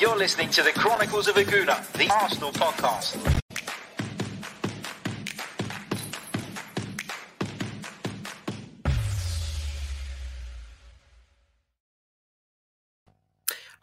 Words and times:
You're 0.00 0.16
listening 0.16 0.48
to 0.52 0.62
the 0.62 0.72
Chronicles 0.72 1.28
of 1.28 1.36
a 1.36 1.44
Gooner, 1.44 1.86
the 1.92 2.10
Arsenal 2.10 2.52
podcast. 2.52 3.39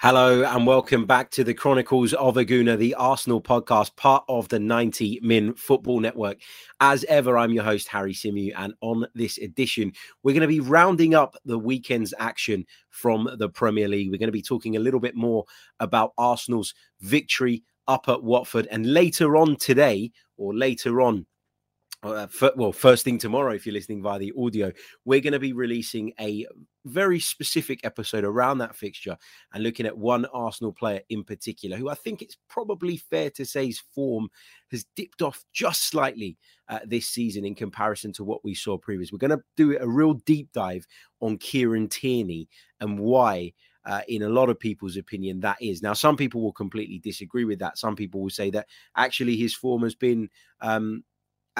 Hello 0.08 0.42
and 0.42 0.66
welcome 0.66 1.06
back 1.06 1.30
to 1.32 1.44
the 1.44 1.54
Chronicles 1.54 2.14
of 2.14 2.38
a 2.38 2.46
Gooner, 2.46 2.78
the 2.78 2.96
Arsenal 2.96 3.42
podcast, 3.42 3.94
part 3.98 4.24
of 4.30 4.48
the 4.48 4.58
90 4.58 5.20
Min 5.22 5.54
Football 5.54 6.00
Network. 6.00 6.38
As 6.80 7.04
ever, 7.10 7.38
I'm 7.38 7.52
your 7.52 7.66
host, 7.66 7.90
Harry 7.90 8.14
Symeou, 8.14 8.54
and 8.56 8.74
on 8.80 9.06
this 9.16 9.38
edition, 9.38 9.92
we're 10.24 10.32
going 10.32 10.44
to 10.44 10.48
be 10.48 10.62
rounding 10.62 11.14
up 11.14 11.36
the 11.44 11.60
weekend's 11.60 12.14
action 12.20 12.66
from 12.90 13.30
the 13.38 13.50
Premier 13.50 13.90
League. 13.90 14.10
We're 14.10 14.18
going 14.18 14.28
to 14.30 14.32
be 14.32 14.42
talking 14.42 14.78
a 14.78 14.80
little 14.80 15.02
bit 15.02 15.14
more 15.14 15.44
about 15.82 16.14
Arsenal's 16.18 16.74
victory 17.02 17.66
up 17.90 18.08
at 18.08 18.24
Watford, 18.24 18.70
and 18.72 18.94
later 18.94 19.36
on 19.36 19.58
today, 19.58 20.14
or 20.38 20.56
later 20.56 21.02
on 21.02 21.26
uh, 22.04 22.28
well, 22.56 22.72
first 22.72 23.04
thing 23.04 23.18
tomorrow, 23.18 23.54
if 23.54 23.66
you're 23.66 23.74
listening 23.74 24.04
via 24.04 24.20
the 24.20 24.34
audio, 24.38 24.72
we're 25.06 25.20
going 25.20 25.34
to 25.34 25.40
be 25.40 25.54
releasing 25.54 26.14
a 26.20 26.46
very 26.86 27.20
specific 27.20 27.80
episode 27.84 28.24
around 28.24 28.60
that 28.60 28.76
fixture 28.76 29.18
and 29.54 29.64
looking 29.64 29.86
at 29.86 29.98
one 29.98 30.26
Arsenal 30.28 30.72
player 30.72 31.02
in 31.10 31.24
particular, 31.24 31.76
who 31.76 31.90
I 31.90 31.96
think 31.96 32.22
it's 32.22 32.38
probably 32.48 32.98
fair 32.98 33.30
to 33.32 33.46
say 33.46 33.66
his 33.66 33.82
form 33.96 34.30
has 34.72 34.86
dipped 34.96 35.22
off 35.22 35.44
just 35.54 35.90
slightly 35.90 36.38
uh, 36.70 36.80
this 36.86 37.08
season 37.08 37.46
in 37.46 37.56
comparison 37.56 38.14
to 38.14 38.24
what 38.24 38.44
we 38.44 38.54
saw 38.54 38.78
previous. 38.78 39.12
We're 39.12 39.18
going 39.18 39.38
to 39.38 39.44
do 39.56 39.78
a 39.80 39.88
real 39.88 40.14
deep 40.14 40.52
dive 40.54 40.86
on 41.20 41.38
Kieran 41.38 41.90
Tierney 41.90 42.48
and 42.80 43.00
why. 43.00 43.54
Uh, 43.86 44.02
in 44.10 44.24
a 44.24 44.28
lot 44.28 44.50
of 44.50 44.60
people's 44.60 44.98
opinion, 44.98 45.40
that 45.40 45.56
is. 45.62 45.82
Now, 45.82 45.94
some 45.94 46.18
people 46.18 46.42
will 46.42 46.52
completely 46.52 47.00
disagree 47.00 47.46
with 47.46 47.60
that. 47.60 47.78
Some 47.78 47.96
people 47.96 48.22
will 48.22 48.30
say 48.30 48.50
that 48.50 48.68
actually 48.98 49.38
his 49.38 49.56
form 49.56 49.82
has 49.84 49.96
been 49.96 50.30
um, 50.60 51.06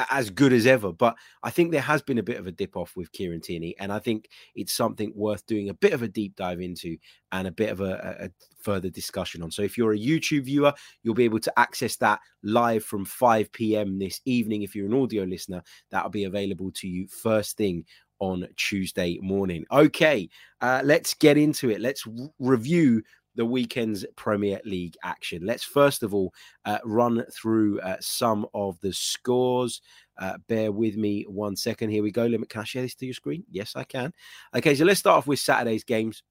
as 0.10 0.30
good 0.30 0.54
as 0.54 0.66
ever. 0.66 0.92
But 0.92 1.16
I 1.44 1.50
think 1.50 1.72
there 1.72 1.82
has 1.82 2.02
been 2.02 2.18
a 2.18 2.24
bit 2.24 2.38
of 2.38 2.48
a 2.48 2.52
dip 2.52 2.78
off 2.78 2.96
with 2.96 3.12
Kieran 3.12 3.42
Tierney, 3.42 3.76
and 3.80 3.92
I 3.92 4.00
think 4.00 4.30
it's 4.56 4.74
something 4.74 5.12
worth 5.16 5.46
doing 5.46 5.70
a 5.70 5.74
bit 5.74 5.94
of 5.94 6.02
a 6.02 6.08
deep 6.08 6.36
dive 6.36 6.62
into 6.62 6.98
and 7.32 7.48
a 7.48 7.52
bit 7.52 7.70
of 7.70 7.82
a, 7.82 8.18
a, 8.20 8.30
further 8.62 8.90
discussion 8.90 9.42
on. 9.42 9.52
So 9.52 9.62
if 9.62 9.78
you're 9.78 9.94
a 9.94 10.00
YouTube 10.00 10.46
viewer, 10.46 10.74
you'll 11.04 11.14
be 11.14 11.26
able 11.26 11.40
to 11.40 11.60
access 11.60 11.96
that 11.98 12.20
live 12.44 12.84
from 12.84 13.06
5 13.06 13.52
p.m. 13.52 13.98
this 13.98 14.22
evening. 14.26 14.62
If 14.62 14.76
you're 14.76 14.88
an 14.88 14.94
audio 14.94 15.24
listener, 15.24 15.64
that'll 15.90 16.10
be 16.10 16.26
available 16.26 16.72
to 16.76 16.88
you 16.88 17.08
first 17.08 17.58
thing 17.58 17.86
on 18.20 18.48
Tuesday 18.56 19.20
morning. 19.22 19.66
Okay, 19.72 20.30
uh, 20.62 20.82
let's 20.84 21.14
get 21.14 21.38
into 21.38 21.70
it. 21.70 21.82
Let's 21.82 22.06
r- 22.08 22.30
review 22.40 23.04
the 23.38 23.46
weekend's 23.46 24.06
Premier 24.18 24.60
League 24.66 24.98
action. 25.04 25.46
Let's 25.46 25.64
first 25.64 26.04
of 26.04 26.14
all 26.14 26.34
uh, 26.66 26.80
run 26.84 27.24
through 27.32 27.80
uh, 27.80 27.98
some 28.02 28.46
of 28.54 28.80
the 28.82 28.92
scores. 28.92 29.82
Uh, 30.18 30.38
bear 30.50 30.72
with 30.72 30.98
me 30.98 31.24
one 31.30 31.56
second. 31.56 31.92
Here 31.92 32.04
we 32.04 32.12
go. 32.12 32.26
Limit, 32.26 32.50
can 32.50 32.62
I 32.62 32.66
share 32.66 32.82
this 32.82 32.96
to 32.96 33.06
your 33.06 33.14
screen? 33.14 33.44
Yes, 33.50 33.76
I 33.76 33.84
can. 33.84 34.12
Okay, 34.56 34.76
so 34.76 34.84
let's 34.84 35.00
start 35.00 35.20
off 35.20 35.28
with 35.28 35.40
Saturday's 35.40 35.84
games. 35.84 36.24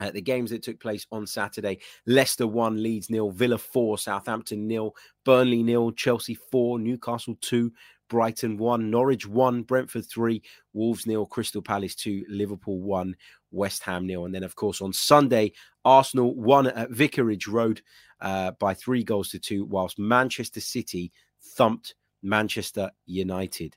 Uh, 0.00 0.10
the 0.10 0.20
games 0.20 0.50
that 0.50 0.60
took 0.60 0.80
place 0.80 1.06
on 1.12 1.24
Saturday 1.24 1.78
Leicester 2.04 2.48
1, 2.48 2.82
Leeds 2.82 3.10
nil, 3.10 3.30
Villa 3.30 3.56
4, 3.56 3.96
Southampton 3.96 4.66
nil, 4.66 4.92
Burnley 5.24 5.62
nil, 5.62 5.92
Chelsea 5.92 6.34
4, 6.50 6.80
Newcastle 6.80 7.36
2, 7.42 7.70
Brighton 8.10 8.56
1, 8.56 8.90
Norwich 8.90 9.26
1, 9.26 9.62
Brentford 9.62 10.06
3, 10.06 10.42
Wolves 10.72 11.06
nil, 11.06 11.26
Crystal 11.26 11.62
Palace 11.62 11.94
2, 11.94 12.24
Liverpool 12.28 12.80
1, 12.80 13.14
West 13.54 13.82
Ham 13.84 14.06
nil. 14.06 14.24
And 14.24 14.34
then, 14.34 14.42
of 14.42 14.56
course, 14.56 14.80
on 14.80 14.92
Sunday, 14.92 15.52
Arsenal 15.84 16.34
won 16.34 16.66
at 16.66 16.90
Vicarage 16.90 17.46
Road 17.46 17.80
uh, 18.20 18.52
by 18.58 18.74
three 18.74 19.04
goals 19.04 19.30
to 19.30 19.38
two, 19.38 19.64
whilst 19.64 19.98
Manchester 19.98 20.60
City 20.60 21.12
thumped 21.56 21.94
Manchester 22.22 22.90
United. 23.06 23.76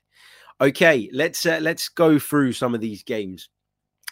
Okay, 0.60 1.08
let's 1.12 1.46
uh, 1.46 1.58
let's 1.62 1.88
go 1.88 2.18
through 2.18 2.52
some 2.52 2.74
of 2.74 2.80
these 2.80 3.02
games. 3.02 3.48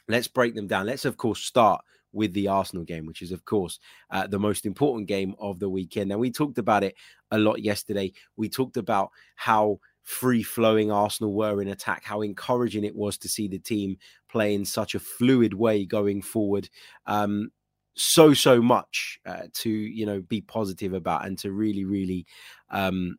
Let's 0.09 0.29
break 0.29 0.55
them 0.55 0.69
down. 0.69 0.87
Let's, 0.87 1.05
of 1.05 1.17
course, 1.17 1.41
start 1.41 1.83
with 2.13 2.33
the 2.33 2.49
Arsenal 2.49 2.85
game, 2.85 3.05
which 3.05 3.21
is, 3.21 3.33
of 3.33 3.45
course, 3.45 3.81
uh, 4.11 4.27
the 4.27 4.39
most 4.39 4.65
important 4.65 5.09
game 5.09 5.35
of 5.39 5.59
the 5.59 5.69
weekend. 5.69 6.11
And 6.13 6.21
we 6.21 6.31
talked 6.31 6.59
about 6.59 6.85
it 6.85 6.95
a 7.31 7.39
lot 7.39 7.63
yesterday. 7.63 8.13
We 8.37 8.49
talked 8.49 8.77
about 8.77 9.11
how 9.35 9.81
free 10.07 10.43
flowing 10.43 10.93
Arsenal 10.93 11.35
were 11.35 11.61
in 11.61 11.69
attack, 11.69 12.05
how 12.05 12.23
encouraging 12.23 12.85
it 12.85 12.95
was 12.95 13.19
to 13.19 13.29
see 13.29 13.49
the 13.49 13.59
team 13.59 13.99
play 14.29 14.55
in 14.55 14.65
such 14.65 14.95
a 14.95 15.01
fluid 15.01 15.53
way 15.53 15.85
going 15.85 16.23
forward. 16.23 16.71
Um, 17.07 17.51
so 17.97 18.33
so 18.33 18.63
much 18.63 19.19
uh, 19.27 19.43
to 19.53 19.69
you 19.69 20.07
know 20.07 20.21
be 20.21 20.41
positive 20.41 20.93
about 20.93 21.27
and 21.27 21.39
to 21.39 21.51
really 21.51 21.85
really 21.87 22.27
um 22.71 23.17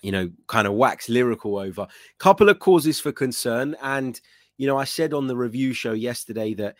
you 0.00 0.10
know 0.10 0.30
kind 0.46 0.66
of 0.66 0.72
wax 0.72 1.10
lyrical 1.10 1.58
over 1.58 1.86
couple 2.18 2.48
of 2.48 2.58
causes 2.60 2.98
for 2.98 3.12
concern 3.12 3.76
and 3.82 4.22
you 4.56 4.66
know 4.66 4.78
i 4.78 4.84
said 4.84 5.12
on 5.12 5.26
the 5.26 5.36
review 5.36 5.74
show 5.74 5.92
yesterday 5.92 6.54
that 6.54 6.76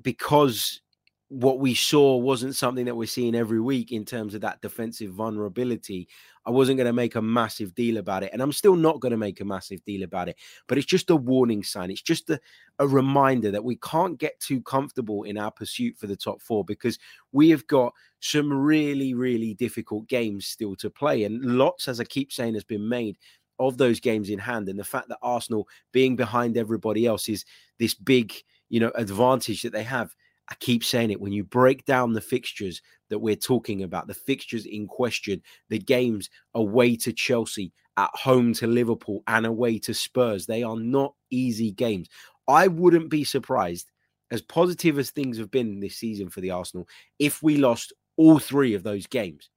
because 0.00 0.80
what 1.28 1.58
we 1.58 1.74
saw 1.74 2.16
wasn't 2.16 2.56
something 2.56 2.86
that 2.86 2.96
we're 2.96 3.06
seeing 3.06 3.34
every 3.34 3.60
week 3.60 3.92
in 3.92 4.04
terms 4.04 4.34
of 4.34 4.40
that 4.40 4.62
defensive 4.62 5.12
vulnerability. 5.12 6.08
I 6.46 6.50
wasn't 6.50 6.78
going 6.78 6.86
to 6.86 6.92
make 6.94 7.16
a 7.16 7.22
massive 7.22 7.74
deal 7.74 7.98
about 7.98 8.22
it. 8.22 8.30
And 8.32 8.40
I'm 8.40 8.52
still 8.52 8.76
not 8.76 9.00
going 9.00 9.10
to 9.10 9.18
make 9.18 9.42
a 9.42 9.44
massive 9.44 9.84
deal 9.84 10.04
about 10.04 10.30
it. 10.30 10.36
But 10.66 10.78
it's 10.78 10.86
just 10.86 11.10
a 11.10 11.16
warning 11.16 11.62
sign. 11.62 11.90
It's 11.90 12.00
just 12.00 12.30
a, 12.30 12.40
a 12.78 12.88
reminder 12.88 13.50
that 13.50 13.62
we 13.62 13.76
can't 13.76 14.18
get 14.18 14.40
too 14.40 14.62
comfortable 14.62 15.24
in 15.24 15.36
our 15.36 15.50
pursuit 15.50 15.98
for 15.98 16.06
the 16.06 16.16
top 16.16 16.40
four 16.40 16.64
because 16.64 16.98
we 17.32 17.50
have 17.50 17.66
got 17.66 17.92
some 18.20 18.50
really, 18.50 19.12
really 19.12 19.52
difficult 19.52 20.08
games 20.08 20.46
still 20.46 20.76
to 20.76 20.88
play. 20.88 21.24
And 21.24 21.58
lots, 21.58 21.88
as 21.88 22.00
I 22.00 22.04
keep 22.04 22.32
saying, 22.32 22.54
has 22.54 22.64
been 22.64 22.88
made 22.88 23.18
of 23.58 23.76
those 23.76 24.00
games 24.00 24.30
in 24.30 24.38
hand. 24.38 24.70
And 24.70 24.78
the 24.78 24.84
fact 24.84 25.08
that 25.08 25.18
Arsenal 25.20 25.68
being 25.92 26.16
behind 26.16 26.56
everybody 26.56 27.04
else 27.04 27.28
is 27.28 27.44
this 27.78 27.92
big, 27.92 28.32
you 28.70 28.80
know, 28.80 28.92
advantage 28.94 29.60
that 29.62 29.72
they 29.72 29.82
have 29.82 30.14
I 30.50 30.54
keep 30.60 30.82
saying 30.82 31.10
it 31.10 31.20
when 31.20 31.32
you 31.32 31.44
break 31.44 31.84
down 31.84 32.12
the 32.12 32.20
fixtures 32.20 32.80
that 33.10 33.18
we're 33.18 33.36
talking 33.36 33.82
about, 33.82 34.06
the 34.06 34.14
fixtures 34.14 34.66
in 34.66 34.86
question, 34.86 35.42
the 35.68 35.78
games 35.78 36.30
away 36.54 36.96
to 36.96 37.12
Chelsea, 37.12 37.72
at 37.96 38.10
home 38.14 38.52
to 38.54 38.66
Liverpool, 38.66 39.22
and 39.26 39.44
away 39.44 39.78
to 39.80 39.92
Spurs, 39.92 40.46
they 40.46 40.62
are 40.62 40.78
not 40.78 41.14
easy 41.30 41.72
games. 41.72 42.08
I 42.46 42.68
wouldn't 42.68 43.10
be 43.10 43.24
surprised, 43.24 43.90
as 44.30 44.40
positive 44.40 44.98
as 44.98 45.10
things 45.10 45.36
have 45.38 45.50
been 45.50 45.80
this 45.80 45.96
season 45.96 46.30
for 46.30 46.40
the 46.40 46.52
Arsenal, 46.52 46.88
if 47.18 47.42
we 47.42 47.56
lost 47.56 47.92
all 48.16 48.38
three 48.38 48.74
of 48.74 48.84
those 48.84 49.06
games. 49.06 49.50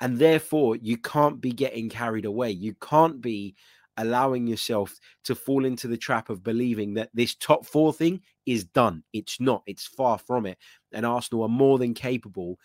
And 0.00 0.18
therefore, 0.18 0.76
you 0.76 0.96
can't 0.96 1.40
be 1.40 1.52
getting 1.52 1.88
carried 1.88 2.24
away. 2.24 2.50
You 2.50 2.74
can't 2.82 3.20
be 3.20 3.54
allowing 3.96 4.46
yourself 4.46 4.98
to 5.24 5.34
fall 5.34 5.64
into 5.64 5.88
the 5.88 5.96
trap 5.96 6.30
of 6.30 6.42
believing 6.42 6.94
that 6.94 7.10
this 7.14 7.34
top 7.34 7.66
four 7.66 7.92
thing 7.92 8.20
is 8.46 8.64
done. 8.64 9.02
It's 9.12 9.40
not, 9.40 9.62
it's 9.66 9.86
far 9.86 10.18
from 10.18 10.46
it. 10.46 10.58
And 10.92 11.04
Arsenal 11.04 11.42
are 11.44 11.48
more 11.48 11.78
than 11.78 11.94
capable 11.94 12.58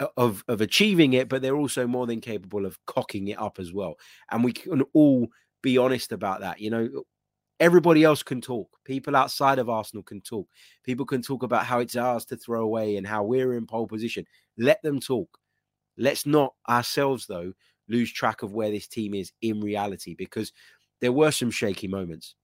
uh, 0.00 0.06
of, 0.16 0.44
of 0.48 0.60
achieving 0.60 1.12
it, 1.12 1.28
but 1.28 1.42
they're 1.42 1.56
also 1.56 1.86
more 1.86 2.06
than 2.06 2.20
capable 2.20 2.64
of 2.64 2.78
cocking 2.86 3.28
it 3.28 3.38
up 3.38 3.58
as 3.58 3.72
well. 3.72 3.96
And 4.30 4.42
we 4.42 4.52
can 4.52 4.82
all 4.94 5.28
be 5.62 5.78
honest 5.78 6.12
about 6.12 6.40
that. 6.40 6.60
You 6.60 6.70
know, 6.70 7.02
everybody 7.60 8.02
else 8.02 8.22
can 8.22 8.40
talk. 8.40 8.68
People 8.84 9.14
outside 9.14 9.58
of 9.58 9.68
Arsenal 9.68 10.02
can 10.02 10.20
talk. 10.20 10.48
People 10.84 11.06
can 11.06 11.22
talk 11.22 11.42
about 11.42 11.64
how 11.64 11.78
it's 11.78 11.96
ours 11.96 12.24
to 12.26 12.36
throw 12.36 12.62
away 12.62 12.96
and 12.96 13.06
how 13.06 13.22
we're 13.22 13.54
in 13.54 13.66
pole 13.66 13.86
position. 13.86 14.24
Let 14.58 14.82
them 14.82 15.00
talk. 15.00 15.38
Let's 15.96 16.26
not 16.26 16.54
ourselves, 16.68 17.26
though, 17.26 17.52
lose 17.92 18.12
track 18.12 18.42
of 18.42 18.52
where 18.52 18.70
this 18.70 18.88
team 18.88 19.14
is 19.14 19.32
in 19.42 19.60
reality 19.60 20.14
because 20.14 20.52
there 21.00 21.12
were 21.12 21.30
some 21.30 21.50
shaky 21.50 21.88
moments 21.88 22.34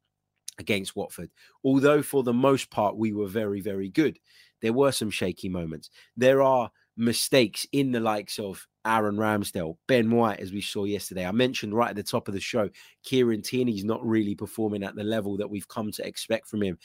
against 0.58 0.96
Watford. 0.96 1.30
Although 1.64 2.02
for 2.02 2.22
the 2.22 2.32
most 2.32 2.70
part 2.70 2.96
we 2.96 3.12
were 3.12 3.28
very, 3.28 3.60
very 3.60 3.88
good, 3.88 4.18
there 4.60 4.72
were 4.72 4.92
some 4.92 5.10
shaky 5.10 5.48
moments. 5.48 5.90
There 6.16 6.42
are 6.42 6.70
mistakes 6.96 7.66
in 7.72 7.92
the 7.92 8.00
likes 8.00 8.38
of 8.38 8.66
Aaron 8.84 9.16
Ramsdale, 9.16 9.76
Ben 9.86 10.10
White, 10.10 10.40
as 10.40 10.52
we 10.52 10.60
saw 10.60 10.84
yesterday. 10.84 11.26
I 11.26 11.32
mentioned 11.32 11.74
right 11.74 11.90
at 11.90 11.96
the 11.96 12.02
top 12.02 12.26
of 12.26 12.34
the 12.34 12.40
show, 12.40 12.68
Kieran 13.04 13.42
Tierney's 13.42 13.84
not 13.84 14.04
really 14.04 14.34
performing 14.34 14.82
at 14.82 14.96
the 14.96 15.04
level 15.04 15.36
that 15.36 15.48
we've 15.48 15.68
come 15.68 15.92
to 15.92 16.06
expect 16.06 16.48
from 16.48 16.62
him 16.62 16.78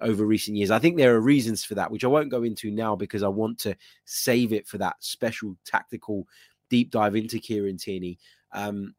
over 0.00 0.24
recent 0.24 0.56
years. 0.56 0.70
I 0.70 0.78
think 0.78 0.96
there 0.96 1.14
are 1.14 1.20
reasons 1.20 1.64
for 1.64 1.74
that, 1.74 1.90
which 1.90 2.04
I 2.04 2.08
won't 2.08 2.30
go 2.30 2.44
into 2.44 2.70
now 2.70 2.96
because 2.96 3.22
I 3.22 3.28
want 3.28 3.58
to 3.60 3.76
save 4.04 4.52
it 4.52 4.66
for 4.66 4.78
that 4.78 4.96
special 5.00 5.56
tactical 5.64 6.26
deep 6.70 6.90
dive 6.90 7.16
into 7.16 7.38
Kieran 7.38 7.76
Tierney. 7.78 8.18
Um, 8.52 8.94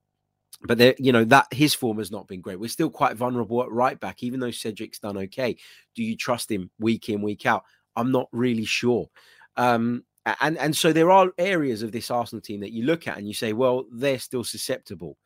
but 0.64 0.78
there, 0.78 0.96
you 0.98 1.12
know 1.12 1.24
that 1.26 1.48
his 1.52 1.74
form 1.74 2.00
has 2.00 2.12
not 2.12 2.28
been 2.28 2.42
great. 2.42 2.60
We're 2.60 2.68
still 2.70 2.90
quite 2.90 3.16
vulnerable 3.16 3.64
at 3.64 3.72
right 3.72 4.00
back, 4.00 4.24
even 4.24 4.40
though 4.40 4.52
Cedric's 4.52 5.00
done 5.00 5.18
okay. 5.18 5.56
Do 5.96 6.04
you 6.04 6.18
trust 6.18 6.52
him 6.52 6.70
week 6.80 7.08
in 7.08 7.22
week 7.22 7.46
out? 7.46 7.64
I'm 7.96 8.12
not 8.12 8.28
really 8.32 8.66
sure. 8.66 9.08
Um, 9.56 10.04
and 10.42 10.58
and 10.58 10.76
so 10.76 10.92
there 10.92 11.12
are 11.12 11.32
areas 11.38 11.82
of 11.82 11.92
this 11.92 12.12
Arsenal 12.12 12.42
team 12.42 12.60
that 12.60 12.74
you 12.74 12.84
look 12.84 13.08
at 13.08 13.18
and 13.18 13.28
you 13.28 13.34
say, 13.34 13.54
well, 13.54 13.86
they're 13.92 14.20
still 14.20 14.44
susceptible. 14.44 15.18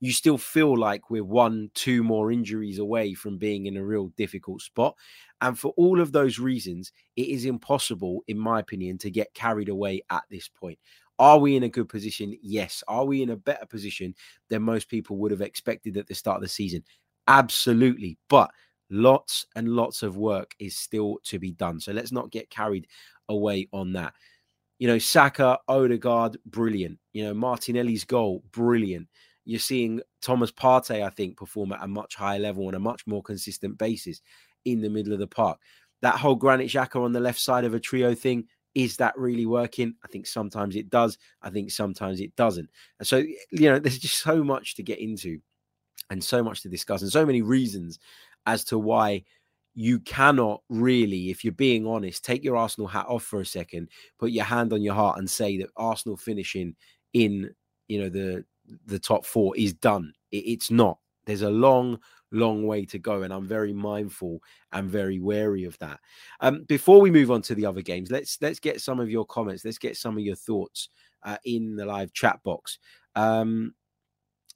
you 0.00 0.12
still 0.12 0.38
feel 0.38 0.76
like 0.76 1.10
we're 1.10 1.24
one, 1.24 1.70
two 1.74 2.02
more 2.02 2.30
injuries 2.30 2.78
away 2.78 3.14
from 3.14 3.36
being 3.36 3.66
in 3.66 3.76
a 3.76 3.84
real 3.84 4.08
difficult 4.16 4.60
spot. 4.62 4.94
And 5.40 5.58
for 5.58 5.72
all 5.76 6.00
of 6.00 6.12
those 6.12 6.38
reasons, 6.38 6.92
it 7.16 7.28
is 7.28 7.44
impossible, 7.44 8.22
in 8.28 8.38
my 8.38 8.60
opinion, 8.60 8.98
to 8.98 9.10
get 9.10 9.34
carried 9.34 9.68
away 9.68 10.02
at 10.10 10.22
this 10.30 10.48
point. 10.48 10.78
Are 11.18 11.38
we 11.38 11.56
in 11.56 11.64
a 11.64 11.68
good 11.68 11.88
position? 11.88 12.36
Yes. 12.42 12.84
Are 12.86 13.04
we 13.04 13.22
in 13.22 13.30
a 13.30 13.36
better 13.36 13.66
position 13.66 14.14
than 14.48 14.62
most 14.62 14.88
people 14.88 15.16
would 15.16 15.30
have 15.30 15.40
expected 15.40 15.96
at 15.96 16.06
the 16.06 16.14
start 16.14 16.36
of 16.36 16.42
the 16.42 16.48
season? 16.48 16.84
Absolutely. 17.26 18.18
But 18.28 18.50
lots 18.90 19.46
and 19.56 19.68
lots 19.68 20.02
of 20.02 20.16
work 20.16 20.54
is 20.58 20.76
still 20.76 21.18
to 21.24 21.38
be 21.38 21.52
done. 21.52 21.80
So 21.80 21.92
let's 21.92 22.12
not 22.12 22.30
get 22.30 22.50
carried 22.50 22.86
away 23.28 23.68
on 23.72 23.92
that. 23.94 24.14
You 24.78 24.86
know, 24.86 24.98
Saka, 24.98 25.58
Odegaard, 25.66 26.38
brilliant. 26.46 26.98
You 27.12 27.24
know, 27.24 27.34
Martinelli's 27.34 28.04
goal, 28.04 28.44
brilliant. 28.52 29.08
You're 29.44 29.58
seeing 29.58 30.00
Thomas 30.22 30.52
Partey, 30.52 31.02
I 31.02 31.10
think, 31.10 31.36
perform 31.36 31.72
at 31.72 31.82
a 31.82 31.88
much 31.88 32.14
higher 32.14 32.38
level 32.38 32.68
on 32.68 32.74
a 32.74 32.78
much 32.78 33.06
more 33.06 33.22
consistent 33.22 33.76
basis 33.76 34.20
in 34.64 34.80
the 34.80 34.90
middle 34.90 35.12
of 35.12 35.18
the 35.18 35.26
park. 35.26 35.58
That 36.02 36.16
whole 36.16 36.36
Granit 36.36 36.68
Xhaka 36.68 37.02
on 37.02 37.12
the 37.12 37.20
left 37.20 37.40
side 37.40 37.64
of 37.64 37.74
a 37.74 37.80
trio 37.80 38.14
thing, 38.14 38.46
is 38.78 38.96
that 38.98 39.18
really 39.18 39.44
working? 39.44 39.92
I 40.04 40.06
think 40.06 40.24
sometimes 40.24 40.76
it 40.76 40.88
does. 40.88 41.18
I 41.42 41.50
think 41.50 41.72
sometimes 41.72 42.20
it 42.20 42.34
doesn't. 42.36 42.70
And 43.00 43.08
so, 43.08 43.16
you 43.16 43.68
know, 43.68 43.80
there's 43.80 43.98
just 43.98 44.22
so 44.22 44.44
much 44.44 44.76
to 44.76 44.84
get 44.84 45.00
into 45.00 45.40
and 46.10 46.22
so 46.22 46.44
much 46.44 46.62
to 46.62 46.68
discuss 46.68 47.02
and 47.02 47.10
so 47.10 47.26
many 47.26 47.42
reasons 47.42 47.98
as 48.46 48.64
to 48.66 48.78
why 48.78 49.24
you 49.74 49.98
cannot 50.00 50.62
really, 50.68 51.30
if 51.30 51.44
you're 51.44 51.52
being 51.52 51.88
honest, 51.88 52.24
take 52.24 52.44
your 52.44 52.56
Arsenal 52.56 52.86
hat 52.86 53.06
off 53.08 53.24
for 53.24 53.40
a 53.40 53.46
second, 53.46 53.88
put 54.16 54.30
your 54.30 54.44
hand 54.44 54.72
on 54.72 54.80
your 54.80 54.94
heart 54.94 55.18
and 55.18 55.28
say 55.28 55.58
that 55.58 55.70
Arsenal 55.76 56.16
finishing 56.16 56.76
in, 57.14 57.52
you 57.88 58.00
know, 58.00 58.08
the 58.08 58.44
the 58.86 58.98
top 58.98 59.26
four 59.26 59.56
is 59.56 59.72
done. 59.72 60.12
It, 60.30 60.44
it's 60.46 60.70
not. 60.70 60.98
There's 61.26 61.42
a 61.42 61.50
long, 61.50 61.98
long 62.30 62.66
way 62.66 62.84
to 62.86 62.98
go, 62.98 63.22
and 63.22 63.32
I'm 63.32 63.46
very 63.46 63.72
mindful 63.72 64.40
and 64.72 64.90
very 64.90 65.18
wary 65.18 65.64
of 65.64 65.78
that. 65.78 66.00
Um, 66.40 66.64
before 66.64 67.00
we 67.00 67.10
move 67.10 67.30
on 67.30 67.42
to 67.42 67.54
the 67.54 67.66
other 67.66 67.82
games, 67.82 68.10
let's 68.10 68.38
let's 68.40 68.60
get 68.60 68.80
some 68.80 69.00
of 69.00 69.10
your 69.10 69.26
comments. 69.26 69.64
Let's 69.64 69.78
get 69.78 69.96
some 69.96 70.16
of 70.16 70.24
your 70.24 70.36
thoughts 70.36 70.88
uh, 71.22 71.38
in 71.44 71.76
the 71.76 71.86
live 71.86 72.12
chat 72.12 72.42
box. 72.42 72.78
Um, 73.14 73.74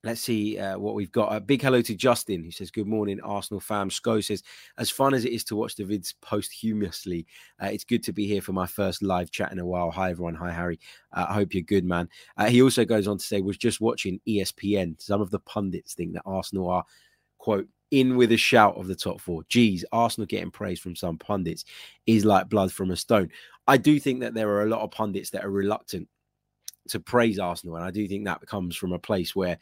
Let's 0.05 0.21
see 0.21 0.59
uh, 0.59 0.79
what 0.79 0.97
we've 0.97 1.13
got. 1.13 1.35
A 1.35 1.41
big 1.41 1.63
hello 1.63 1.81
to 1.81 1.95
Justin, 1.95 2.43
who 2.43 2.51
says, 2.51 2.73
Good 2.73 2.89
morning, 2.89 3.21
Arsenal 3.21 3.61
fam. 3.61 3.89
Sco 3.89 4.21
says, 4.21 4.43
As 4.77 4.91
fun 4.91 5.15
as 5.15 5.25
it 5.25 5.31
is 5.31 5.45
to 5.45 5.55
watch 5.55 5.77
the 5.77 5.85
vids 5.85 6.13
posthumously, 6.21 7.25
uh, 7.63 7.67
it's 7.67 7.85
good 7.85 8.03
to 8.05 8.13
be 8.13 8.27
here 8.27 8.43
for 8.43 8.53
my 8.53 8.67
first 8.67 9.01
live 9.05 9.31
chat 9.31 9.53
in 9.53 9.61
a 9.61 9.67
while. 9.67 9.93
Hi, 9.93 10.11
everyone. 10.11 10.35
Hi, 10.35 10.51
Harry. 10.51 10.81
Uh, 11.13 11.27
I 11.29 11.35
hope 11.35 11.55
you're 11.55 11.63
good, 11.63 11.85
man. 11.85 12.09
Uh, 12.37 12.47
he 12.47 12.63
also 12.63 12.85
goes 12.85 13.07
on 13.07 13.19
to 13.19 13.25
say, 13.25 13.43
Was 13.43 13.57
just 13.57 13.81
watching 13.81 14.21
ESPN. 14.27 15.01
Some 15.01 15.21
of 15.21 15.31
the 15.31 15.39
pundits 15.39 15.95
think 15.95 16.15
that 16.15 16.23
Arsenal 16.27 16.69
are, 16.69 16.85
quote, 17.43 17.67
in 17.91 18.17
with 18.17 18.31
a 18.31 18.37
shout 18.37 18.77
of 18.77 18.87
the 18.87 18.95
top 18.95 19.21
four. 19.21 19.43
Geez, 19.49 19.85
Arsenal 19.91 20.27
getting 20.27 20.53
praise 20.53 20.79
from 20.79 20.95
some 20.95 21.19
pundits 21.19 21.65
is 22.07 22.25
like 22.25 22.49
blood 22.49 22.73
from 22.73 22.93
a 22.93 22.97
stone. 22.97 23.31
I 23.67 23.79
do 23.79 23.99
think 23.99 24.21
that 24.21 24.33
there 24.33 24.49
are 24.51 24.63
a 24.63 24.69
lot 24.69 24.83
of 24.83 24.93
pundits 24.93 25.31
that 25.31 25.45
are 25.45 25.51
reluctant 25.51 26.09
to 26.91 27.01
praise 27.01 27.41
Arsenal. 27.41 27.75
And 27.75 27.85
I 27.85 27.91
do 27.91 28.07
think 28.07 28.25
that 28.25 28.47
comes 28.47 28.77
from 28.77 28.93
a 28.93 28.99
place 28.99 29.35
where 29.35 29.59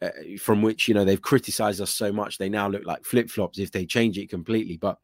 uh, 0.00 0.08
from 0.38 0.62
which 0.62 0.88
you 0.88 0.94
know 0.94 1.04
they've 1.04 1.20
criticized 1.20 1.82
us 1.82 1.90
so 1.90 2.10
much 2.10 2.38
they 2.38 2.48
now 2.48 2.66
look 2.66 2.86
like 2.86 3.04
flip-flops 3.04 3.58
if 3.58 3.70
they 3.70 3.84
change 3.84 4.16
it 4.16 4.30
completely 4.30 4.78
but 4.78 4.96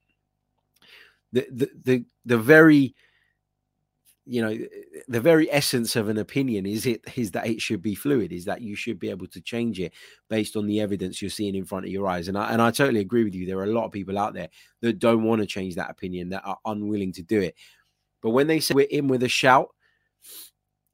the 1.34 1.46
the 1.50 1.70
the, 1.84 2.04
the 2.24 2.38
very 2.38 2.94
you 4.28 4.42
know 4.42 4.58
the 5.06 5.20
very 5.20 5.50
essence 5.52 5.94
of 5.94 6.08
an 6.08 6.18
opinion 6.18 6.66
is 6.66 6.84
it 6.84 7.00
is 7.14 7.30
that 7.30 7.46
it 7.46 7.60
should 7.60 7.80
be 7.80 7.94
fluid 7.94 8.32
is 8.32 8.44
that 8.44 8.60
you 8.60 8.74
should 8.74 8.98
be 8.98 9.08
able 9.08 9.26
to 9.28 9.40
change 9.40 9.78
it 9.78 9.92
based 10.28 10.56
on 10.56 10.66
the 10.66 10.80
evidence 10.80 11.22
you're 11.22 11.30
seeing 11.30 11.54
in 11.54 11.64
front 11.64 11.86
of 11.86 11.92
your 11.92 12.08
eyes 12.08 12.26
and 12.26 12.36
I, 12.36 12.50
and 12.52 12.60
I 12.60 12.72
totally 12.72 13.00
agree 13.00 13.22
with 13.22 13.34
you 13.34 13.46
there 13.46 13.58
are 13.58 13.64
a 13.64 13.72
lot 13.72 13.84
of 13.84 13.92
people 13.92 14.18
out 14.18 14.34
there 14.34 14.48
that 14.82 14.98
don't 14.98 15.22
want 15.22 15.40
to 15.42 15.46
change 15.46 15.76
that 15.76 15.90
opinion 15.90 16.30
that 16.30 16.42
are 16.44 16.58
unwilling 16.64 17.12
to 17.12 17.22
do 17.22 17.40
it 17.40 17.54
but 18.20 18.30
when 18.30 18.48
they 18.48 18.58
say 18.58 18.74
we're 18.74 18.88
in 18.90 19.06
with 19.06 19.22
a 19.22 19.28
shout 19.28 19.68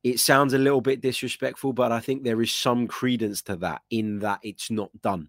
it 0.02 0.18
sounds 0.18 0.52
a 0.52 0.58
little 0.58 0.80
bit 0.80 1.00
disrespectful, 1.00 1.72
but 1.72 1.92
I 1.92 2.00
think 2.00 2.24
there 2.24 2.42
is 2.42 2.52
some 2.52 2.88
credence 2.88 3.40
to 3.42 3.56
that 3.56 3.82
in 3.90 4.18
that 4.20 4.40
it's 4.42 4.70
not 4.70 4.90
done. 5.00 5.28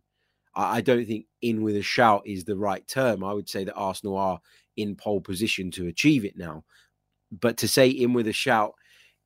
I, 0.56 0.82
don't 0.82 1.06
think 1.06 1.26
in 1.42 1.64
with 1.64 1.76
a 1.76 1.82
shout 1.82 2.24
is 2.26 2.44
the 2.44 2.58
right 2.58 2.88
term. 2.88 3.24
I 3.24 3.34
would 3.34 3.50
say 3.50 3.64
that 3.64 3.74
Arsenal 3.74 4.18
are 4.18 4.40
in 4.78 4.96
pole 4.96 5.22
position 5.22 5.72
to 5.72 5.88
achieve 5.88 6.26
it 6.26 6.38
now. 6.38 6.64
But 7.40 7.58
to 7.58 7.68
say 7.68 7.90
in 7.90 8.14
with 8.14 8.28
a 8.28 8.34
shout, 8.34 8.74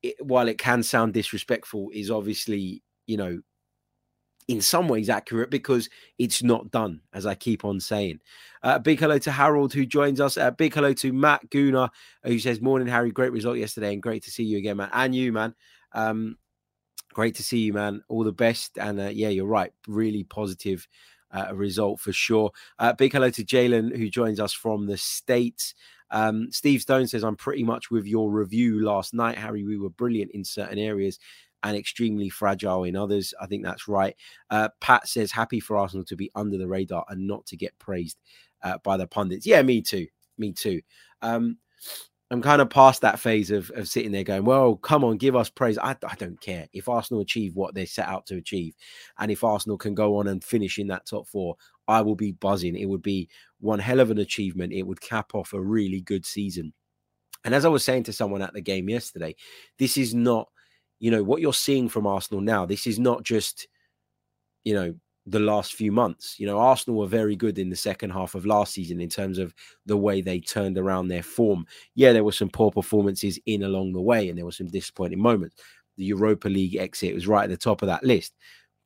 it, 0.02 0.16
while 0.20 0.48
it 0.48 0.58
can 0.58 0.82
sound 0.82 1.14
disrespectful, 1.14 1.90
is 1.92 2.10
obviously, 2.10 2.82
you 3.06 3.16
know, 3.16 3.40
in 4.48 4.62
some 4.62 4.88
ways 4.88 5.10
accurate 5.10 5.50
because 5.50 5.90
it's 6.18 6.42
not 6.42 6.70
done, 6.70 7.02
as 7.12 7.26
I 7.26 7.34
keep 7.34 7.64
on 7.64 7.80
saying. 7.80 8.20
Uh, 8.62 8.78
big 8.78 8.98
hello 8.98 9.18
to 9.18 9.30
Harold 9.30 9.74
who 9.74 9.84
joins 9.84 10.20
us. 10.20 10.38
Uh, 10.38 10.50
big 10.50 10.74
hello 10.74 10.94
to 10.94 11.12
Matt 11.12 11.50
Guna 11.50 11.90
who 12.24 12.38
says, 12.38 12.60
"Morning, 12.60 12.88
Harry. 12.88 13.10
Great 13.10 13.32
result 13.32 13.58
yesterday, 13.58 13.92
and 13.92 14.02
great 14.02 14.24
to 14.24 14.30
see 14.30 14.44
you 14.44 14.58
again, 14.58 14.78
man. 14.78 14.90
And 14.92 15.14
you, 15.14 15.32
man. 15.32 15.54
Um, 15.92 16.38
great 17.12 17.34
to 17.36 17.42
see 17.42 17.58
you, 17.58 17.74
man. 17.74 18.02
All 18.08 18.24
the 18.24 18.32
best. 18.32 18.78
And 18.78 18.98
uh, 18.98 19.08
yeah, 19.08 19.28
you're 19.28 19.46
right. 19.46 19.72
Really 19.86 20.24
positive." 20.24 20.88
Uh, 21.30 21.54
result 21.54 22.00
for 22.00 22.10
sure. 22.10 22.50
Uh, 22.78 22.94
big 22.94 23.12
hello 23.12 23.28
to 23.28 23.44
Jalen, 23.44 23.94
who 23.94 24.08
joins 24.08 24.40
us 24.40 24.54
from 24.54 24.86
the 24.86 24.96
States. 24.96 25.74
Um, 26.10 26.50
Steve 26.50 26.80
Stone 26.80 27.06
says, 27.08 27.24
I'm 27.24 27.36
pretty 27.36 27.62
much 27.62 27.90
with 27.90 28.06
your 28.06 28.30
review 28.30 28.84
last 28.84 29.14
night, 29.14 29.38
Harry. 29.38 29.64
We 29.64 29.78
were 29.78 29.90
brilliant 29.90 30.32
in 30.32 30.44
certain 30.44 30.78
areas 30.78 31.18
and 31.62 31.76
extremely 31.76 32.28
fragile 32.28 32.84
in 32.84 32.96
others. 32.96 33.34
I 33.40 33.46
think 33.46 33.64
that's 33.64 33.88
right. 33.88 34.14
Uh, 34.50 34.68
Pat 34.80 35.08
says 35.08 35.32
happy 35.32 35.60
for 35.60 35.76
Arsenal 35.76 36.04
to 36.04 36.16
be 36.16 36.30
under 36.34 36.56
the 36.56 36.68
radar 36.68 37.04
and 37.08 37.26
not 37.26 37.46
to 37.46 37.56
get 37.56 37.78
praised 37.78 38.18
uh, 38.62 38.78
by 38.84 38.96
the 38.96 39.06
pundits. 39.06 39.46
Yeah, 39.46 39.62
me 39.62 39.82
too. 39.82 40.06
Me 40.38 40.52
too. 40.52 40.80
Um, 41.20 41.58
I'm 42.30 42.42
kind 42.42 42.60
of 42.60 42.68
past 42.68 43.00
that 43.00 43.18
phase 43.18 43.50
of, 43.50 43.70
of 43.74 43.88
sitting 43.88 44.12
there 44.12 44.22
going, 44.22 44.44
well, 44.44 44.76
come 44.76 45.02
on, 45.02 45.16
give 45.16 45.34
us 45.34 45.48
praise. 45.48 45.78
I, 45.78 45.96
I 46.06 46.14
don't 46.16 46.40
care. 46.40 46.68
If 46.74 46.88
Arsenal 46.88 47.22
achieve 47.22 47.56
what 47.56 47.74
they 47.74 47.86
set 47.86 48.06
out 48.06 48.26
to 48.26 48.36
achieve, 48.36 48.74
and 49.18 49.30
if 49.30 49.42
Arsenal 49.42 49.78
can 49.78 49.94
go 49.94 50.18
on 50.18 50.28
and 50.28 50.44
finish 50.44 50.78
in 50.78 50.88
that 50.88 51.06
top 51.06 51.26
four, 51.26 51.56
I 51.88 52.02
will 52.02 52.16
be 52.16 52.32
buzzing. 52.32 52.76
It 52.76 52.84
would 52.84 53.02
be 53.02 53.30
one 53.60 53.78
hell 53.78 54.00
of 54.00 54.10
an 54.10 54.18
achievement. 54.18 54.72
It 54.72 54.82
would 54.82 55.00
cap 55.00 55.34
off 55.34 55.52
a 55.52 55.60
really 55.60 56.00
good 56.00 56.24
season. 56.24 56.72
And 57.44 57.54
as 57.54 57.64
I 57.64 57.68
was 57.68 57.84
saying 57.84 58.04
to 58.04 58.12
someone 58.12 58.42
at 58.42 58.52
the 58.52 58.60
game 58.60 58.88
yesterday, 58.88 59.34
this 59.78 59.96
is 59.96 60.14
not 60.14 60.48
you 61.00 61.10
know, 61.10 61.22
what 61.22 61.40
you're 61.40 61.52
seeing 61.52 61.88
from 61.88 62.06
Arsenal 62.06 62.40
now, 62.40 62.66
this 62.66 62.86
is 62.86 62.98
not 62.98 63.22
just, 63.22 63.68
you 64.64 64.74
know, 64.74 64.94
the 65.26 65.38
last 65.38 65.74
few 65.74 65.92
months. 65.92 66.36
You 66.38 66.46
know, 66.46 66.58
Arsenal 66.58 66.98
were 66.98 67.06
very 67.06 67.36
good 67.36 67.58
in 67.58 67.68
the 67.68 67.76
second 67.76 68.10
half 68.10 68.34
of 68.34 68.46
last 68.46 68.72
season 68.74 69.00
in 69.00 69.08
terms 69.08 69.38
of 69.38 69.54
the 69.86 69.96
way 69.96 70.20
they 70.20 70.40
turned 70.40 70.78
around 70.78 71.08
their 71.08 71.22
form. 71.22 71.66
Yeah, 71.94 72.12
there 72.12 72.24
were 72.24 72.32
some 72.32 72.48
poor 72.48 72.70
performances 72.70 73.38
in 73.46 73.62
along 73.62 73.92
the 73.92 74.00
way, 74.00 74.28
and 74.28 74.38
there 74.38 74.46
were 74.46 74.52
some 74.52 74.68
disappointing 74.68 75.20
moments. 75.20 75.56
The 75.96 76.04
Europa 76.04 76.48
League 76.48 76.76
exit 76.76 77.14
was 77.14 77.28
right 77.28 77.44
at 77.44 77.50
the 77.50 77.56
top 77.56 77.82
of 77.82 77.88
that 77.88 78.04
list. 78.04 78.34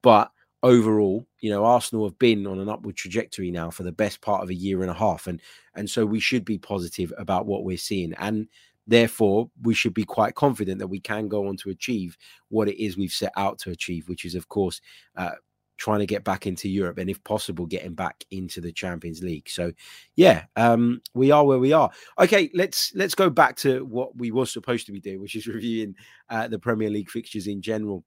But 0.03 0.31
overall, 0.63 1.27
you 1.41 1.51
know, 1.51 1.65
Arsenal 1.65 2.05
have 2.05 2.19
been 2.19 2.47
on 2.47 2.61
an 2.61 2.69
upward 2.69 2.97
trajectory 2.97 3.51
now 3.51 3.71
for 3.71 3.83
the 3.83 3.93
best 3.93 4.21
part 4.21 4.43
of 4.43 4.51
a 4.51 4.55
year 4.55 4.83
and 4.83 4.91
a 4.91 4.95
half. 4.95 5.27
And 5.27 5.41
and 5.75 5.89
so 5.89 6.07
we 6.07 6.21
should 6.21 6.45
be 6.45 6.59
positive 6.59 7.13
about 7.19 7.47
what 7.47 7.65
we're 7.65 7.77
seeing. 7.77 8.15
And 8.15 8.49
Therefore, 8.87 9.51
we 9.63 9.75
should 9.75 9.95
be 9.95 10.05
quite 10.05 10.35
confident 10.35 10.79
that 10.81 10.89
we 10.89 11.01
can 11.01 11.29
go 11.29 11.47
on 11.47 11.57
to 11.59 11.71
achieve 11.71 12.17
what 12.49 12.69
it 12.69 12.83
is 12.83 12.97
we've 12.97 13.13
set 13.13 13.33
out 13.37 13.59
to 13.61 13.71
achieve, 13.71 14.09
which 14.09 14.25
is, 14.25 14.35
of 14.35 14.49
course, 14.49 14.81
uh, 15.17 15.33
trying 15.77 16.01
to 16.01 16.07
get 16.07 16.25
back 16.25 16.47
into 16.47 16.69
Europe 16.69 16.99
and, 16.99 17.09
if 17.09 17.23
possible, 17.25 17.65
getting 17.65 17.95
back 17.95 18.25
into 18.31 18.61
the 18.61 18.73
Champions 18.73 19.23
League. 19.23 19.49
So, 19.49 19.73
yeah, 20.17 20.45
um, 20.57 21.01
we 21.15 21.31
are 21.31 21.45
where 21.45 21.59
we 21.61 21.73
are. 21.73 21.91
Okay, 22.19 22.51
let's 22.55 22.93
let's 22.95 23.15
go 23.15 23.31
back 23.31 23.57
to 23.59 23.85
what 23.85 24.17
we 24.17 24.33
were 24.33 24.47
supposed 24.47 24.87
to 24.87 24.93
be 24.93 25.01
doing, 25.01 25.21
which 25.21 25.37
is 25.37 25.47
reviewing 25.47 25.95
uh, 26.29 26.49
the 26.49 26.59
Premier 26.59 26.91
League 26.91 27.11
fixtures 27.11 27.47
in 27.47 27.63
general. 27.63 28.05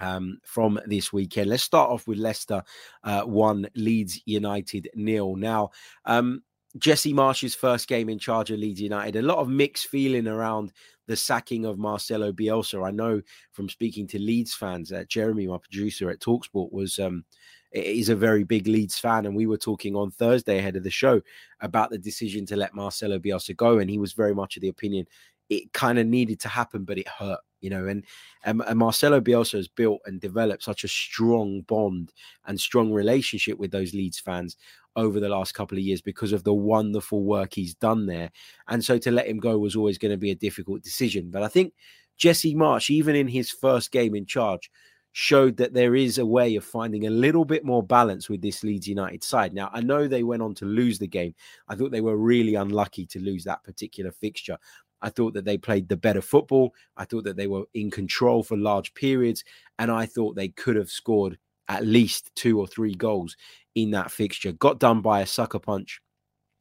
Um, 0.00 0.38
from 0.44 0.80
this 0.86 1.12
weekend. 1.12 1.48
Let's 1.48 1.62
start 1.62 1.90
off 1.90 2.08
with 2.08 2.18
Leicester 2.18 2.64
uh, 3.04 3.22
one, 3.22 3.68
Leeds 3.76 4.20
United 4.26 4.88
nil. 4.96 5.36
Now, 5.36 5.70
um, 6.06 6.42
Jesse 6.78 7.12
Marsch's 7.12 7.54
first 7.54 7.86
game 7.86 8.08
in 8.08 8.18
charge 8.18 8.50
of 8.50 8.58
Leeds 8.58 8.80
United. 8.80 9.16
A 9.16 9.22
lot 9.22 9.38
of 9.38 9.48
mixed 9.48 9.88
feeling 9.88 10.26
around 10.26 10.72
the 11.06 11.16
sacking 11.16 11.66
of 11.66 11.78
Marcelo 11.78 12.32
Bielsa. 12.32 12.84
I 12.84 12.90
know 12.90 13.20
from 13.52 13.68
speaking 13.68 14.06
to 14.08 14.18
Leeds 14.18 14.54
fans, 14.54 14.90
uh, 14.90 15.04
Jeremy, 15.08 15.46
my 15.46 15.58
producer 15.58 16.10
at 16.10 16.20
Talksport, 16.20 16.72
was 16.72 16.98
um, 16.98 17.24
is 17.72 18.08
a 18.08 18.16
very 18.16 18.44
big 18.44 18.66
Leeds 18.66 18.98
fan, 18.98 19.26
and 19.26 19.36
we 19.36 19.46
were 19.46 19.58
talking 19.58 19.94
on 19.94 20.10
Thursday 20.10 20.58
ahead 20.58 20.76
of 20.76 20.82
the 20.82 20.90
show 20.90 21.20
about 21.60 21.90
the 21.90 21.98
decision 21.98 22.44
to 22.46 22.56
let 22.56 22.74
Marcelo 22.74 23.18
Bielsa 23.18 23.56
go, 23.56 23.78
and 23.78 23.88
he 23.88 23.98
was 23.98 24.14
very 24.14 24.34
much 24.34 24.56
of 24.56 24.62
the 24.62 24.68
opinion 24.68 25.06
it 25.52 25.72
kind 25.74 25.98
of 25.98 26.06
needed 26.06 26.40
to 26.40 26.48
happen, 26.48 26.84
but 26.84 26.98
it 26.98 27.06
hurt, 27.06 27.40
you 27.62 27.70
know. 27.70 27.86
And, 27.86 28.04
and, 28.44 28.62
and 28.66 28.78
Marcelo 28.78 29.20
Bielsa 29.20 29.56
has 29.56 29.68
built 29.68 30.00
and 30.04 30.20
developed 30.20 30.62
such 30.62 30.84
a 30.84 30.88
strong 30.88 31.62
bond 31.62 32.12
and 32.46 32.60
strong 32.60 32.92
relationship 32.92 33.58
with 33.58 33.70
those 33.70 33.94
Leeds 33.94 34.18
fans 34.18 34.56
over 34.94 35.20
the 35.20 35.28
last 35.28 35.54
couple 35.54 35.78
of 35.78 35.84
years 35.84 36.02
because 36.02 36.32
of 36.32 36.44
the 36.44 36.52
wonderful 36.52 37.22
work 37.22 37.54
he's 37.54 37.74
done 37.74 38.06
there. 38.06 38.30
And 38.68 38.84
so 38.84 38.98
to 38.98 39.10
let 39.10 39.26
him 39.26 39.38
go 39.38 39.58
was 39.58 39.76
always 39.76 39.98
going 39.98 40.12
to 40.12 40.18
be 40.18 40.30
a 40.30 40.36
difficult 40.36 40.82
decision. 40.82 41.30
But 41.30 41.42
I 41.42 41.48
think 41.48 41.72
Jesse 42.18 42.54
Marsch, 42.54 42.90
even 42.90 43.16
in 43.16 43.28
his 43.28 43.50
first 43.50 43.90
game 43.90 44.14
in 44.14 44.26
charge, 44.26 44.70
showed 45.12 45.58
that 45.58 45.74
there 45.74 45.94
is 45.94 46.18
a 46.18 46.26
way 46.26 46.56
of 46.56 46.64
finding 46.64 47.06
a 47.06 47.10
little 47.10 47.44
bit 47.44 47.64
more 47.64 47.82
balance 47.82 48.30
with 48.30 48.40
this 48.40 48.64
Leeds 48.64 48.88
United 48.88 49.22
side. 49.22 49.52
Now, 49.52 49.70
I 49.72 49.82
know 49.82 50.08
they 50.08 50.22
went 50.22 50.42
on 50.42 50.54
to 50.56 50.64
lose 50.64 50.98
the 50.98 51.06
game. 51.06 51.34
I 51.68 51.74
thought 51.74 51.92
they 51.92 52.00
were 52.00 52.16
really 52.16 52.54
unlucky 52.54 53.06
to 53.06 53.20
lose 53.20 53.44
that 53.44 53.62
particular 53.62 54.10
fixture. 54.10 54.58
I 55.02 55.10
thought 55.10 55.34
that 55.34 55.44
they 55.44 55.58
played 55.58 55.88
the 55.88 55.96
better 55.96 56.22
football. 56.22 56.74
I 56.96 57.04
thought 57.04 57.24
that 57.24 57.36
they 57.36 57.48
were 57.48 57.64
in 57.74 57.90
control 57.90 58.42
for 58.42 58.56
large 58.56 58.94
periods. 58.94 59.44
And 59.78 59.90
I 59.90 60.06
thought 60.06 60.36
they 60.36 60.48
could 60.48 60.76
have 60.76 60.90
scored 60.90 61.38
at 61.68 61.86
least 61.86 62.30
two 62.34 62.58
or 62.58 62.66
three 62.66 62.94
goals 62.94 63.36
in 63.74 63.90
that 63.92 64.10
fixture. 64.10 64.52
Got 64.52 64.78
done 64.78 65.00
by 65.00 65.20
a 65.20 65.26
sucker 65.26 65.58
punch 65.58 66.00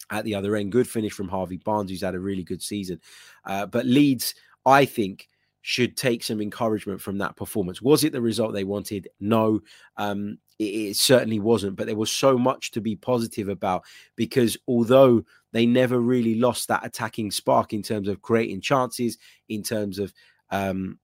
at 0.09 0.25
the 0.25 0.35
other 0.35 0.55
end. 0.55 0.71
Good 0.71 0.87
finish 0.87 1.13
from 1.13 1.29
Harvey 1.29 1.57
Barnes, 1.57 1.89
who's 1.89 2.01
had 2.01 2.15
a 2.15 2.19
really 2.19 2.43
good 2.43 2.61
season. 2.61 2.99
Uh, 3.45 3.65
but 3.65 3.85
Leeds, 3.85 4.35
I 4.65 4.85
think, 4.85 5.27
should 5.61 5.95
take 5.95 6.23
some 6.23 6.41
encouragement 6.41 7.01
from 7.01 7.17
that 7.19 7.35
performance. 7.35 7.81
Was 7.81 8.03
it 8.03 8.13
the 8.13 8.21
result 8.21 8.53
they 8.53 8.63
wanted? 8.63 9.07
No, 9.19 9.61
um, 9.97 10.37
it, 10.57 10.63
it, 10.63 10.97
certainly 10.97 11.39
wasn't. 11.39 11.75
But 11.75 11.87
there 11.87 11.95
was 11.95 12.11
so 12.11 12.37
much 12.37 12.71
to 12.71 12.81
be 12.81 12.95
positive 12.95 13.47
about 13.47 13.83
because 14.15 14.57
although 14.67 15.23
they 15.51 15.65
never 15.65 15.99
really 15.99 16.35
lost 16.35 16.67
that 16.67 16.85
attacking 16.85 17.31
spark 17.31 17.73
in 17.73 17.81
terms 17.81 18.07
of 18.07 18.21
creating 18.21 18.61
chances, 18.61 19.17
in 19.49 19.63
terms 19.63 19.99
of 19.99 20.13
um, 20.49 20.99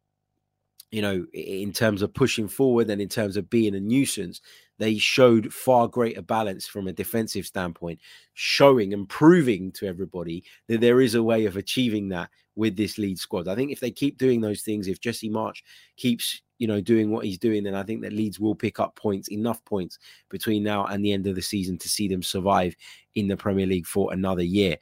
you 0.98 1.04
know, 1.04 1.28
in 1.32 1.72
terms 1.72 2.02
of 2.02 2.12
pushing 2.12 2.48
forward 2.48 2.90
and 2.90 3.00
in 3.00 3.08
terms 3.08 3.38
of 3.38 3.52
being 3.52 3.76
a 3.76 3.80
nuisance, 3.80 4.42
they 4.80 4.98
showed 4.98 5.54
far 5.54 5.88
greater 5.88 6.24
balance 6.24 6.66
from 6.66 6.88
a 6.88 6.92
defensive 6.92 7.46
standpoint, 7.46 8.00
showing 8.34 8.96
and 8.96 9.08
proving 9.08 9.72
to 9.74 9.86
everybody 9.86 10.44
that 10.68 10.82
there 10.82 11.00
is 11.00 11.14
a 11.14 11.22
way 11.22 11.46
of 11.46 11.56
achieving 11.56 12.10
that 12.10 12.32
with 12.56 12.76
this 12.76 12.98
lead 12.98 13.20
squad. 13.20 13.48
I 13.48 13.54
think 13.54 13.72
if 13.72 13.80
they 13.80 13.92
keep 13.92 14.18
doing 14.18 14.42
those 14.42 14.64
things, 14.64 14.88
if 14.88 15.00
Jesse 15.00 15.30
Marsch 15.30 15.62
keeps, 15.98 16.42
you 16.58 16.66
know, 16.66 16.82
doing 16.82 17.12
what 17.12 17.26
he's 17.26 17.38
doing, 17.38 17.64
then 17.64 17.76
I 17.76 17.84
think 17.84 18.02
that 18.02 18.12
Leeds 18.12 18.40
will 18.40 18.56
pick 18.56 18.80
up 18.80 18.96
points, 18.96 19.28
enough 19.28 19.64
points 19.66 20.00
between 20.30 20.64
now 20.64 20.86
and 20.86 21.06
the 21.06 21.14
end 21.14 21.28
of 21.28 21.36
the 21.36 21.44
season 21.44 21.78
to 21.78 21.88
see 21.88 22.08
them 22.08 22.24
survive 22.24 22.76
in 23.14 23.28
the 23.28 23.38
Premier 23.38 23.68
League 23.68 23.86
for 23.86 24.12
another 24.12 24.42
year. 24.42 24.78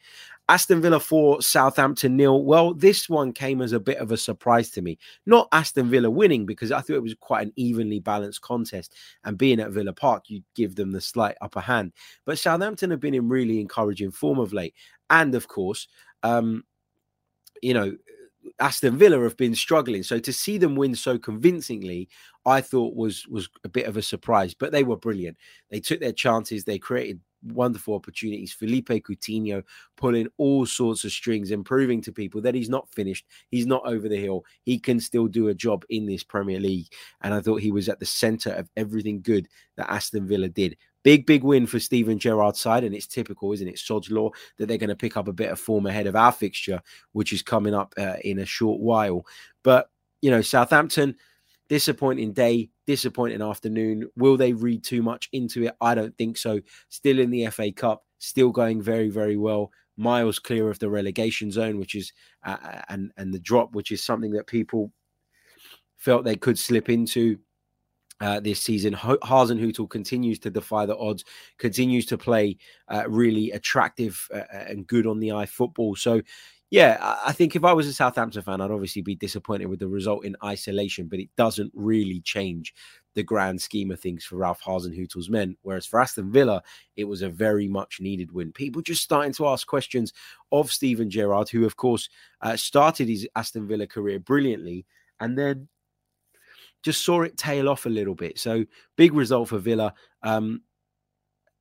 Aston 0.47 0.79
Villa 0.79 0.99
4, 0.99 1.41
Southampton 1.41 2.15
nil. 2.15 2.43
Well, 2.43 2.73
this 2.75 3.09
one 3.09 3.33
came 3.33 3.61
as 3.61 3.71
a 3.71 3.79
bit 3.79 3.97
of 3.97 4.11
a 4.11 4.17
surprise 4.17 4.69
to 4.71 4.81
me. 4.81 4.99
Not 5.25 5.47
Aston 5.51 5.89
Villa 5.89 6.09
winning 6.09 6.45
because 6.45 6.71
I 6.71 6.81
thought 6.81 6.97
it 6.97 7.01
was 7.01 7.15
quite 7.19 7.47
an 7.47 7.53
evenly 7.55 7.99
balanced 7.99 8.41
contest. 8.41 8.93
And 9.23 9.37
being 9.37 9.59
at 9.59 9.71
Villa 9.71 9.91
Park, 9.91 10.25
you 10.29 10.43
give 10.53 10.75
them 10.75 10.91
the 10.91 11.01
slight 11.01 11.35
upper 11.41 11.61
hand. 11.61 11.93
But 12.25 12.37
Southampton 12.37 12.91
have 12.91 12.99
been 12.99 13.15
in 13.15 13.27
really 13.27 13.59
encouraging 13.59 14.11
form 14.11 14.37
of 14.37 14.53
late. 14.53 14.75
And 15.09 15.33
of 15.33 15.47
course, 15.47 15.87
um, 16.21 16.63
you 17.63 17.73
know, 17.73 17.95
Aston 18.59 18.97
Villa 18.97 19.21
have 19.23 19.37
been 19.37 19.55
struggling. 19.55 20.03
So 20.03 20.19
to 20.19 20.33
see 20.33 20.57
them 20.57 20.75
win 20.75 20.95
so 20.95 21.17
convincingly, 21.17 22.09
I 22.45 22.61
thought 22.61 22.95
was 22.95 23.27
was 23.27 23.49
a 23.63 23.69
bit 23.69 23.87
of 23.87 23.97
a 23.97 24.01
surprise. 24.01 24.53
But 24.53 24.71
they 24.71 24.83
were 24.83 24.97
brilliant. 24.97 25.37
They 25.69 25.79
took 25.79 25.99
their 25.99 26.11
chances. 26.11 26.63
They 26.63 26.79
created 26.79 27.19
wonderful 27.43 27.93
opportunities. 27.93 28.53
Philippe 28.53 29.01
Coutinho 29.01 29.63
pulling 29.97 30.27
all 30.37 30.65
sorts 30.65 31.03
of 31.03 31.11
strings 31.11 31.51
and 31.51 31.65
proving 31.65 32.01
to 32.01 32.11
people 32.11 32.41
that 32.41 32.55
he's 32.55 32.69
not 32.69 32.89
finished. 32.89 33.25
He's 33.49 33.67
not 33.67 33.85
over 33.85 34.09
the 34.09 34.17
hill. 34.17 34.45
He 34.63 34.79
can 34.79 34.99
still 34.99 35.27
do 35.27 35.49
a 35.49 35.53
job 35.53 35.85
in 35.89 36.05
this 36.05 36.23
Premier 36.23 36.59
League. 36.59 36.87
And 37.21 37.33
I 37.33 37.41
thought 37.41 37.61
he 37.61 37.71
was 37.71 37.89
at 37.89 37.99
the 37.99 38.05
centre 38.05 38.51
of 38.51 38.69
everything 38.75 39.21
good 39.21 39.47
that 39.77 39.91
Aston 39.91 40.27
Villa 40.27 40.49
did. 40.49 40.77
Big, 41.05 41.27
big 41.27 41.43
win 41.43 41.67
for 41.67 41.79
Steven 41.79 42.17
Gerrard's 42.17 42.59
side. 42.59 42.83
And 42.83 42.95
it's 42.95 43.05
typical, 43.05 43.53
isn't 43.53 43.67
it? 43.67 43.77
Sod's 43.77 44.09
law 44.09 44.31
that 44.57 44.65
they're 44.65 44.79
going 44.79 44.89
to 44.89 44.95
pick 44.95 45.17
up 45.17 45.27
a 45.27 45.33
bit 45.33 45.51
of 45.51 45.59
form 45.59 45.85
ahead 45.85 46.07
of 46.07 46.15
our 46.15 46.31
fixture, 46.31 46.81
which 47.12 47.31
is 47.31 47.43
coming 47.43 47.75
up 47.75 47.93
uh, 47.95 48.15
in 48.24 48.39
a 48.39 48.45
short 48.45 48.81
while. 48.81 49.24
But, 49.62 49.91
you 50.24 50.31
know, 50.31 50.41
Southampton, 50.41 51.15
disappointing 51.69 52.33
day, 52.33 52.71
disappointing 52.88 53.43
afternoon. 53.43 54.09
Will 54.15 54.35
they 54.35 54.53
read 54.53 54.83
too 54.83 55.03
much 55.03 55.29
into 55.31 55.65
it? 55.65 55.75
I 55.79 55.93
don't 55.93 56.17
think 56.17 56.38
so. 56.38 56.59
Still 56.89 57.19
in 57.19 57.29
the 57.29 57.45
FA 57.51 57.71
Cup, 57.71 58.03
still 58.17 58.50
going 58.50 58.81
very, 58.81 59.09
very 59.09 59.38
well. 59.38 59.71
Miles 59.97 60.39
clear 60.39 60.71
of 60.71 60.79
the 60.79 60.89
relegation 60.89 61.51
zone, 61.51 61.77
which 61.77 61.93
is 61.93 62.12
uh, 62.43 62.57
uh 62.62 62.81
and 62.89 63.12
and 63.15 63.31
the 63.31 63.39
drop, 63.39 63.75
which 63.75 63.91
is 63.91 64.03
something 64.03 64.31
that 64.31 64.45
people 64.47 64.91
felt 65.97 66.25
they 66.25 66.35
could 66.35 66.59
slip 66.59 66.89
into 66.89 67.38
uh, 68.22 68.39
this 68.39 68.62
season. 68.62 68.93
Hasenhüttl 68.93 69.89
continues 69.89 70.39
to 70.39 70.50
defy 70.50 70.86
the 70.86 70.98
odds, 70.98 71.24
continues 71.57 72.05
to 72.07 72.17
play 72.17 72.57
uh, 72.88 73.03
really 73.07 73.51
attractive 73.51 74.27
uh, 74.34 74.38
uh, 74.53 74.65
and 74.67 74.88
good 74.88 75.07
on 75.07 75.19
the 75.19 75.31
eye 75.31 75.45
football. 75.45 75.95
So, 75.95 76.22
yeah, 76.72 77.17
I 77.24 77.31
think 77.31 77.55
if 77.55 77.63
I 77.63 77.74
was 77.74 77.88
a 77.88 77.93
Southampton 77.93 78.41
fan, 78.41 78.60
I'd 78.60 78.72
obviously 78.72 79.01
be 79.01 79.15
disappointed 79.15 79.67
with 79.67 79.79
the 79.79 79.88
result 79.88 80.25
in 80.25 80.36
isolation, 80.43 81.07
but 81.07 81.19
it 81.19 81.29
doesn't 81.38 81.72
really 81.75 82.22
change 82.22 82.74
the 83.13 83.24
grand 83.24 83.62
scheme 83.62 83.91
of 83.91 84.00
things 84.00 84.25
for 84.25 84.38
Ralph 84.38 84.62
Hasenhüttl's 84.62 85.29
men. 85.29 85.55
Whereas 85.62 85.86
for 85.86 86.01
Aston 86.01 86.31
Villa, 86.31 86.63
it 86.98 87.05
was 87.05 87.22
a 87.22 87.29
very 87.29 87.67
much 87.67 88.00
needed 88.01 88.31
win. 88.31 88.51
People 88.51 88.81
just 88.81 89.03
starting 89.03 89.31
to 89.34 89.48
ask 89.48 89.67
questions 89.67 90.12
of 90.51 90.72
Steven 90.72 91.10
Gerrard, 91.10 91.50
who, 91.50 91.65
of 91.65 91.77
course, 91.77 92.10
uh, 92.41 92.57
started 92.57 93.07
his 93.07 93.27
Aston 93.36 93.67
Villa 93.67 93.88
career 93.88 94.19
brilliantly 94.19 94.86
and 95.19 95.38
then 95.38 95.67
just 96.86 97.04
saw 97.04 97.24
it 97.24 97.36
tail 97.36 97.68
off 97.68 97.88
a 97.88 97.89
little 97.89 98.13
bit. 98.13 98.38
So 98.38 98.63
big 98.96 99.15
result 99.15 99.50
for 99.50 99.58
Villa. 99.58 99.96
Um, 100.22 100.62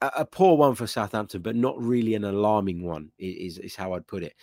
a, 0.03 0.11
a, 0.19 0.25
poor 0.27 0.55
one 0.59 0.75
for 0.75 0.87
Southampton, 0.87 1.41
but 1.41 1.57
not 1.57 1.81
really 1.83 2.15
an 2.15 2.25
alarming 2.25 2.83
one, 2.83 3.11
is, 3.19 3.57
is 3.57 3.75
how 3.75 3.95
I'd 3.95 4.07
put 4.07 4.23
it. 4.23 4.35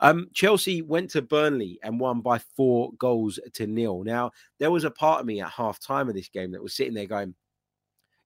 Um, 0.00 0.26
Chelsea 0.34 0.82
went 0.82 1.10
to 1.10 1.22
Burnley 1.22 1.78
and 1.84 2.00
won 2.00 2.20
by 2.20 2.40
four 2.56 2.90
goals 2.98 3.38
to 3.52 3.68
nil. 3.68 4.02
Now, 4.02 4.32
there 4.58 4.72
was 4.72 4.82
a 4.82 4.90
part 4.90 5.20
of 5.20 5.26
me 5.26 5.40
at 5.40 5.50
half 5.50 5.78
time 5.78 6.08
of 6.08 6.16
this 6.16 6.28
game 6.28 6.50
that 6.50 6.62
was 6.62 6.74
sitting 6.74 6.94
there 6.94 7.06
going, 7.06 7.36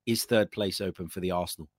is 0.07 0.23
third 0.23 0.51
place 0.51 0.81
open 0.81 1.09
for 1.09 1.19
the 1.19 1.29
Arsenal? 1.29 1.69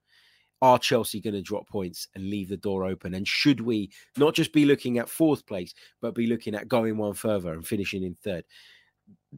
Are 0.63 0.79
Chelsea 0.79 1.21
going 1.21 1.35
to 1.35 1.43
drop 1.43 1.67
points 1.69 2.07
and 2.15 2.31
leave 2.31 2.49
the 2.49 2.57
door 2.57 2.85
open? 2.85 3.15
And 3.15 3.27
should 3.27 3.61
we 3.61 3.91
not 4.17 4.35
just 4.35 4.53
be 4.53 4.65
looking 4.65 4.99
at 4.99 5.09
fourth 5.09 5.45
place, 5.45 5.75
but 6.01 6.15
be 6.15 6.29
looking 6.29 6.55
at 6.55 6.69
going 6.69 6.99
one 6.99 7.15
further 7.15 7.53
and 7.53 7.67
finishing 7.67 8.05
in 8.05 8.15
third? 8.23 8.45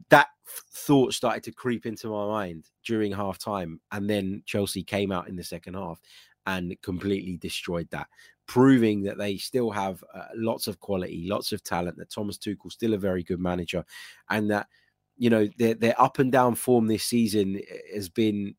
That 0.09 0.27
thought 0.47 1.13
started 1.13 1.43
to 1.43 1.51
creep 1.51 1.85
into 1.85 2.07
my 2.07 2.25
mind 2.27 2.69
during 2.85 3.11
half 3.11 3.37
time. 3.37 3.79
And 3.91 4.09
then 4.09 4.43
Chelsea 4.45 4.83
came 4.83 5.11
out 5.11 5.27
in 5.27 5.35
the 5.35 5.43
second 5.43 5.75
half 5.75 5.99
and 6.45 6.75
completely 6.81 7.37
destroyed 7.37 7.87
that, 7.91 8.07
proving 8.47 9.03
that 9.03 9.17
they 9.17 9.37
still 9.37 9.71
have 9.71 10.03
uh, 10.13 10.25
lots 10.35 10.67
of 10.67 10.79
quality, 10.79 11.25
lots 11.29 11.51
of 11.53 11.63
talent, 11.63 11.97
that 11.97 12.09
Thomas 12.09 12.37
Tuchel 12.37 12.71
still 12.71 12.93
a 12.93 12.97
very 12.97 13.23
good 13.23 13.39
manager, 13.39 13.85
and 14.29 14.51
that, 14.51 14.67
you 15.17 15.29
know, 15.29 15.47
their, 15.57 15.75
their 15.75 16.01
up 16.01 16.19
and 16.19 16.31
down 16.31 16.55
form 16.55 16.87
this 16.87 17.05
season 17.05 17.61
eh, 17.69 17.95
has 17.95 18.09
been, 18.09 18.55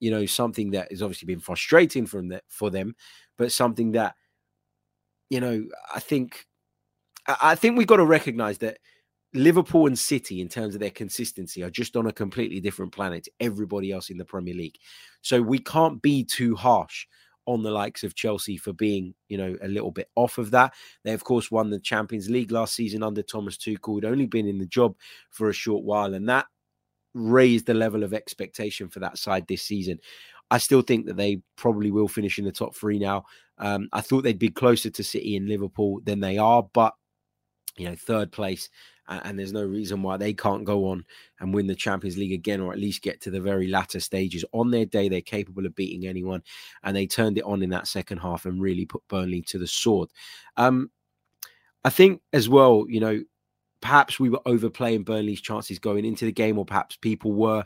you 0.00 0.10
know, 0.10 0.24
something 0.24 0.70
that 0.70 0.90
has 0.90 1.02
obviously 1.02 1.26
been 1.26 1.40
frustrating 1.40 2.06
from 2.06 2.28
the, 2.28 2.40
for 2.48 2.70
them, 2.70 2.94
but 3.36 3.52
something 3.52 3.92
that, 3.92 4.14
you 5.28 5.40
know, 5.40 5.66
I 5.94 6.00
think, 6.00 6.46
I 7.26 7.56
think 7.56 7.76
we've 7.76 7.86
got 7.86 7.96
to 7.96 8.06
recognize 8.06 8.56
that 8.58 8.78
Liverpool 9.34 9.86
and 9.86 9.98
City, 9.98 10.40
in 10.40 10.48
terms 10.48 10.74
of 10.74 10.80
their 10.80 10.90
consistency, 10.90 11.62
are 11.62 11.70
just 11.70 11.96
on 11.96 12.06
a 12.06 12.12
completely 12.12 12.60
different 12.60 12.92
planet 12.92 13.24
to 13.24 13.30
everybody 13.40 13.92
else 13.92 14.10
in 14.10 14.16
the 14.16 14.24
Premier 14.24 14.54
League. 14.54 14.78
So 15.20 15.42
we 15.42 15.58
can't 15.58 16.00
be 16.00 16.24
too 16.24 16.56
harsh 16.56 17.06
on 17.44 17.62
the 17.62 17.70
likes 17.70 18.04
of 18.04 18.14
Chelsea 18.14 18.56
for 18.56 18.72
being, 18.72 19.14
you 19.28 19.38
know, 19.38 19.56
a 19.62 19.68
little 19.68 19.90
bit 19.90 20.08
off 20.16 20.38
of 20.38 20.50
that. 20.50 20.74
They, 21.04 21.12
of 21.12 21.24
course, 21.24 21.50
won 21.50 21.70
the 21.70 21.80
Champions 21.80 22.28
League 22.28 22.52
last 22.52 22.74
season 22.74 23.02
under 23.02 23.22
Thomas 23.22 23.56
Tuchel. 23.56 24.02
Had 24.02 24.10
only 24.10 24.26
been 24.26 24.46
in 24.46 24.58
the 24.58 24.66
job 24.66 24.96
for 25.30 25.48
a 25.48 25.54
short 25.54 25.84
while, 25.84 26.14
and 26.14 26.28
that 26.28 26.46
raised 27.14 27.66
the 27.66 27.74
level 27.74 28.04
of 28.04 28.14
expectation 28.14 28.88
for 28.88 29.00
that 29.00 29.18
side 29.18 29.46
this 29.46 29.62
season. 29.62 29.98
I 30.50 30.58
still 30.58 30.82
think 30.82 31.06
that 31.06 31.16
they 31.16 31.42
probably 31.56 31.90
will 31.90 32.08
finish 32.08 32.38
in 32.38 32.44
the 32.44 32.52
top 32.52 32.74
three 32.74 32.98
now. 32.98 33.24
Um, 33.58 33.88
I 33.92 34.00
thought 34.00 34.24
they'd 34.24 34.38
be 34.38 34.50
closer 34.50 34.88
to 34.88 35.04
City 35.04 35.36
and 35.36 35.48
Liverpool 35.48 36.00
than 36.04 36.20
they 36.20 36.38
are, 36.38 36.62
but 36.72 36.94
you 37.76 37.86
know, 37.86 37.96
third 37.96 38.32
place 38.32 38.68
and 39.08 39.38
there's 39.38 39.52
no 39.52 39.64
reason 39.64 40.02
why 40.02 40.16
they 40.16 40.32
can't 40.32 40.64
go 40.64 40.86
on 40.86 41.04
and 41.40 41.54
win 41.54 41.66
the 41.66 41.74
Champions 41.74 42.18
League 42.18 42.32
again, 42.32 42.60
or 42.60 42.72
at 42.72 42.78
least 42.78 43.02
get 43.02 43.20
to 43.22 43.30
the 43.30 43.40
very 43.40 43.68
latter 43.68 44.00
stages. 44.00 44.44
On 44.52 44.70
their 44.70 44.84
day, 44.84 45.08
they're 45.08 45.20
capable 45.20 45.66
of 45.66 45.74
beating 45.74 46.06
anyone, 46.06 46.42
and 46.82 46.96
they 46.96 47.06
turned 47.06 47.38
it 47.38 47.44
on 47.44 47.62
in 47.62 47.70
that 47.70 47.88
second 47.88 48.18
half 48.18 48.44
and 48.44 48.60
really 48.60 48.84
put 48.84 49.06
Burnley 49.08 49.42
to 49.42 49.58
the 49.58 49.66
sword. 49.66 50.10
Um, 50.56 50.90
I 51.84 51.90
think 51.90 52.20
as 52.32 52.48
well, 52.48 52.84
you 52.88 53.00
know, 53.00 53.22
perhaps 53.80 54.18
we 54.18 54.28
were 54.28 54.40
overplaying 54.44 55.04
Burnley's 55.04 55.40
chances 55.40 55.78
going 55.78 56.04
into 56.04 56.24
the 56.24 56.32
game, 56.32 56.58
or 56.58 56.64
perhaps 56.64 56.96
people 56.96 57.32
were 57.32 57.64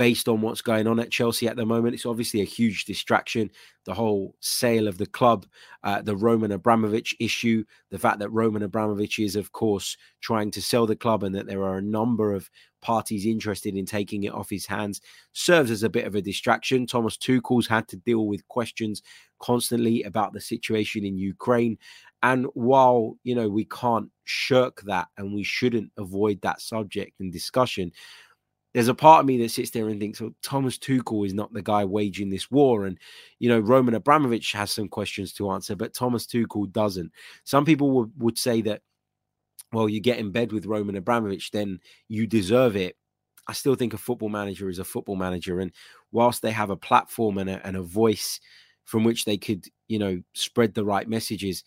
based 0.00 0.30
on 0.30 0.40
what's 0.40 0.62
going 0.62 0.86
on 0.86 0.98
at 0.98 1.10
Chelsea 1.10 1.46
at 1.46 1.56
the 1.56 1.66
moment. 1.66 1.94
It's 1.94 2.06
obviously 2.06 2.40
a 2.40 2.44
huge 2.44 2.86
distraction. 2.86 3.50
The 3.84 3.92
whole 3.92 4.34
sale 4.40 4.88
of 4.88 4.96
the 4.96 5.04
club, 5.04 5.44
uh, 5.84 6.00
the 6.00 6.16
Roman 6.16 6.52
Abramovich 6.52 7.14
issue, 7.20 7.64
the 7.90 7.98
fact 7.98 8.18
that 8.20 8.30
Roman 8.30 8.62
Abramovich 8.62 9.18
is, 9.18 9.36
of 9.36 9.52
course, 9.52 9.98
trying 10.22 10.52
to 10.52 10.62
sell 10.62 10.86
the 10.86 10.96
club 10.96 11.22
and 11.22 11.34
that 11.34 11.46
there 11.46 11.62
are 11.64 11.76
a 11.76 11.82
number 11.82 12.32
of 12.32 12.48
parties 12.80 13.26
interested 13.26 13.76
in 13.76 13.84
taking 13.84 14.22
it 14.22 14.32
off 14.32 14.48
his 14.48 14.64
hands 14.64 15.02
serves 15.34 15.70
as 15.70 15.82
a 15.82 15.90
bit 15.90 16.06
of 16.06 16.14
a 16.14 16.22
distraction. 16.22 16.86
Thomas 16.86 17.18
Tuchel's 17.18 17.66
had 17.66 17.86
to 17.88 17.96
deal 17.98 18.26
with 18.26 18.48
questions 18.48 19.02
constantly 19.38 20.02
about 20.04 20.32
the 20.32 20.40
situation 20.40 21.04
in 21.04 21.18
Ukraine. 21.18 21.76
And 22.22 22.46
while, 22.54 23.18
you 23.22 23.34
know, 23.34 23.50
we 23.50 23.66
can't 23.66 24.10
shirk 24.24 24.80
that 24.82 25.08
and 25.18 25.34
we 25.34 25.42
shouldn't 25.42 25.92
avoid 25.98 26.40
that 26.40 26.62
subject 26.62 27.20
and 27.20 27.30
discussion, 27.30 27.92
there's 28.72 28.88
a 28.88 28.94
part 28.94 29.20
of 29.20 29.26
me 29.26 29.38
that 29.38 29.50
sits 29.50 29.70
there 29.70 29.88
and 29.88 30.00
thinks, 30.00 30.20
well, 30.20 30.34
Thomas 30.42 30.78
Tuchel 30.78 31.26
is 31.26 31.34
not 31.34 31.52
the 31.52 31.62
guy 31.62 31.84
waging 31.84 32.30
this 32.30 32.50
war. 32.50 32.86
And, 32.86 32.98
you 33.38 33.48
know, 33.48 33.58
Roman 33.58 33.94
Abramovich 33.94 34.52
has 34.52 34.70
some 34.70 34.88
questions 34.88 35.32
to 35.34 35.50
answer, 35.50 35.74
but 35.74 35.92
Thomas 35.92 36.26
Tuchel 36.26 36.70
doesn't. 36.70 37.10
Some 37.44 37.64
people 37.64 37.90
would, 37.92 38.12
would 38.18 38.38
say 38.38 38.60
that, 38.62 38.82
well, 39.72 39.88
you 39.88 40.00
get 40.00 40.18
in 40.18 40.30
bed 40.30 40.52
with 40.52 40.66
Roman 40.66 40.96
Abramovich, 40.96 41.50
then 41.50 41.80
you 42.08 42.26
deserve 42.26 42.76
it. 42.76 42.96
I 43.48 43.54
still 43.54 43.74
think 43.74 43.92
a 43.92 43.98
football 43.98 44.28
manager 44.28 44.68
is 44.68 44.78
a 44.78 44.84
football 44.84 45.16
manager. 45.16 45.58
And 45.58 45.72
whilst 46.12 46.42
they 46.42 46.52
have 46.52 46.70
a 46.70 46.76
platform 46.76 47.38
and 47.38 47.50
a, 47.50 47.66
and 47.66 47.76
a 47.76 47.82
voice 47.82 48.40
from 48.84 49.02
which 49.02 49.24
they 49.24 49.36
could, 49.36 49.66
you 49.88 49.98
know, 49.98 50.22
spread 50.34 50.74
the 50.74 50.84
right 50.84 51.08
messages, 51.08 51.64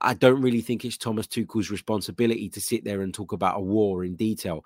I 0.00 0.14
don't 0.14 0.40
really 0.40 0.60
think 0.60 0.84
it's 0.84 0.96
Thomas 0.96 1.26
Tuchel's 1.26 1.70
responsibility 1.70 2.48
to 2.50 2.60
sit 2.60 2.84
there 2.84 3.02
and 3.02 3.12
talk 3.12 3.32
about 3.32 3.58
a 3.58 3.60
war 3.60 4.04
in 4.04 4.14
detail 4.16 4.64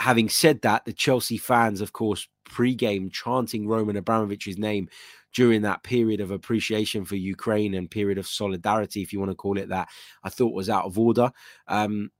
having 0.00 0.28
said 0.28 0.62
that, 0.62 0.84
the 0.84 0.92
Chelsea 0.92 1.38
fans, 1.38 1.80
of 1.80 1.92
course, 1.92 2.28
pre-game 2.44 3.10
chanting 3.10 3.66
Roman 3.66 3.96
Abramovich's 3.96 4.58
name 4.58 4.88
during 5.34 5.62
that 5.62 5.82
period 5.82 6.20
of 6.20 6.30
appreciation 6.30 7.04
for 7.04 7.16
Ukraine 7.16 7.74
and 7.74 7.90
period 7.90 8.18
of 8.18 8.26
solidarity, 8.26 9.02
if 9.02 9.12
you 9.12 9.18
want 9.18 9.30
to 9.30 9.36
call 9.36 9.58
it 9.58 9.68
that, 9.68 9.88
I 10.22 10.30
thought 10.30 10.54
was 10.54 10.70
out 10.70 10.84
of 10.84 10.98
order. 10.98 11.30
Um, 11.66 12.10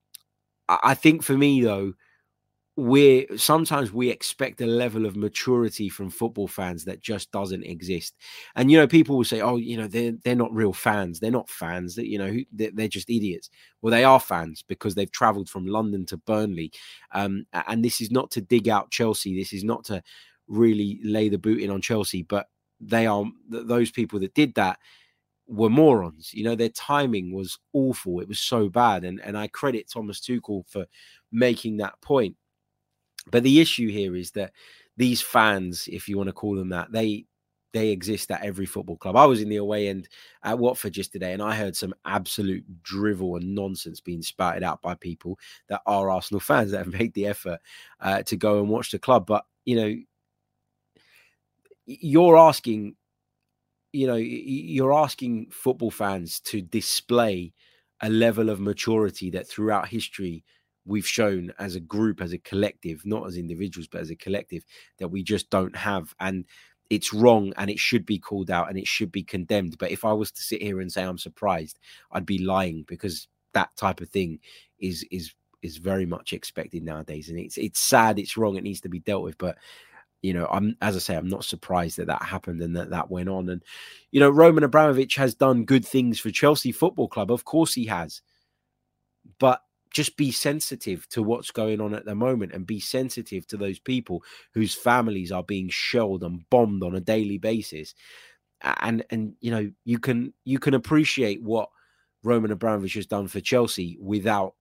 I 0.69 0.95
think 0.95 1.23
for 1.23 1.33
me, 1.33 1.63
though, 1.63 1.95
we 2.79 3.27
sometimes 3.37 3.93
we 3.93 4.09
expect 4.09 4.61
a 4.61 4.67
level 4.67 5.05
of 5.05 5.17
maturity 5.17 5.89
from 5.89 6.09
football 6.09 6.47
fans 6.47 6.85
that 6.85 7.01
just 7.01 7.33
doesn't 7.33 7.65
exist. 7.65 8.15
And 8.55 8.71
you 8.71 8.79
know 8.79 8.87
people 8.87 9.17
will 9.17 9.25
say 9.25 9.41
oh 9.41 9.57
you 9.57 9.77
know 9.77 9.89
they're 9.89 10.13
they're 10.23 10.37
not 10.37 10.55
real 10.55 10.73
fans. 10.73 11.19
They're 11.19 11.33
not 11.33 11.51
fans. 11.51 11.97
That 11.97 12.07
you 12.07 12.19
know 12.19 12.37
they're 12.53 12.87
just 12.87 13.11
idiots. 13.11 13.51
Well 13.83 13.91
they 13.91 14.05
are 14.05 14.21
fans 14.21 14.63
because 14.63 14.95
they've 14.95 15.11
traveled 15.11 15.49
from 15.49 15.67
london 15.67 16.07
to 16.07 16.19
burnley. 16.19 16.71
Um, 17.11 17.47
and 17.53 17.85
this 17.85 18.01
is 18.01 18.13
not 18.13 18.31
to 18.33 18.41
dig 18.41 18.69
out 18.69 18.93
chelsea. 18.93 19.37
This 19.37 19.53
is 19.53 19.65
not 19.65 19.83
to 19.87 20.01
really 20.47 21.01
lay 21.03 21.29
the 21.29 21.37
boot 21.37 21.61
in 21.61 21.71
on 21.71 21.83
chelsea 21.83 22.23
but 22.23 22.47
they 22.81 23.07
are 23.07 23.25
those 23.49 23.91
people 23.91 24.21
that 24.21 24.35
did 24.35 24.55
that 24.55 24.79
were 25.49 25.69
morons. 25.69 26.33
You 26.33 26.45
know 26.45 26.55
their 26.55 26.69
timing 26.69 27.33
was 27.35 27.59
awful. 27.73 28.21
It 28.21 28.29
was 28.29 28.39
so 28.39 28.69
bad. 28.69 29.03
And 29.03 29.21
and 29.25 29.37
i 29.37 29.49
credit 29.49 29.91
thomas 29.93 30.21
tuchel 30.21 30.63
for 30.69 30.87
making 31.33 31.79
that 31.79 32.01
point 32.03 32.37
but 33.31 33.43
the 33.43 33.61
issue 33.61 33.89
here 33.89 34.17
is 34.17 34.31
that 34.33 34.53
these 34.97 35.21
fans, 35.21 35.89
if 35.91 36.09
you 36.09 36.17
want 36.17 36.29
to 36.29 36.33
call 36.33 36.57
them 36.57 36.71
that, 36.71 36.93
they 36.93 37.27
they 37.73 37.91
exist 37.91 38.31
at 38.31 38.43
every 38.43 38.67
football 38.67 38.97
club. 38.97 39.17
I 39.17 39.27
was 39.27 39.43
in 39.43 39.49
the 39.49 39.57
away 39.57 39.89
end 39.89 40.09
at 40.43 40.59
Watford 40.59 40.95
just 40.95 41.13
today, 41.13 41.33
and 41.33 41.43
I 41.43 41.55
heard 41.55 41.77
some 41.77 41.95
absolute 42.05 42.65
drivel 42.83 43.37
and 43.37 43.55
nonsense 43.55 44.01
being 44.01 44.23
spouted 44.23 44.63
out 44.63 44.81
by 44.81 44.95
people 44.95 45.39
that 45.69 45.83
are 45.87 46.11
Arsenal 46.11 46.41
fans 46.41 46.71
that 46.73 46.79
have 46.79 46.93
made 46.93 47.13
the 47.15 47.27
effort 47.27 47.61
uh, 48.01 48.23
to 48.23 48.37
go 48.37 48.61
and 48.61 48.69
watch 48.69 48.91
the 48.91 48.99
club. 48.99 49.27
But 49.27 49.45
you 49.65 49.77
know, 49.77 49.95
you're 51.87 52.37
asking, 52.37 52.97
you 53.93 54.07
know, 54.07 54.17
you're 54.17 54.93
asking 54.93 55.51
football 55.51 55.91
fans 55.91 56.41
to 56.41 56.63
display 56.63 57.53
a 58.01 58.09
level 58.09 58.49
of 58.49 58.61
maturity 58.61 59.31
that 59.31 59.49
throughout 59.49 59.89
history 59.89 60.45
we've 60.89 61.07
shown 61.07 61.53
as 61.59 61.75
a 61.75 61.81
group, 61.81 62.21
as 62.21 62.33
a 62.33 62.39
collective, 62.39 63.05
not 63.05 63.27
as 63.27 63.37
individuals, 63.37 63.87
but 63.87 64.01
as 64.01 64.11
a 64.11 64.17
collective, 64.17 64.65
that 64.99 65.09
we 65.09 65.23
just 65.23 65.51
don't 65.51 65.77
have. 65.77 66.15
And 66.19 66.45
it's 66.91 67.13
wrong 67.13 67.53
and 67.57 67.71
it 67.71 67.79
should 67.79 68.07
be 68.07 68.19
called 68.19 68.51
out 68.51 68.69
and 68.69 68.79
it 68.79 68.87
should 68.87 69.13
be 69.13 69.23
condemned. 69.23 69.77
But 69.79 69.91
if 69.91 70.05
I 70.05 70.13
was 70.13 70.31
to 70.33 70.43
sit 70.43 70.63
here 70.63 70.81
and 70.81 70.91
say 70.91 71.03
I'm 71.03 71.19
surprised, 71.19 71.79
I'd 72.11 72.27
be 72.27 72.39
lying 72.39 72.85
because 72.89 73.29
that 73.53 73.77
type 73.77 74.01
of 74.01 74.09
thing 74.09 74.41
is 74.79 75.05
is 75.11 75.35
is 75.61 75.77
very 75.77 76.07
much 76.07 76.33
expected 76.33 76.83
nowadays. 76.83 77.29
And 77.29 77.39
it's 77.39 77.59
it's 77.59 77.81
sad, 77.81 78.19
it's 78.19 78.37
wrong, 78.37 78.57
it 78.57 78.65
needs 78.65 78.81
to 78.83 78.89
be 78.89 79.01
dealt 79.01 79.23
with. 79.23 79.37
But 79.39 79.59
you 80.23 80.33
know, 80.33 80.49
I'm 80.51 80.77
as 80.81 80.97
I 80.97 81.01
say, 81.01 81.17
I'm 81.17 81.29
not 81.29 81.45
surprised 81.45 81.99
that 81.99 82.07
that 82.07 82.23
happened 82.23 82.63
and 82.63 82.77
that 82.77 82.91
that 82.91 83.11
went 83.11 83.29
on. 83.29 83.49
And 83.49 83.63
you 84.11 84.21
know, 84.21 84.31
Roman 84.31 84.65
Abramovich 84.65 85.17
has 85.17 85.35
done 85.35 85.65
good 85.65 85.85
things 85.85 86.19
for 86.19 86.31
Chelsea 86.31 86.73
Football 86.73 87.09
Club. 87.09 87.31
Of 87.31 87.45
course, 87.45 87.75
he 87.75 87.87
has. 87.87 88.23
Just 89.99 90.17
be 90.17 90.31
sensitive 90.31 91.09
to 91.09 91.25
what's 91.25 91.51
going 91.51 91.81
on 91.81 91.93
at 91.93 92.05
the 92.05 92.15
moment 92.15 92.53
and 92.53 92.65
be 92.65 92.79
sensitive 92.79 93.49
to 93.49 93.57
those 93.57 93.81
people 93.81 94.23
whose 94.55 94.73
families 94.73 95.33
are 95.33 95.43
being 95.43 95.69
shelled 95.69 96.23
and 96.23 96.49
bombed 96.51 96.85
on 96.85 96.95
a 96.95 97.01
daily 97.01 97.37
basis. 97.37 97.97
And 98.63 99.05
and 99.11 99.35
you 99.41 99.51
know 99.51 99.73
you 99.85 99.99
can 99.99 100.33
you 100.45 100.61
can 100.61 100.75
appreciate 100.75 101.43
what 101.43 101.69
Roman 102.23 102.53
Abramovich 102.53 102.95
has 102.95 103.07
done 103.07 103.27
for 103.27 103.41
Chelsea 103.41 103.99
without 104.01 104.55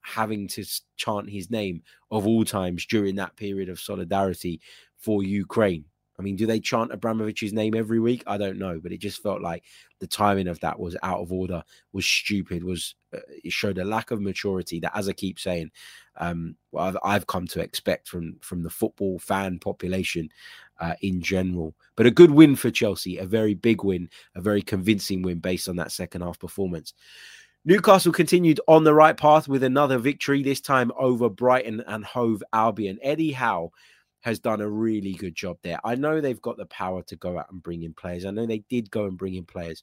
having 0.00 0.48
to 0.48 0.64
chant 0.96 1.28
his 1.28 1.50
name 1.50 1.82
of 2.10 2.26
all 2.26 2.46
times 2.46 2.86
during 2.86 3.16
that 3.16 3.36
period 3.36 3.68
of 3.68 3.78
solidarity 3.78 4.62
for 4.96 5.22
Ukraine 5.22 5.84
I 6.20 6.22
mean, 6.22 6.36
do 6.36 6.44
they 6.44 6.60
chant 6.60 6.92
Abramovich's 6.92 7.54
name 7.54 7.74
every 7.74 7.98
week? 7.98 8.22
I 8.26 8.36
don't 8.36 8.58
know, 8.58 8.78
but 8.78 8.92
it 8.92 9.00
just 9.00 9.22
felt 9.22 9.40
like 9.40 9.64
the 10.00 10.06
timing 10.06 10.48
of 10.48 10.60
that 10.60 10.78
was 10.78 10.94
out 11.02 11.20
of 11.20 11.32
order, 11.32 11.62
was 11.94 12.04
stupid, 12.04 12.62
was 12.62 12.94
uh, 13.14 13.20
it 13.42 13.52
showed 13.52 13.78
a 13.78 13.84
lack 13.86 14.10
of 14.10 14.20
maturity 14.20 14.80
that, 14.80 14.94
as 14.94 15.08
I 15.08 15.14
keep 15.14 15.40
saying, 15.40 15.70
um, 16.16 16.56
well, 16.72 16.84
I've, 16.84 16.96
I've 17.02 17.26
come 17.26 17.46
to 17.46 17.60
expect 17.60 18.06
from 18.06 18.36
from 18.42 18.62
the 18.62 18.68
football 18.68 19.18
fan 19.18 19.58
population 19.58 20.28
uh, 20.78 20.92
in 21.00 21.22
general. 21.22 21.74
But 21.96 22.04
a 22.04 22.10
good 22.10 22.30
win 22.30 22.54
for 22.54 22.70
Chelsea, 22.70 23.16
a 23.16 23.24
very 23.24 23.54
big 23.54 23.82
win, 23.82 24.10
a 24.34 24.42
very 24.42 24.60
convincing 24.60 25.22
win 25.22 25.38
based 25.38 25.70
on 25.70 25.76
that 25.76 25.90
second 25.90 26.20
half 26.20 26.38
performance. 26.38 26.92
Newcastle 27.64 28.12
continued 28.12 28.60
on 28.68 28.84
the 28.84 28.94
right 28.94 29.16
path 29.16 29.48
with 29.48 29.62
another 29.62 29.98
victory, 29.98 30.42
this 30.42 30.60
time 30.60 30.92
over 30.98 31.30
Brighton 31.30 31.82
and 31.86 32.04
Hove 32.04 32.42
Albion. 32.52 32.98
Eddie 33.02 33.32
Howe 33.32 33.72
has 34.20 34.38
done 34.38 34.60
a 34.60 34.68
really 34.68 35.12
good 35.14 35.34
job 35.34 35.58
there. 35.62 35.78
I 35.84 35.94
know 35.94 36.20
they've 36.20 36.40
got 36.40 36.56
the 36.56 36.66
power 36.66 37.02
to 37.04 37.16
go 37.16 37.38
out 37.38 37.50
and 37.50 37.62
bring 37.62 37.82
in 37.82 37.94
players. 37.94 38.24
I 38.24 38.30
know 38.30 38.46
they 38.46 38.64
did 38.68 38.90
go 38.90 39.06
and 39.06 39.16
bring 39.16 39.34
in 39.34 39.44
players 39.44 39.82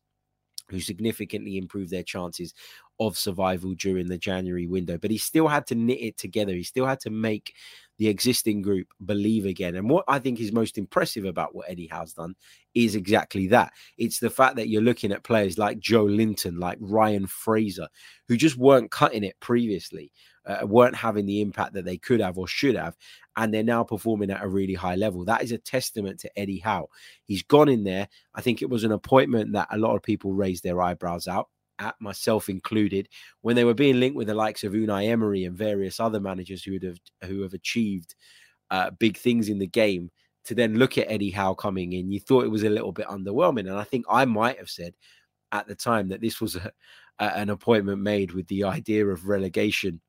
who 0.70 0.80
significantly 0.80 1.58
improved 1.58 1.92
their 1.92 2.04
chances 2.04 2.54
of 3.00 3.18
survival 3.18 3.74
during 3.76 4.08
the 4.08 4.18
January 4.18 4.68
window, 4.68 4.98
but 4.98 5.12
he 5.12 5.18
still 5.18 5.48
had 5.48 5.68
to 5.68 5.76
knit 5.76 6.02
it 6.02 6.18
together. 6.18 6.54
He 6.54 6.64
still 6.64 6.86
had 6.86 7.00
to 7.02 7.10
make 7.10 7.54
the 7.98 8.08
existing 8.08 8.62
group 8.62 8.88
believe 9.06 9.46
again. 9.46 9.76
And 9.76 9.90
what 9.90 10.06
I 10.08 10.20
think 10.20 10.40
is 10.40 10.52
most 10.52 10.78
impressive 10.78 11.26
about 11.26 11.56
what 11.56 11.70
Eddie 11.70 11.88
Howe's 11.88 12.14
done 12.14 12.36
is 12.76 12.96
exactly 12.96 13.48
that. 13.48 13.74
It's 13.98 14.20
the 14.20 14.30
fact 14.30 14.56
that 14.58 14.70
you're 14.70 14.82
looking 14.82 15.12
at 15.12 15.24
players 15.24 15.58
like 15.58 15.80
Joe 15.80 16.04
Linton, 16.04 16.60
like 16.60 16.78
Ryan 16.80 17.26
Fraser, 17.26 17.88
who 18.28 18.38
just 18.38 18.58
weren't 18.58 18.92
cutting 18.92 19.24
it 19.24 19.40
previously, 19.40 20.12
uh, 20.46 20.66
weren't 20.66 20.96
having 20.96 21.26
the 21.26 21.42
impact 21.42 21.74
that 21.74 21.86
they 21.86 21.98
could 21.98 22.22
have 22.22 22.38
or 22.38 22.48
should 22.48 22.76
have. 22.76 22.96
And 23.36 23.52
they're 23.52 23.64
now 23.64 23.84
performing 23.84 24.30
at 24.30 24.44
a 24.44 24.48
really 24.48 24.76
high 24.76 24.96
level. 24.96 25.26
That 25.26 25.44
is 25.44 25.52
a 25.52 25.58
testament 25.58 26.20
to 26.20 26.40
Eddie 26.40 26.60
Howe. 26.60 26.90
He's 27.26 27.44
gone 27.44 27.70
in 27.70 27.84
there. 27.84 28.08
I 28.36 28.42
think 28.42 28.62
it 28.62 28.70
was 28.70 28.84
an 28.84 28.92
appointment 28.92 29.54
that 29.54 29.70
a 29.72 29.78
lot 29.78 29.96
of 29.96 30.04
people 30.04 30.34
raised 30.34 30.64
their 30.64 30.82
eyebrows 30.82 31.28
out 31.28 31.50
at 31.80 31.96
myself 32.00 32.50
included, 32.50 33.10
when 33.42 33.56
they 33.56 33.64
were 33.64 33.74
being 33.74 34.00
linked 34.00 34.18
with 34.18 34.28
the 34.28 34.34
likes 34.34 34.64
of 34.64 34.74
Unai 34.74 35.08
Emery 35.08 35.46
and 35.46 35.58
various 35.58 36.00
other 36.00 36.20
managers 36.20 36.64
who 36.64 36.78
have 36.84 36.98
who 37.24 37.42
have 37.42 37.54
achieved 37.54 38.16
uh, 38.72 38.92
big 39.00 39.18
things 39.18 39.50
in 39.50 39.60
the 39.60 39.68
game, 39.68 40.12
to 40.46 40.56
then 40.56 40.76
look 40.76 40.98
at 40.98 41.12
Eddie 41.12 41.32
Howe 41.32 41.54
coming 41.54 41.94
in, 41.94 42.10
you 42.10 42.20
thought 42.20 42.46
it 42.46 42.52
was 42.52 42.64
a 42.64 42.70
little 42.70 42.94
bit 42.94 43.08
underwhelming. 43.08 43.68
And 43.68 43.74
I 43.76 43.84
think 43.84 44.06
I 44.10 44.24
might 44.26 44.58
have 44.58 44.70
said 44.70 44.94
at 45.52 45.68
the 45.68 45.76
time 45.76 46.08
that 46.10 46.22
this 46.22 46.40
was 46.40 46.56
a, 46.56 46.72
a, 47.20 47.38
an 47.38 47.50
appointment 47.50 48.02
made 48.02 48.32
with 48.32 48.48
the 48.48 48.64
idea 48.64 49.06
of 49.06 49.28
relegation 49.28 50.00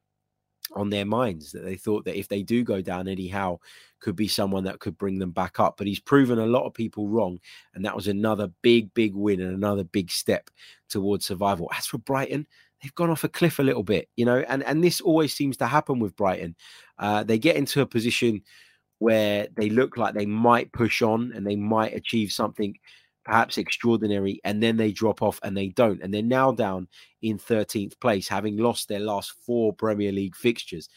on 0.74 0.90
their 0.90 1.04
minds 1.04 1.52
that 1.52 1.64
they 1.64 1.76
thought 1.76 2.04
that 2.04 2.18
if 2.18 2.28
they 2.28 2.42
do 2.42 2.62
go 2.64 2.80
down, 2.80 3.08
Eddie 3.08 3.28
Howe 3.28 3.60
could 4.00 4.16
be 4.16 4.28
someone 4.28 4.64
that 4.64 4.78
could 4.78 4.96
bring 4.98 5.18
them 5.18 5.30
back 5.30 5.58
up. 5.60 5.76
But 5.76 5.86
he's 5.86 6.00
proven 6.00 6.38
a 6.38 6.46
lot 6.46 6.66
of 6.66 6.74
people 6.74 7.08
wrong. 7.08 7.38
And 7.74 7.84
that 7.84 7.96
was 7.96 8.08
another 8.08 8.50
big, 8.62 8.92
big 8.94 9.14
win 9.14 9.40
and 9.40 9.54
another 9.54 9.84
big 9.84 10.10
step 10.10 10.50
towards 10.88 11.26
survival. 11.26 11.70
As 11.76 11.86
for 11.86 11.98
Brighton, 11.98 12.46
they've 12.82 12.94
gone 12.94 13.10
off 13.10 13.24
a 13.24 13.28
cliff 13.28 13.58
a 13.58 13.62
little 13.64 13.82
bit, 13.82 14.08
you 14.16 14.24
know, 14.24 14.38
and, 14.48 14.62
and 14.64 14.82
this 14.82 15.00
always 15.00 15.34
seems 15.34 15.56
to 15.58 15.66
happen 15.66 15.98
with 15.98 16.16
Brighton. 16.16 16.54
Uh, 16.98 17.24
they 17.24 17.38
get 17.38 17.56
into 17.56 17.80
a 17.80 17.86
position 17.86 18.42
where 18.98 19.48
they 19.56 19.70
look 19.70 19.96
like 19.96 20.14
they 20.14 20.26
might 20.26 20.72
push 20.72 21.02
on 21.02 21.32
and 21.34 21.46
they 21.46 21.56
might 21.56 21.94
achieve 21.94 22.32
something 22.32 22.76
perhaps 23.28 23.58
extraordinary, 23.58 24.40
and 24.42 24.62
then 24.62 24.78
they 24.78 24.90
drop 24.90 25.20
off 25.20 25.38
and 25.42 25.54
they 25.54 25.68
don't. 25.68 26.02
And 26.02 26.12
they're 26.12 26.22
now 26.22 26.50
down 26.50 26.88
in 27.20 27.38
13th 27.38 28.00
place, 28.00 28.26
having 28.26 28.56
lost 28.56 28.88
their 28.88 29.00
last 29.00 29.34
four 29.44 29.74
Premier 29.74 30.12
League 30.12 30.34
fixtures. 30.34 30.88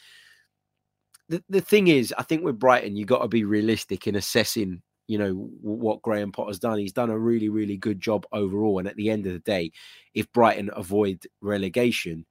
The, 1.28 1.44
the 1.50 1.60
thing 1.60 1.88
is, 1.88 2.14
I 2.16 2.22
think 2.22 2.42
with 2.42 2.58
Brighton, 2.58 2.96
you 2.96 3.04
got 3.04 3.20
to 3.20 3.28
be 3.28 3.44
realistic 3.44 4.06
in 4.06 4.16
assessing, 4.16 4.80
you 5.08 5.18
know, 5.18 5.50
what 5.60 6.00
Graham 6.00 6.32
Potter's 6.32 6.58
done. 6.58 6.78
He's 6.78 6.94
done 6.94 7.10
a 7.10 7.18
really, 7.18 7.50
really 7.50 7.76
good 7.76 8.00
job 8.00 8.24
overall. 8.32 8.78
And 8.78 8.88
at 8.88 8.96
the 8.96 9.10
end 9.10 9.26
of 9.26 9.34
the 9.34 9.38
day, 9.40 9.70
if 10.14 10.32
Brighton 10.32 10.70
avoid 10.74 11.26
relegation, 11.42 12.24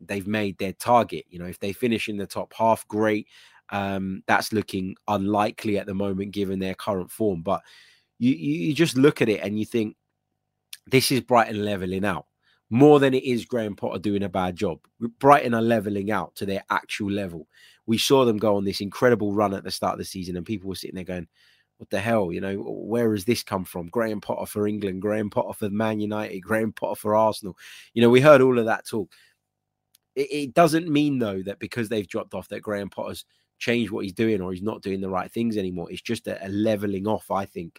they've 0.00 0.26
made 0.26 0.58
their 0.58 0.72
target. 0.72 1.24
You 1.28 1.38
know, 1.38 1.46
if 1.46 1.60
they 1.60 1.72
finish 1.72 2.08
in 2.08 2.16
the 2.16 2.26
top 2.26 2.52
half, 2.52 2.86
great. 2.88 3.28
Um, 3.70 4.24
that's 4.26 4.52
looking 4.52 4.96
unlikely 5.06 5.78
at 5.78 5.86
the 5.86 5.94
moment 5.94 6.32
given 6.32 6.58
their 6.58 6.74
current 6.74 7.12
form. 7.12 7.42
But 7.42 7.62
you, 8.18 8.34
you 8.34 8.74
just 8.74 8.96
look 8.96 9.22
at 9.22 9.28
it 9.28 9.40
and 9.42 9.58
you 9.58 9.64
think 9.64 9.96
this 10.86 11.10
is 11.10 11.20
Brighton 11.20 11.64
leveling 11.64 12.04
out 12.04 12.26
more 12.70 12.98
than 12.98 13.14
it 13.14 13.24
is 13.24 13.44
Graham 13.44 13.76
Potter 13.76 13.98
doing 13.98 14.24
a 14.24 14.28
bad 14.28 14.56
job. 14.56 14.78
Brighton 15.18 15.54
are 15.54 15.62
leveling 15.62 16.10
out 16.10 16.34
to 16.36 16.46
their 16.46 16.64
actual 16.70 17.10
level, 17.10 17.46
we 17.86 17.98
saw 17.98 18.24
them 18.24 18.38
go 18.38 18.56
on 18.56 18.64
this 18.64 18.80
incredible 18.80 19.32
run 19.32 19.54
at 19.54 19.64
the 19.64 19.70
start 19.70 19.94
of 19.94 19.98
the 19.98 20.04
season, 20.04 20.36
and 20.36 20.44
people 20.44 20.68
were 20.68 20.74
sitting 20.74 20.96
there 20.96 21.04
going, 21.04 21.28
what 21.78 21.90
the 21.90 22.00
hell, 22.00 22.32
you 22.32 22.40
know, 22.40 22.56
where 22.56 23.12
has 23.12 23.24
this 23.24 23.42
come 23.42 23.64
from? 23.64 23.88
Graham 23.88 24.20
Potter 24.20 24.46
for 24.46 24.66
England, 24.66 25.02
Graham 25.02 25.30
Potter 25.30 25.52
for 25.52 25.70
Man 25.70 26.00
United, 26.00 26.40
Graham 26.40 26.72
Potter 26.72 26.98
for 26.98 27.14
Arsenal. 27.14 27.56
You 27.92 28.02
know, 28.02 28.10
we 28.10 28.20
heard 28.20 28.40
all 28.40 28.58
of 28.58 28.64
that 28.64 28.86
talk. 28.86 29.12
It, 30.14 30.32
it 30.32 30.54
doesn't 30.54 30.88
mean 30.88 31.18
though 31.18 31.42
that 31.42 31.58
because 31.58 31.88
they've 31.88 32.08
dropped 32.08 32.34
off 32.34 32.48
that 32.48 32.62
Graham 32.62 32.88
Potter's 32.88 33.26
changed 33.58 33.90
what 33.90 34.04
he's 34.04 34.14
doing 34.14 34.40
or 34.40 34.52
he's 34.52 34.62
not 34.62 34.82
doing 34.82 35.00
the 35.00 35.10
right 35.10 35.30
things 35.30 35.56
anymore. 35.56 35.90
It's 35.90 36.02
just 36.02 36.26
a, 36.26 36.44
a 36.44 36.48
leveling 36.48 37.06
off, 37.06 37.30
I 37.30 37.44
think, 37.44 37.78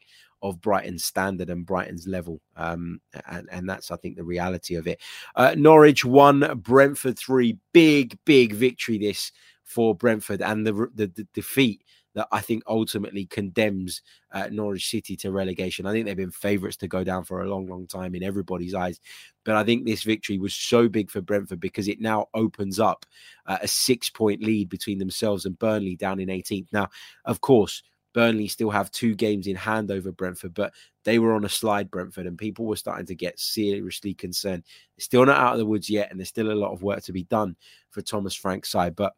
of 0.50 0.62
Brighton's 0.62 1.04
standard 1.04 1.50
and 1.50 1.66
Brighton's 1.66 2.08
level. 2.08 2.42
Um, 2.56 3.02
and, 3.28 3.48
and 3.52 3.70
that's, 3.70 3.92
I 3.92 3.98
think, 3.98 4.16
the 4.16 4.24
reality 4.24 4.76
of 4.76 4.88
it. 4.88 5.02
Uh, 5.36 5.56
Norwich 5.58 6.06
won, 6.06 6.60
Brentford 6.62 7.18
three. 7.18 7.58
Big, 7.74 8.18
big 8.26 8.54
victory 8.54 8.98
this 8.98 9.32
for 9.64 9.94
Brentford 9.94 10.42
and 10.42 10.66
the, 10.66 10.74
the, 10.96 11.08
the 11.08 11.28
defeat 11.34 11.84
that 12.18 12.28
I 12.32 12.42
think 12.42 12.64
ultimately 12.66 13.26
condemns 13.26 14.02
uh, 14.32 14.48
Norwich 14.52 14.90
City 14.90 15.16
to 15.18 15.32
relegation. 15.32 15.86
I 15.86 15.92
think 15.92 16.08
they've 16.08 16.18
been 16.18 16.32
favourites 16.32 16.78
to 16.78 16.88
go 16.88 17.04
down 17.04 17.26
for 17.26 17.44
a 17.44 17.48
long, 17.50 17.68
long 17.68 17.86
time 17.86 18.16
in 18.16 18.24
everybody's 18.24 18.74
eyes. 18.74 19.00
But 19.46 19.56
I 19.56 19.64
think 19.64 19.86
this 19.86 20.02
victory 20.02 20.40
was 20.40 20.56
so 20.56 20.90
big 20.90 21.12
for 21.12 21.22
Brentford 21.22 21.60
because 21.60 21.88
it 21.88 22.02
now 22.02 22.26
opens 22.34 22.80
up 22.80 23.06
uh, 23.46 23.60
a 23.62 23.68
six 23.68 24.10
point 24.10 24.42
lead 24.42 24.68
between 24.68 24.98
themselves 24.98 25.46
and 25.46 25.60
Burnley 25.60 25.96
down 25.96 26.20
in 26.20 26.30
18th. 26.30 26.68
Now, 26.72 26.90
of 27.26 27.42
course, 27.42 27.84
Burnley 28.18 28.48
still 28.48 28.72
have 28.72 28.90
two 28.90 29.14
games 29.14 29.46
in 29.46 29.56
hand 29.56 29.92
over 29.92 30.12
Brentford, 30.12 30.56
but 30.56 30.74
they 31.04 31.20
were 31.20 31.34
on 31.34 31.46
a 31.46 31.50
slide, 31.50 31.92
Brentford, 31.92 32.26
and 32.26 32.36
people 32.36 32.66
were 32.66 32.76
starting 32.76 33.06
to 33.06 33.14
get 33.14 33.40
seriously 33.40 34.16
concerned. 34.16 34.64
Still 34.98 35.24
not 35.24 35.38
out 35.38 35.52
of 35.52 35.60
the 35.60 35.68
woods 35.68 35.88
yet, 35.88 36.10
and 36.10 36.20
there's 36.20 36.28
still 36.28 36.52
a 36.52 36.54
lot 36.54 36.74
of 36.74 36.82
work 36.82 37.04
to 37.04 37.14
be 37.14 37.26
done 37.26 37.56
for 37.92 38.02
Thomas 38.02 38.34
Frank's 38.34 38.72
side. 38.72 38.96
But 38.96 39.14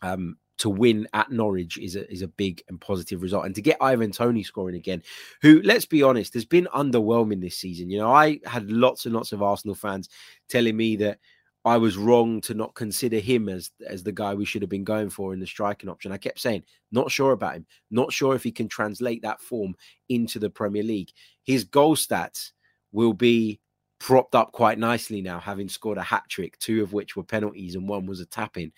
um, 0.00 0.38
to 0.60 0.70
win 0.70 1.06
at 1.12 1.30
Norwich 1.30 1.76
is 1.76 1.94
a 1.94 2.10
is 2.10 2.22
a 2.22 2.28
big 2.28 2.62
and 2.70 2.80
positive 2.80 3.20
result. 3.20 3.44
And 3.44 3.54
to 3.54 3.60
get 3.60 3.76
Ivan 3.82 4.12
Toney 4.12 4.42
scoring 4.42 4.76
again, 4.76 5.02
who, 5.42 5.60
let's 5.62 5.84
be 5.84 6.02
honest, 6.02 6.32
has 6.32 6.46
been 6.46 6.68
underwhelming 6.74 7.42
this 7.42 7.58
season. 7.58 7.90
You 7.90 7.98
know, 7.98 8.10
I 8.10 8.40
had 8.46 8.70
lots 8.70 9.04
and 9.04 9.14
lots 9.14 9.32
of 9.32 9.42
Arsenal 9.42 9.74
fans 9.74 10.08
telling 10.48 10.74
me 10.74 10.96
that 10.96 11.18
I 11.66 11.76
was 11.76 11.96
wrong 11.96 12.40
to 12.42 12.54
not 12.54 12.76
consider 12.76 13.18
him 13.18 13.48
as 13.48 13.72
as 13.86 14.04
the 14.04 14.12
guy 14.12 14.34
we 14.34 14.44
should 14.44 14.62
have 14.62 14.70
been 14.70 14.84
going 14.84 15.10
for 15.10 15.34
in 15.34 15.40
the 15.40 15.46
striking 15.46 15.90
option. 15.90 16.12
I 16.12 16.16
kept 16.16 16.38
saying, 16.38 16.62
not 16.92 17.10
sure 17.10 17.32
about 17.32 17.56
him, 17.56 17.66
not 17.90 18.12
sure 18.12 18.36
if 18.36 18.44
he 18.44 18.52
can 18.52 18.68
translate 18.68 19.20
that 19.22 19.40
form 19.40 19.74
into 20.08 20.38
the 20.38 20.48
Premier 20.48 20.84
League. 20.84 21.10
His 21.42 21.64
goal 21.64 21.96
stats 21.96 22.52
will 22.92 23.12
be 23.12 23.60
propped 23.98 24.36
up 24.36 24.52
quite 24.52 24.78
nicely 24.78 25.20
now, 25.20 25.40
having 25.40 25.68
scored 25.68 25.98
a 25.98 26.02
hat 26.02 26.22
trick, 26.28 26.56
two 26.60 26.84
of 26.84 26.92
which 26.92 27.16
were 27.16 27.24
penalties 27.24 27.74
and 27.74 27.88
one 27.88 28.06
was 28.06 28.20
a 28.20 28.26
tap 28.26 28.56
in. 28.56 28.72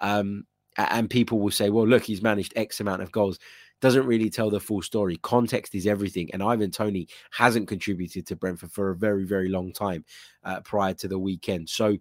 Um, 0.00 0.46
and 0.78 1.10
people 1.10 1.40
will 1.40 1.50
say, 1.50 1.68
well, 1.68 1.86
look, 1.86 2.04
he's 2.04 2.22
managed 2.22 2.54
X 2.56 2.80
amount 2.80 3.02
of 3.02 3.12
goals. 3.12 3.38
Doesn't 3.82 4.06
really 4.06 4.30
tell 4.30 4.48
the 4.48 4.60
full 4.60 4.82
story. 4.82 5.18
Context 5.18 5.74
is 5.74 5.86
everything. 5.86 6.30
And 6.32 6.42
Ivan 6.42 6.70
Toney 6.70 7.08
hasn't 7.32 7.68
contributed 7.68 8.26
to 8.26 8.36
Brentford 8.36 8.72
for 8.72 8.90
a 8.90 8.96
very, 8.96 9.24
very 9.24 9.48
long 9.48 9.72
time 9.72 10.04
uh, 10.44 10.60
prior 10.60 10.94
to 10.94 11.08
the 11.08 11.18
weekend. 11.18 11.68
So, 11.68 11.98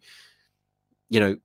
you 1.10 1.20
know, 1.20 1.38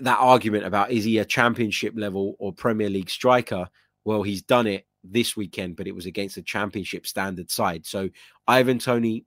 that 0.00 0.18
argument 0.18 0.64
about 0.64 0.90
is 0.90 1.04
he 1.04 1.18
a 1.18 1.24
championship 1.24 1.94
level 1.96 2.36
or 2.38 2.52
Premier 2.52 2.90
League 2.90 3.10
striker? 3.10 3.68
Well, 4.04 4.22
he's 4.22 4.42
done 4.42 4.66
it 4.66 4.86
this 5.04 5.36
weekend, 5.36 5.76
but 5.76 5.86
it 5.86 5.94
was 5.94 6.06
against 6.06 6.36
a 6.36 6.42
championship 6.42 7.06
standard 7.06 7.50
side. 7.50 7.86
So, 7.86 8.08
Ivan 8.46 8.78
Toney, 8.78 9.24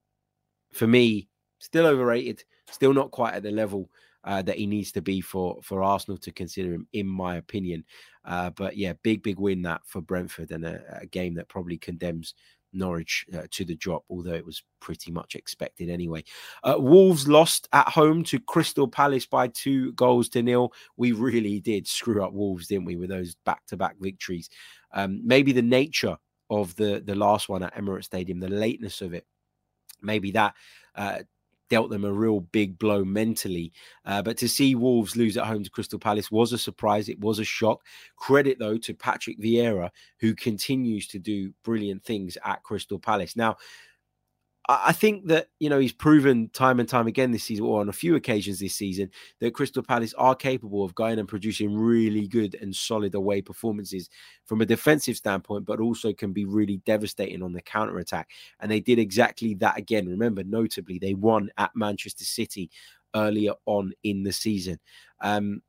for 0.74 0.88
me, 0.88 1.28
still 1.60 1.86
overrated, 1.86 2.44
still 2.70 2.94
not 2.94 3.12
quite 3.12 3.34
at 3.34 3.44
the 3.44 3.52
level 3.52 3.90
uh, 4.24 4.42
that 4.42 4.58
he 4.58 4.66
needs 4.66 4.92
to 4.94 5.02
be 5.02 5.22
for 5.22 5.60
for 5.62 5.84
Arsenal 5.84 6.18
to 6.18 6.32
consider 6.32 6.74
him, 6.74 6.88
in 6.94 7.08
my 7.08 7.38
opinion. 7.38 7.84
Uh, 8.26 8.50
but 8.50 8.76
yeah, 8.76 8.94
big 9.04 9.22
big 9.22 9.40
win 9.40 9.62
that 9.62 9.82
for 9.86 10.02
Brentford 10.02 10.52
and 10.52 10.66
a, 10.66 11.00
a 11.02 11.06
game 11.06 11.36
that 11.36 11.48
probably 11.48 11.78
condemns 11.78 12.34
Norwich 12.76 13.26
uh, 13.34 13.44
to 13.52 13.66
the 13.66 13.76
drop, 13.76 14.04
although 14.10 14.34
it 14.34 14.46
was 14.46 14.64
pretty 14.80 15.12
much 15.12 15.36
expected 15.36 15.90
anyway. 15.90 16.24
Uh, 16.64 16.76
Wolves 16.78 17.28
lost 17.28 17.68
at 17.74 17.90
home 17.90 18.24
to 18.26 18.40
Crystal 18.40 18.88
Palace 18.88 19.26
by 19.26 19.48
two 19.48 19.94
goals 19.94 20.30
to 20.30 20.44
nil. 20.44 20.74
We 20.98 21.12
really 21.12 21.60
did 21.60 21.88
screw 21.88 22.24
up 22.24 22.34
Wolves, 22.34 22.68
didn't 22.68 22.86
we, 22.86 22.96
with 22.96 23.10
those 23.10 23.36
back 23.46 23.66
to 23.68 23.78
back 23.78 23.96
victories? 24.00 24.50
Um, 24.94 25.22
maybe 25.24 25.52
the 25.52 25.62
nature 25.62 26.18
of 26.50 26.76
the 26.76 27.02
the 27.04 27.16
last 27.16 27.50
one 27.50 27.64
at 27.64 27.76
Emirates 27.76 28.06
Stadium, 28.06 28.40
the 28.40 28.50
lateness 28.50 29.02
of 29.02 29.14
it, 29.14 29.26
maybe 30.02 30.32
that 30.32 30.54
uh, 30.96 31.20
dealt 31.70 31.90
them 31.90 32.06
a 32.06 32.12
real 32.12 32.42
big 32.42 32.78
blow 32.78 33.04
mentally. 33.04 33.72
Uh, 34.06 34.22
but 34.22 34.38
to 34.38 34.48
see 34.48 34.76
Wolves 34.76 35.16
lose 35.16 35.38
at 35.38 35.46
home 35.46 35.64
to 35.64 35.70
Crystal 35.70 36.00
Palace 36.00 36.32
was 36.32 36.54
a 36.54 36.58
surprise. 36.58 37.10
It 37.10 37.20
was 37.20 37.40
a 37.40 37.44
shock. 37.44 37.82
Credit, 38.16 38.60
though, 38.60 38.78
to 38.78 38.94
Patrick 38.94 39.40
Vieira, 39.40 39.90
who 40.20 40.36
continues 40.36 41.08
to 41.08 41.20
do 41.20 41.54
brilliant 41.64 42.04
things 42.04 42.38
at 42.46 42.64
Crystal 42.64 43.00
Palace. 43.00 43.36
Now, 43.36 43.58
I 44.68 44.94
think 44.94 45.28
that 45.28 45.50
you 45.60 45.70
know 45.70 45.78
he's 45.78 45.94
proven 45.94 46.50
time 46.50 46.80
and 46.80 46.90
time 46.90 47.06
again 47.06 47.32
this 47.32 47.44
season, 47.44 47.66
or 47.66 47.82
on 47.82 47.90
a 47.90 47.94
few 47.94 48.16
occasions 48.16 48.60
this 48.60 48.74
season, 48.74 49.12
that 49.40 49.54
Crystal 49.54 49.84
Palace 49.84 50.14
are 50.16 50.36
capable 50.36 50.84
of 50.84 50.96
going 50.96 51.20
and 51.20 51.28
producing 51.28 51.76
really 51.76 52.28
good 52.28 52.56
and 52.60 52.76
solid 52.76 53.14
away 53.14 53.42
performances 53.42 54.10
from 54.46 54.62
a 54.62 54.66
defensive 54.66 55.18
standpoint, 55.18 55.66
but 55.66 55.80
also 55.80 56.14
can 56.14 56.34
be 56.34 56.46
really 56.46 56.78
devastating 56.78 57.44
on 57.44 57.54
the 57.54 57.62
counter 57.62 58.00
attack. 58.00 58.30
And 58.60 58.72
they 58.72 58.80
did 58.80 58.98
exactly 58.98 59.54
that 59.56 59.78
again. 59.78 60.08
Remember, 60.08 60.44
notably, 60.44 60.98
they 60.98 61.14
won 61.14 61.52
at 61.58 61.76
Manchester 61.76 62.26
City 62.26 62.72
earlier 63.14 63.54
on 63.68 63.94
in 64.04 64.24
the 64.24 64.34
season. 64.34 64.80
Um, 65.22 65.62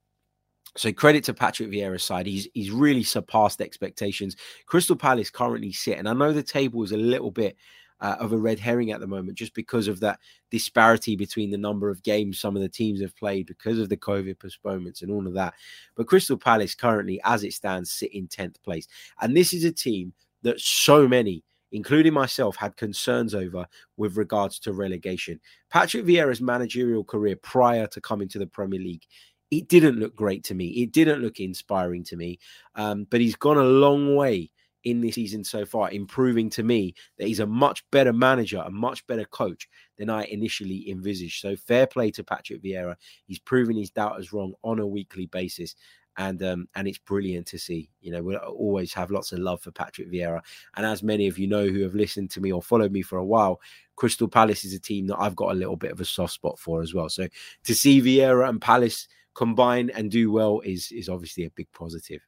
so 0.74 0.92
credit 0.92 1.24
to 1.24 1.34
Patrick 1.34 1.70
Vieira's 1.70 2.04
side. 2.04 2.26
He's 2.26 2.48
he's 2.54 2.70
really 2.70 3.02
surpassed 3.02 3.60
expectations. 3.60 4.36
Crystal 4.66 4.96
Palace 4.96 5.30
currently 5.30 5.72
sit, 5.72 5.98
and 5.98 6.08
I 6.08 6.12
know 6.12 6.32
the 6.32 6.42
table 6.42 6.82
is 6.82 6.92
a 6.92 6.98
little 6.98 7.30
bit 7.30 7.56
uh, 8.00 8.16
of 8.20 8.32
a 8.32 8.36
red 8.36 8.58
herring 8.58 8.90
at 8.90 9.00
the 9.00 9.06
moment, 9.06 9.38
just 9.38 9.54
because 9.54 9.88
of 9.88 10.00
that 10.00 10.18
disparity 10.50 11.16
between 11.16 11.50
the 11.50 11.56
number 11.56 11.90
of 11.90 12.02
games 12.02 12.38
some 12.38 12.56
of 12.56 12.62
the 12.62 12.68
teams 12.68 13.00
have 13.00 13.16
played 13.16 13.46
because 13.46 13.78
of 13.78 13.88
the 13.88 13.96
COVID 13.96 14.38
postponements 14.38 15.02
and 15.02 15.10
all 15.10 15.26
of 15.26 15.34
that. 15.34 15.54
But 15.96 16.06
Crystal 16.06 16.36
Palace 16.36 16.74
currently, 16.74 17.20
as 17.24 17.44
it 17.44 17.52
stands, 17.52 17.90
sit 17.90 18.12
in 18.12 18.28
10th 18.28 18.62
place. 18.62 18.86
And 19.20 19.36
this 19.36 19.52
is 19.52 19.64
a 19.64 19.72
team 19.72 20.12
that 20.42 20.60
so 20.60 21.08
many, 21.08 21.42
including 21.72 22.12
myself, 22.12 22.56
had 22.56 22.76
concerns 22.76 23.34
over 23.34 23.66
with 23.96 24.16
regards 24.16 24.58
to 24.60 24.72
relegation. 24.72 25.40
Patrick 25.70 26.04
Vieira's 26.04 26.40
managerial 26.40 27.04
career 27.04 27.36
prior 27.36 27.86
to 27.88 28.00
coming 28.00 28.28
to 28.28 28.38
the 28.38 28.46
Premier 28.46 28.80
League 28.80 29.04
it 29.50 29.68
didn't 29.68 29.98
look 30.00 30.16
great 30.16 30.44
to 30.44 30.54
me. 30.54 30.66
It 30.68 30.92
didn't 30.92 31.22
look 31.22 31.38
inspiring 31.38 32.04
to 32.04 32.16
me. 32.16 32.38
Um, 32.74 33.06
but 33.10 33.20
he's 33.20 33.36
gone 33.36 33.58
a 33.58 33.62
long 33.62 34.16
way 34.16 34.50
in 34.86 35.00
this 35.00 35.16
season 35.16 35.42
so 35.42 35.66
far, 35.66 35.90
improving 35.90 36.48
to 36.48 36.62
me 36.62 36.94
that 37.18 37.26
he's 37.26 37.40
a 37.40 37.46
much 37.46 37.84
better 37.90 38.12
manager, 38.12 38.62
a 38.64 38.70
much 38.70 39.04
better 39.08 39.24
coach 39.24 39.68
than 39.98 40.08
I 40.08 40.24
initially 40.26 40.88
envisaged. 40.88 41.40
So 41.40 41.56
fair 41.56 41.88
play 41.88 42.12
to 42.12 42.22
Patrick 42.22 42.62
Vieira. 42.62 42.94
He's 43.26 43.40
proving 43.40 43.76
his 43.76 43.90
doubters 43.90 44.32
wrong 44.32 44.54
on 44.62 44.78
a 44.78 44.86
weekly 44.86 45.26
basis. 45.26 45.74
And 46.18 46.42
um, 46.44 46.68
and 46.74 46.88
it's 46.88 46.96
brilliant 46.96 47.46
to 47.48 47.58
see. 47.58 47.90
You 48.00 48.12
know, 48.12 48.22
we'll 48.22 48.36
always 48.36 48.94
have 48.94 49.10
lots 49.10 49.32
of 49.32 49.40
love 49.40 49.60
for 49.60 49.72
Patrick 49.72 50.10
Vieira. 50.10 50.40
And 50.76 50.86
as 50.86 51.02
many 51.02 51.26
of 51.26 51.36
you 51.36 51.48
know 51.48 51.66
who 51.66 51.82
have 51.82 51.94
listened 51.94 52.30
to 52.30 52.40
me 52.40 52.52
or 52.52 52.62
followed 52.62 52.92
me 52.92 53.02
for 53.02 53.18
a 53.18 53.24
while, 53.24 53.60
Crystal 53.96 54.28
Palace 54.28 54.64
is 54.64 54.72
a 54.72 54.80
team 54.80 55.08
that 55.08 55.18
I've 55.18 55.36
got 55.36 55.50
a 55.50 55.58
little 55.58 55.76
bit 55.76 55.90
of 55.90 56.00
a 56.00 56.06
soft 56.06 56.32
spot 56.32 56.58
for 56.58 56.80
as 56.80 56.94
well. 56.94 57.10
So 57.10 57.28
to 57.64 57.74
see 57.74 58.00
Vieira 58.00 58.48
and 58.48 58.62
Palace 58.62 59.08
combine 59.34 59.90
and 59.90 60.10
do 60.10 60.30
well 60.30 60.60
is 60.60 60.90
is 60.92 61.08
obviously 61.08 61.44
a 61.44 61.50
big 61.50 61.70
positive. 61.72 62.22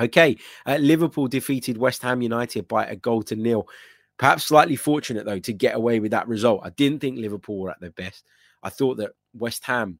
Okay, 0.00 0.36
uh, 0.66 0.76
Liverpool 0.76 1.28
defeated 1.28 1.76
West 1.76 2.02
Ham 2.02 2.22
United 2.22 2.66
by 2.66 2.86
a 2.86 2.96
goal 2.96 3.22
to 3.24 3.36
nil. 3.36 3.68
Perhaps 4.18 4.44
slightly 4.44 4.76
fortunate 4.76 5.26
though 5.26 5.38
to 5.38 5.52
get 5.52 5.74
away 5.74 6.00
with 6.00 6.10
that 6.12 6.28
result. 6.28 6.62
I 6.64 6.70
didn't 6.70 7.00
think 7.00 7.18
Liverpool 7.18 7.60
were 7.60 7.70
at 7.70 7.80
their 7.80 7.90
best. 7.90 8.24
I 8.62 8.70
thought 8.70 8.96
that 8.96 9.12
West 9.34 9.64
Ham 9.64 9.98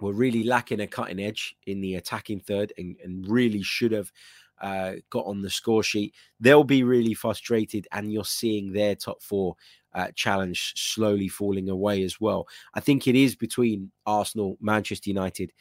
were 0.00 0.12
really 0.12 0.42
lacking 0.42 0.80
a 0.80 0.86
cutting 0.86 1.20
edge 1.20 1.56
in 1.66 1.80
the 1.80 1.96
attacking 1.96 2.40
third 2.40 2.72
and, 2.78 2.96
and 3.04 3.28
really 3.28 3.62
should 3.62 3.92
have 3.92 4.10
uh, 4.60 4.94
got 5.10 5.26
on 5.26 5.42
the 5.42 5.50
score 5.50 5.82
sheet. 5.82 6.14
They'll 6.38 6.64
be 6.64 6.82
really 6.82 7.14
frustrated, 7.14 7.88
and 7.92 8.12
you're 8.12 8.24
seeing 8.24 8.72
their 8.72 8.94
top 8.94 9.22
four 9.22 9.56
uh, 9.94 10.08
challenge 10.14 10.74
slowly 10.76 11.28
falling 11.28 11.68
away 11.68 12.02
as 12.02 12.20
well. 12.20 12.46
I 12.74 12.80
think 12.80 13.08
it 13.08 13.16
is 13.16 13.34
between 13.34 13.90
Arsenal, 14.06 14.56
Manchester 14.60 15.10
United, 15.10 15.52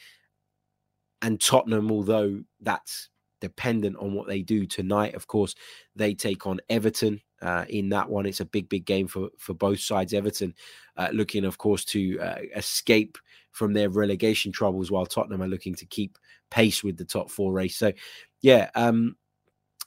and 1.21 1.39
Tottenham, 1.39 1.91
although 1.91 2.41
that's 2.61 3.09
dependent 3.39 3.97
on 3.97 4.13
what 4.13 4.27
they 4.27 4.41
do 4.41 4.65
tonight. 4.65 5.15
Of 5.15 5.27
course, 5.27 5.55
they 5.95 6.13
take 6.13 6.45
on 6.45 6.59
Everton 6.69 7.21
uh, 7.41 7.65
in 7.69 7.89
that 7.89 8.09
one. 8.09 8.25
It's 8.25 8.41
a 8.41 8.45
big, 8.45 8.69
big 8.69 8.85
game 8.85 9.07
for 9.07 9.29
for 9.37 9.53
both 9.53 9.79
sides. 9.79 10.13
Everton 10.13 10.53
uh, 10.97 11.09
looking, 11.13 11.45
of 11.45 11.57
course, 11.57 11.85
to 11.85 12.19
uh, 12.19 12.39
escape 12.55 13.17
from 13.51 13.73
their 13.73 13.89
relegation 13.89 14.51
troubles, 14.51 14.91
while 14.91 15.05
Tottenham 15.05 15.41
are 15.41 15.47
looking 15.47 15.75
to 15.75 15.85
keep 15.85 16.17
pace 16.51 16.83
with 16.83 16.97
the 16.97 17.05
top 17.05 17.29
four 17.29 17.53
race. 17.53 17.77
So, 17.77 17.91
yeah, 18.41 18.69
um, 18.75 19.15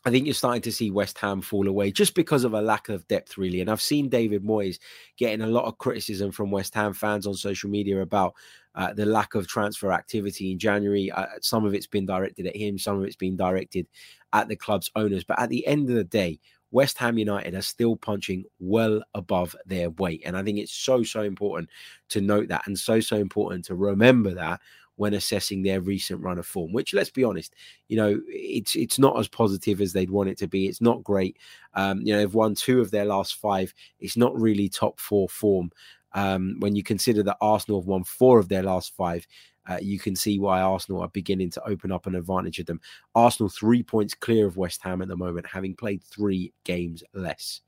I 0.04 0.10
think 0.10 0.26
you're 0.26 0.34
starting 0.34 0.62
to 0.62 0.72
see 0.72 0.90
West 0.90 1.18
Ham 1.18 1.40
fall 1.40 1.68
away 1.68 1.92
just 1.92 2.14
because 2.14 2.42
of 2.42 2.54
a 2.54 2.60
lack 2.60 2.88
of 2.88 3.06
depth, 3.06 3.38
really. 3.38 3.60
And 3.60 3.70
I've 3.70 3.80
seen 3.80 4.08
David 4.08 4.42
Moyes 4.42 4.78
getting 5.16 5.42
a 5.42 5.46
lot 5.46 5.66
of 5.66 5.78
criticism 5.78 6.32
from 6.32 6.50
West 6.50 6.74
Ham 6.74 6.92
fans 6.92 7.26
on 7.26 7.34
social 7.34 7.70
media 7.70 8.00
about 8.00 8.34
uh, 8.74 8.92
the 8.92 9.06
lack 9.06 9.34
of 9.34 9.46
transfer 9.46 9.92
activity 9.92 10.52
in 10.52 10.58
January. 10.58 11.10
Uh, 11.10 11.26
some 11.40 11.64
of 11.64 11.74
it's 11.74 11.86
been 11.86 12.06
directed 12.06 12.46
at 12.46 12.56
him, 12.56 12.78
some 12.78 12.98
of 12.98 13.04
it's 13.04 13.16
been 13.16 13.36
directed 13.36 13.86
at 14.32 14.48
the 14.48 14.56
club's 14.56 14.90
owners. 14.96 15.24
But 15.24 15.38
at 15.38 15.48
the 15.48 15.66
end 15.66 15.88
of 15.88 15.96
the 15.96 16.04
day, 16.04 16.38
West 16.70 16.96
Ham 16.98 17.18
United 17.18 17.54
are 17.54 17.62
still 17.62 17.96
punching 17.96 18.44
well 18.58 19.02
above 19.14 19.54
their 19.66 19.90
weight. 19.90 20.22
And 20.24 20.36
I 20.36 20.42
think 20.42 20.58
it's 20.58 20.72
so, 20.72 21.02
so 21.02 21.22
important 21.22 21.68
to 22.08 22.20
note 22.20 22.48
that 22.48 22.66
and 22.66 22.78
so, 22.78 22.98
so 22.98 23.16
important 23.16 23.66
to 23.66 23.74
remember 23.74 24.32
that 24.34 24.60
when 24.96 25.14
assessing 25.14 25.62
their 25.62 25.80
recent 25.80 26.20
run 26.20 26.38
of 26.38 26.46
form, 26.46 26.72
which 26.72 26.94
let's 26.94 27.10
be 27.10 27.24
honest, 27.24 27.54
you 27.88 27.96
know, 27.96 28.20
it's 28.28 28.76
it's 28.76 28.98
not 28.98 29.18
as 29.18 29.28
positive 29.28 29.80
as 29.80 29.92
they'd 29.92 30.10
want 30.10 30.28
it 30.28 30.38
to 30.38 30.46
be. 30.46 30.66
It's 30.66 30.80
not 30.80 31.02
great. 31.02 31.36
Um, 31.74 32.00
you 32.02 32.12
know, 32.12 32.18
they've 32.18 32.34
won 32.34 32.54
two 32.54 32.80
of 32.80 32.90
their 32.90 33.06
last 33.06 33.36
five. 33.36 33.72
It's 34.00 34.16
not 34.16 34.38
really 34.38 34.68
top 34.68 35.00
four 35.00 35.28
form. 35.28 35.70
Um, 36.14 36.56
when 36.58 36.76
you 36.76 36.82
consider 36.82 37.22
that 37.22 37.38
Arsenal 37.40 37.80
have 37.80 37.88
won 37.88 38.04
four 38.04 38.38
of 38.38 38.48
their 38.48 38.62
last 38.62 38.94
five, 38.94 39.26
uh, 39.68 39.78
you 39.80 39.98
can 39.98 40.16
see 40.16 40.38
why 40.38 40.60
Arsenal 40.60 41.02
are 41.02 41.08
beginning 41.08 41.50
to 41.50 41.64
open 41.64 41.92
up 41.92 42.06
an 42.06 42.14
advantage 42.14 42.58
of 42.58 42.66
them. 42.66 42.80
Arsenal 43.14 43.48
three 43.48 43.82
points 43.82 44.14
clear 44.14 44.46
of 44.46 44.56
West 44.56 44.82
Ham 44.82 45.02
at 45.02 45.08
the 45.08 45.16
moment, 45.16 45.46
having 45.46 45.74
played 45.74 46.02
three 46.02 46.52
games 46.64 47.02
less. 47.14 47.60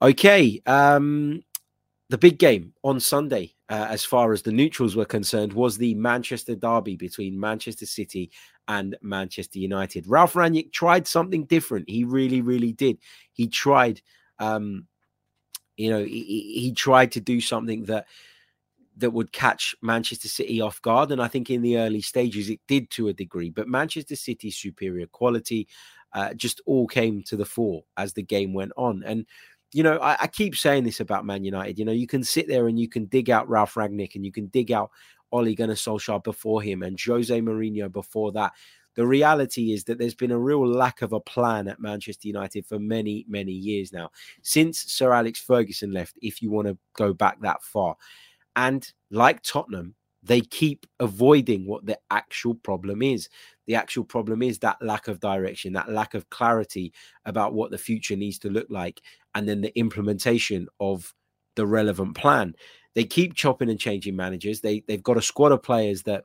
Okay, 0.00 0.60
um, 0.66 1.42
the 2.10 2.18
big 2.18 2.38
game 2.38 2.72
on 2.84 3.00
Sunday, 3.00 3.54
uh, 3.68 3.86
as 3.90 4.04
far 4.04 4.32
as 4.32 4.42
the 4.42 4.52
neutrals 4.52 4.94
were 4.94 5.04
concerned, 5.04 5.52
was 5.52 5.76
the 5.76 5.94
Manchester 5.94 6.54
derby 6.54 6.96
between 6.96 7.38
Manchester 7.38 7.86
City 7.86 8.30
and 8.68 8.96
Manchester 9.02 9.58
United. 9.58 10.06
Ralph 10.06 10.34
Rangnick 10.34 10.72
tried 10.72 11.06
something 11.06 11.46
different. 11.46 11.88
He 11.88 12.04
really, 12.04 12.40
really 12.40 12.72
did. 12.72 12.98
He 13.32 13.48
tried, 13.48 14.00
um, 14.38 14.86
you 15.78 15.90
know, 15.90 16.04
he, 16.04 16.52
he 16.54 16.72
tried 16.72 17.12
to 17.12 17.20
do 17.20 17.40
something 17.40 17.84
that 17.84 18.06
that 18.98 19.12
would 19.12 19.32
catch 19.32 19.76
Manchester 19.80 20.28
City 20.28 20.60
off 20.60 20.82
guard. 20.82 21.12
And 21.12 21.22
I 21.22 21.28
think 21.28 21.50
in 21.50 21.62
the 21.62 21.78
early 21.78 22.02
stages 22.02 22.50
it 22.50 22.58
did 22.66 22.90
to 22.90 23.08
a 23.08 23.12
degree. 23.12 23.48
But 23.48 23.68
Manchester 23.68 24.16
City's 24.16 24.56
superior 24.56 25.06
quality 25.06 25.68
uh, 26.12 26.34
just 26.34 26.60
all 26.66 26.88
came 26.88 27.22
to 27.22 27.36
the 27.36 27.44
fore 27.44 27.84
as 27.96 28.12
the 28.12 28.24
game 28.24 28.52
went 28.52 28.72
on. 28.76 29.04
And 29.04 29.24
you 29.72 29.82
know, 29.82 29.98
I, 29.98 30.16
I, 30.22 30.26
keep 30.26 30.56
saying 30.56 30.84
this 30.84 31.00
about 31.00 31.26
Man 31.26 31.44
United. 31.44 31.78
You 31.78 31.84
know, 31.84 31.92
you 31.92 32.06
can 32.06 32.24
sit 32.24 32.48
there 32.48 32.68
and 32.68 32.78
you 32.80 32.88
can 32.88 33.04
dig 33.04 33.28
out 33.28 33.48
Ralph 33.48 33.74
Rangnick 33.74 34.14
and 34.14 34.24
you 34.24 34.32
can 34.32 34.46
dig 34.46 34.72
out 34.72 34.90
Ole 35.30 35.54
Gunnar 35.54 35.74
Solskjaer 35.74 36.24
before 36.24 36.62
him 36.62 36.82
and 36.82 36.98
Jose 36.98 37.38
Mourinho 37.38 37.92
before 37.92 38.32
that. 38.32 38.52
The 38.98 39.06
reality 39.06 39.72
is 39.72 39.84
that 39.84 39.96
there's 39.96 40.16
been 40.16 40.32
a 40.32 40.38
real 40.40 40.66
lack 40.66 41.02
of 41.02 41.12
a 41.12 41.20
plan 41.20 41.68
at 41.68 41.78
Manchester 41.78 42.26
United 42.26 42.66
for 42.66 42.80
many, 42.80 43.24
many 43.28 43.52
years 43.52 43.92
now, 43.92 44.10
since 44.42 44.80
Sir 44.92 45.12
Alex 45.12 45.38
Ferguson 45.38 45.92
left, 45.92 46.18
if 46.20 46.42
you 46.42 46.50
want 46.50 46.66
to 46.66 46.76
go 46.96 47.14
back 47.14 47.40
that 47.42 47.62
far. 47.62 47.94
And 48.56 48.92
like 49.12 49.40
Tottenham, 49.44 49.94
they 50.24 50.40
keep 50.40 50.84
avoiding 50.98 51.64
what 51.64 51.86
the 51.86 51.96
actual 52.10 52.56
problem 52.56 53.00
is. 53.00 53.28
The 53.68 53.76
actual 53.76 54.02
problem 54.02 54.42
is 54.42 54.58
that 54.58 54.82
lack 54.82 55.06
of 55.06 55.20
direction, 55.20 55.74
that 55.74 55.92
lack 55.92 56.14
of 56.14 56.28
clarity 56.30 56.92
about 57.24 57.54
what 57.54 57.70
the 57.70 57.78
future 57.78 58.16
needs 58.16 58.40
to 58.40 58.50
look 58.50 58.66
like, 58.68 59.00
and 59.36 59.48
then 59.48 59.60
the 59.60 59.78
implementation 59.78 60.66
of 60.80 61.14
the 61.54 61.68
relevant 61.68 62.16
plan. 62.16 62.56
They 62.96 63.04
keep 63.04 63.34
chopping 63.34 63.70
and 63.70 63.78
changing 63.78 64.16
managers. 64.16 64.60
They 64.60 64.82
they've 64.88 65.00
got 65.00 65.18
a 65.18 65.22
squad 65.22 65.52
of 65.52 65.62
players 65.62 66.02
that 66.02 66.24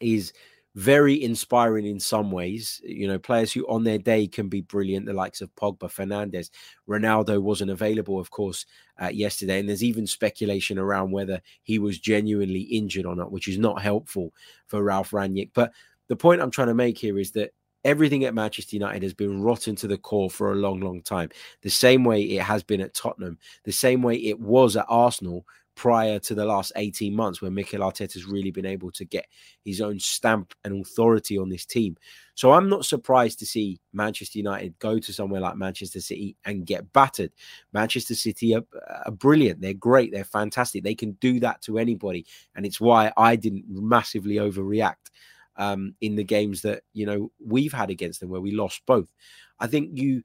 is 0.00 0.32
very 0.74 1.22
inspiring 1.22 1.86
in 1.86 1.98
some 1.98 2.30
ways. 2.30 2.80
You 2.84 3.08
know, 3.08 3.18
players 3.18 3.52
who 3.52 3.66
on 3.66 3.84
their 3.84 3.98
day 3.98 4.26
can 4.26 4.48
be 4.48 4.60
brilliant, 4.60 5.06
the 5.06 5.12
likes 5.12 5.40
of 5.40 5.54
Pogba, 5.56 5.90
Fernandes. 5.90 6.50
Ronaldo 6.88 7.42
wasn't 7.42 7.70
available, 7.70 8.20
of 8.20 8.30
course, 8.30 8.66
uh, 9.00 9.08
yesterday. 9.08 9.58
And 9.58 9.68
there's 9.68 9.84
even 9.84 10.06
speculation 10.06 10.78
around 10.78 11.10
whether 11.10 11.40
he 11.62 11.78
was 11.78 11.98
genuinely 11.98 12.60
injured 12.60 13.06
or 13.06 13.16
not, 13.16 13.32
which 13.32 13.48
is 13.48 13.58
not 13.58 13.82
helpful 13.82 14.32
for 14.66 14.82
Ralph 14.82 15.10
Rangnick. 15.10 15.50
But 15.54 15.72
the 16.08 16.16
point 16.16 16.40
I'm 16.40 16.50
trying 16.50 16.68
to 16.68 16.74
make 16.74 16.98
here 16.98 17.18
is 17.18 17.32
that 17.32 17.52
everything 17.84 18.24
at 18.24 18.34
Manchester 18.34 18.76
United 18.76 19.02
has 19.02 19.14
been 19.14 19.42
rotten 19.42 19.74
to 19.76 19.88
the 19.88 19.98
core 19.98 20.30
for 20.30 20.52
a 20.52 20.56
long, 20.56 20.80
long 20.80 21.02
time. 21.02 21.30
The 21.62 21.70
same 21.70 22.04
way 22.04 22.22
it 22.22 22.42
has 22.42 22.62
been 22.62 22.80
at 22.80 22.94
Tottenham, 22.94 23.38
the 23.64 23.72
same 23.72 24.02
way 24.02 24.16
it 24.16 24.38
was 24.38 24.76
at 24.76 24.86
Arsenal 24.88 25.46
prior 25.74 26.18
to 26.18 26.34
the 26.34 26.44
last 26.44 26.72
18 26.76 27.14
months 27.14 27.40
where 27.40 27.50
Mikel 27.50 27.80
Arteta 27.80 28.14
has 28.14 28.26
really 28.26 28.50
been 28.50 28.66
able 28.66 28.90
to 28.92 29.04
get 29.04 29.26
his 29.64 29.80
own 29.80 29.98
stamp 29.98 30.52
and 30.64 30.84
authority 30.84 31.38
on 31.38 31.48
this 31.48 31.64
team. 31.64 31.96
So 32.34 32.52
I'm 32.52 32.68
not 32.68 32.84
surprised 32.84 33.38
to 33.38 33.46
see 33.46 33.80
Manchester 33.92 34.38
United 34.38 34.78
go 34.78 34.98
to 34.98 35.12
somewhere 35.12 35.40
like 35.40 35.56
Manchester 35.56 36.00
City 36.00 36.36
and 36.44 36.66
get 36.66 36.92
battered. 36.92 37.32
Manchester 37.72 38.14
City 38.14 38.54
are, 38.54 38.64
are 39.06 39.12
brilliant. 39.12 39.60
They're 39.60 39.74
great. 39.74 40.12
They're 40.12 40.24
fantastic. 40.24 40.82
They 40.82 40.94
can 40.94 41.12
do 41.12 41.40
that 41.40 41.62
to 41.62 41.78
anybody. 41.78 42.26
And 42.54 42.66
it's 42.66 42.80
why 42.80 43.12
I 43.16 43.36
didn't 43.36 43.64
massively 43.68 44.36
overreact 44.36 45.10
um, 45.56 45.94
in 46.00 46.16
the 46.16 46.24
games 46.24 46.62
that, 46.62 46.82
you 46.92 47.06
know, 47.06 47.30
we've 47.44 47.72
had 47.72 47.90
against 47.90 48.20
them 48.20 48.30
where 48.30 48.40
we 48.40 48.52
lost 48.52 48.82
both. 48.86 49.12
I 49.58 49.66
think 49.66 49.98
you 49.98 50.22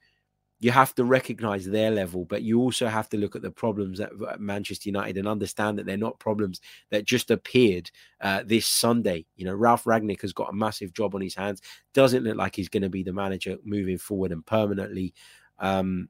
you 0.59 0.71
have 0.71 0.95
to 0.95 1.03
recognize 1.03 1.65
their 1.65 1.91
level, 1.91 2.25
but 2.25 2.41
you 2.41 2.59
also 2.59 2.87
have 2.87 3.09
to 3.09 3.17
look 3.17 3.35
at 3.35 3.41
the 3.41 3.51
problems 3.51 3.99
at 3.99 4.11
Manchester 4.39 4.89
United 4.89 5.17
and 5.17 5.27
understand 5.27 5.77
that 5.77 5.85
they're 5.85 5.97
not 5.97 6.19
problems 6.19 6.61
that 6.91 7.05
just 7.05 7.29
appeared 7.29 7.91
uh, 8.21 8.43
this 8.45 8.65
Sunday. 8.65 9.25
You 9.35 9.45
know, 9.45 9.53
Ralph 9.53 9.83
Rangnick 9.83 10.21
has 10.21 10.33
got 10.33 10.49
a 10.49 10.55
massive 10.55 10.93
job 10.93 11.13
on 11.13 11.21
his 11.21 11.35
hands. 11.35 11.61
Doesn't 11.93 12.23
look 12.23 12.37
like 12.37 12.55
he's 12.55 12.69
going 12.69 12.83
to 12.83 12.89
be 12.89 13.03
the 13.03 13.13
manager 13.13 13.57
moving 13.65 13.97
forward 13.97 14.31
and 14.31 14.45
permanently. 14.45 15.13
Um, 15.59 16.09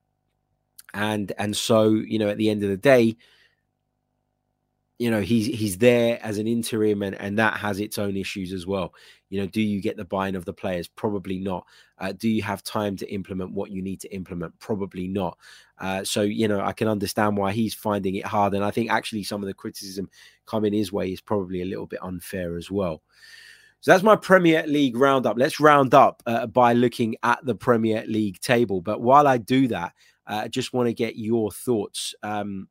and 0.93 1.31
and 1.37 1.55
so 1.55 1.89
you 1.89 2.19
know, 2.19 2.29
at 2.29 2.37
the 2.37 2.49
end 2.49 2.63
of 2.63 2.69
the 2.69 2.77
day, 2.77 3.17
you 4.97 5.11
know 5.11 5.21
he's 5.21 5.45
he's 5.47 5.77
there 5.77 6.19
as 6.23 6.37
an 6.37 6.47
interim 6.47 7.03
and 7.03 7.15
and 7.15 7.37
that 7.37 7.57
has 7.57 7.79
its 7.79 7.97
own 7.97 8.15
issues 8.15 8.53
as 8.53 8.65
well. 8.65 8.93
You 9.29 9.41
know 9.41 9.47
do 9.47 9.61
you 9.61 9.81
get 9.81 9.97
the 9.97 10.05
buy-in 10.05 10.35
of 10.35 10.45
the 10.45 10.53
players? 10.53 10.87
Probably 10.87 11.39
not. 11.39 11.65
Uh, 11.97 12.13
do 12.13 12.29
you 12.29 12.41
have 12.43 12.63
time 12.63 12.95
to 12.97 13.13
implement 13.13 13.51
what 13.51 13.71
you 13.71 13.81
need 13.81 13.99
to 14.01 14.13
implement? 14.13 14.57
Probably 14.59 15.07
not. 15.07 15.37
Uh, 15.77 16.03
so 16.03 16.21
you 16.21 16.47
know 16.47 16.61
i 16.61 16.71
can 16.71 16.87
understand 16.87 17.35
why 17.35 17.51
he's 17.51 17.73
finding 17.73 18.15
it 18.15 18.25
hard 18.25 18.53
and 18.53 18.63
i 18.63 18.71
think 18.71 18.89
actually 18.89 19.21
some 19.23 19.43
of 19.43 19.47
the 19.47 19.53
criticism 19.53 20.09
coming 20.45 20.71
his 20.71 20.93
way 20.93 21.11
is 21.11 21.19
probably 21.19 21.61
a 21.61 21.65
little 21.65 21.85
bit 21.85 21.99
unfair 22.01 22.55
as 22.55 22.71
well. 22.71 23.01
So 23.81 23.91
that's 23.91 24.03
my 24.03 24.15
Premier 24.15 24.65
League 24.65 24.97
roundup. 24.97 25.37
Let's 25.37 25.59
round 25.59 25.93
up 25.93 26.23
uh, 26.25 26.47
by 26.47 26.73
looking 26.73 27.15
at 27.21 27.45
the 27.45 27.53
Premier 27.53 28.03
League 28.07 28.39
table. 28.39 28.81
But 28.81 28.99
while 28.99 29.27
I 29.27 29.37
do 29.37 29.67
that, 29.67 29.93
uh, 30.27 30.41
I 30.45 30.47
just 30.47 30.73
want 30.73 30.87
to 30.87 30.93
get 30.93 31.17
your 31.17 31.51
thoughts. 31.51 32.15
Um, 32.23 32.67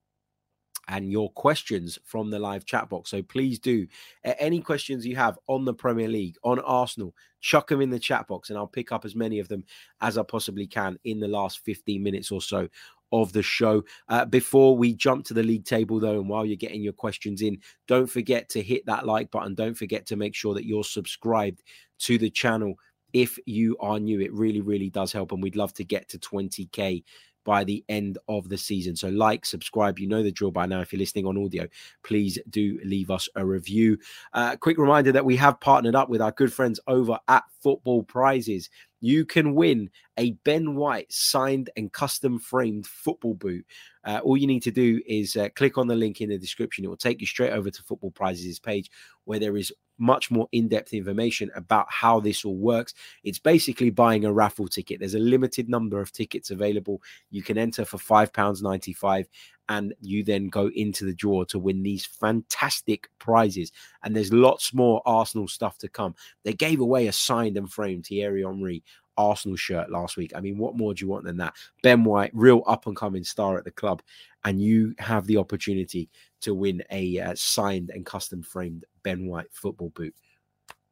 and 0.88 1.10
your 1.10 1.30
questions 1.32 1.98
from 2.04 2.30
the 2.30 2.38
live 2.38 2.64
chat 2.64 2.88
box. 2.88 3.10
So 3.10 3.22
please 3.22 3.58
do 3.58 3.86
any 4.24 4.60
questions 4.60 5.06
you 5.06 5.16
have 5.16 5.38
on 5.46 5.64
the 5.64 5.74
Premier 5.74 6.08
League, 6.08 6.36
on 6.44 6.58
Arsenal, 6.60 7.14
chuck 7.40 7.68
them 7.68 7.80
in 7.80 7.90
the 7.90 7.98
chat 7.98 8.26
box, 8.26 8.50
and 8.50 8.58
I'll 8.58 8.66
pick 8.66 8.92
up 8.92 9.04
as 9.04 9.14
many 9.14 9.38
of 9.38 9.48
them 9.48 9.64
as 10.00 10.18
I 10.18 10.22
possibly 10.22 10.66
can 10.66 10.98
in 11.04 11.20
the 11.20 11.28
last 11.28 11.64
15 11.64 12.02
minutes 12.02 12.30
or 12.30 12.40
so 12.40 12.68
of 13.12 13.32
the 13.32 13.42
show. 13.42 13.82
Uh, 14.08 14.24
before 14.24 14.76
we 14.76 14.92
jump 14.92 15.24
to 15.26 15.34
the 15.34 15.42
league 15.42 15.64
table, 15.64 16.00
though, 16.00 16.18
and 16.18 16.28
while 16.28 16.44
you're 16.44 16.56
getting 16.56 16.82
your 16.82 16.92
questions 16.92 17.42
in, 17.42 17.58
don't 17.86 18.10
forget 18.10 18.48
to 18.50 18.62
hit 18.62 18.84
that 18.86 19.06
like 19.06 19.30
button. 19.30 19.54
Don't 19.54 19.76
forget 19.76 20.06
to 20.06 20.16
make 20.16 20.34
sure 20.34 20.54
that 20.54 20.66
you're 20.66 20.84
subscribed 20.84 21.62
to 22.00 22.18
the 22.18 22.30
channel 22.30 22.74
if 23.12 23.38
you 23.46 23.76
are 23.78 24.00
new. 24.00 24.20
It 24.20 24.32
really, 24.32 24.60
really 24.60 24.90
does 24.90 25.12
help, 25.12 25.32
and 25.32 25.42
we'd 25.42 25.56
love 25.56 25.72
to 25.74 25.84
get 25.84 26.08
to 26.08 26.18
20k 26.18 27.04
by 27.44 27.64
the 27.64 27.84
end 27.88 28.18
of 28.28 28.48
the 28.48 28.58
season. 28.58 28.96
So, 28.96 29.08
like, 29.08 29.44
subscribe. 29.44 29.98
You 29.98 30.08
know 30.08 30.22
the 30.22 30.32
drill 30.32 30.50
by 30.50 30.66
now. 30.66 30.80
If 30.80 30.92
you're 30.92 30.98
listening 30.98 31.26
on 31.26 31.42
audio, 31.42 31.68
please 32.02 32.38
do 32.50 32.80
leave 32.84 33.10
us 33.10 33.28
a 33.36 33.44
review. 33.44 33.98
Uh, 34.32 34.56
quick 34.56 34.78
reminder 34.78 35.12
that 35.12 35.24
we 35.24 35.36
have 35.36 35.60
partnered 35.60 35.94
up 35.94 36.08
with 36.08 36.20
our 36.20 36.32
good 36.32 36.52
friends 36.52 36.80
over 36.86 37.18
at 37.28 37.44
Football 37.62 38.02
Prizes. 38.02 38.70
You 39.00 39.26
can 39.26 39.54
win 39.54 39.90
a 40.16 40.32
Ben 40.44 40.76
White 40.76 41.12
signed 41.12 41.68
and 41.76 41.92
custom 41.92 42.38
framed 42.38 42.86
football 42.86 43.34
boot. 43.34 43.66
Uh, 44.04 44.20
all 44.22 44.36
you 44.36 44.46
need 44.46 44.62
to 44.62 44.70
do 44.70 45.00
is 45.06 45.36
uh, 45.36 45.48
click 45.54 45.76
on 45.76 45.86
the 45.86 45.94
link 45.94 46.20
in 46.20 46.30
the 46.30 46.38
description. 46.38 46.84
It 46.84 46.88
will 46.88 46.96
take 46.96 47.20
you 47.20 47.26
straight 47.26 47.52
over 47.52 47.70
to 47.70 47.82
Football 47.82 48.12
Prizes 48.12 48.58
page 48.58 48.90
where 49.24 49.38
there 49.38 49.56
is 49.56 49.72
much 49.98 50.30
more 50.30 50.48
in-depth 50.52 50.92
information 50.92 51.50
about 51.54 51.86
how 51.88 52.20
this 52.20 52.44
all 52.44 52.56
works. 52.56 52.94
It's 53.22 53.38
basically 53.38 53.90
buying 53.90 54.24
a 54.24 54.32
raffle 54.32 54.68
ticket. 54.68 55.00
There's 55.00 55.14
a 55.14 55.20
limited 55.20 55.68
number 55.68 56.00
of 56.00 56.12
tickets 56.12 56.50
available. 56.50 57.02
You 57.30 57.42
can 57.42 57.58
enter 57.58 57.84
for 57.84 57.98
£5.95 57.98 59.26
and 59.68 59.94
you 60.00 60.24
then 60.24 60.48
go 60.48 60.70
into 60.74 61.04
the 61.04 61.14
draw 61.14 61.44
to 61.44 61.58
win 61.58 61.82
these 61.82 62.04
fantastic 62.04 63.08
prizes. 63.18 63.72
And 64.02 64.14
there's 64.14 64.32
lots 64.32 64.74
more 64.74 65.02
Arsenal 65.06 65.48
stuff 65.48 65.78
to 65.78 65.88
come. 65.88 66.14
They 66.44 66.52
gave 66.52 66.80
away 66.80 67.06
a 67.06 67.12
signed 67.12 67.56
and 67.56 67.70
framed 67.70 68.06
Thierry 68.06 68.42
Henry 68.42 68.82
Arsenal 69.16 69.56
shirt 69.56 69.90
last 69.90 70.16
week. 70.16 70.32
I 70.34 70.40
mean, 70.40 70.58
what 70.58 70.76
more 70.76 70.92
do 70.92 71.04
you 71.04 71.10
want 71.10 71.24
than 71.24 71.36
that? 71.38 71.54
Ben 71.82 72.04
White, 72.04 72.32
real 72.34 72.62
up 72.66 72.86
and 72.86 72.96
coming 72.96 73.24
star 73.24 73.56
at 73.56 73.64
the 73.64 73.70
club, 73.70 74.02
and 74.44 74.60
you 74.60 74.94
have 74.98 75.26
the 75.26 75.36
opportunity 75.36 76.10
to 76.40 76.54
win 76.54 76.82
a 76.90 77.18
uh, 77.20 77.34
signed 77.36 77.90
and 77.90 78.04
custom 78.04 78.42
framed 78.42 78.84
Ben 79.04 79.26
White 79.26 79.52
football 79.52 79.90
boot. 79.90 80.14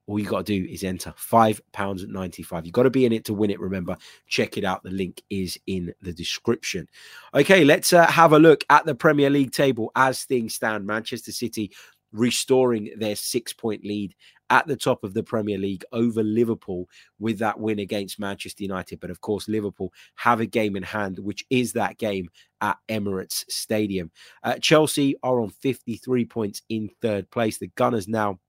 All 0.06 0.18
you 0.18 0.26
got 0.26 0.46
to 0.46 0.60
do 0.60 0.68
is 0.68 0.84
enter 0.84 1.12
five 1.16 1.60
pounds 1.72 2.02
at 2.02 2.08
ninety 2.08 2.42
five. 2.42 2.66
You 2.66 2.72
got 2.72 2.82
to 2.82 2.90
be 2.90 3.06
in 3.06 3.12
it 3.12 3.24
to 3.26 3.34
win 3.34 3.50
it. 3.50 3.60
Remember, 3.60 3.96
check 4.26 4.56
it 4.56 4.64
out. 4.64 4.82
The 4.82 4.90
link 4.90 5.22
is 5.30 5.58
in 5.66 5.94
the 6.02 6.12
description. 6.12 6.88
Okay, 7.34 7.64
let's 7.64 7.92
uh, 7.92 8.06
have 8.06 8.32
a 8.32 8.38
look 8.38 8.64
at 8.68 8.84
the 8.84 8.94
Premier 8.94 9.30
League 9.30 9.52
table 9.52 9.92
as 9.94 10.24
things 10.24 10.54
stand. 10.54 10.86
Manchester 10.86 11.32
City 11.32 11.72
restoring 12.12 12.90
their 12.96 13.16
six 13.16 13.52
point 13.52 13.84
lead 13.84 14.14
at 14.50 14.66
the 14.66 14.76
top 14.76 15.02
of 15.02 15.14
the 15.14 15.22
Premier 15.22 15.56
League 15.56 15.84
over 15.92 16.22
Liverpool 16.22 16.86
with 17.18 17.38
that 17.38 17.58
win 17.58 17.78
against 17.78 18.20
Manchester 18.20 18.62
United. 18.62 19.00
But 19.00 19.10
of 19.10 19.20
course, 19.22 19.48
Liverpool 19.48 19.92
have 20.16 20.40
a 20.40 20.46
game 20.46 20.76
in 20.76 20.82
hand, 20.82 21.18
which 21.18 21.44
is 21.48 21.72
that 21.72 21.96
game 21.96 22.28
at 22.60 22.76
Emirates 22.88 23.44
Stadium. 23.48 24.10
Uh, 24.42 24.56
Chelsea 24.60 25.16
are 25.22 25.40
on 25.40 25.48
53 25.48 26.26
points 26.26 26.62
in 26.68 26.90
third 27.00 27.30
place. 27.30 27.56
The 27.56 27.70
Gunners 27.76 28.08
now 28.08 28.40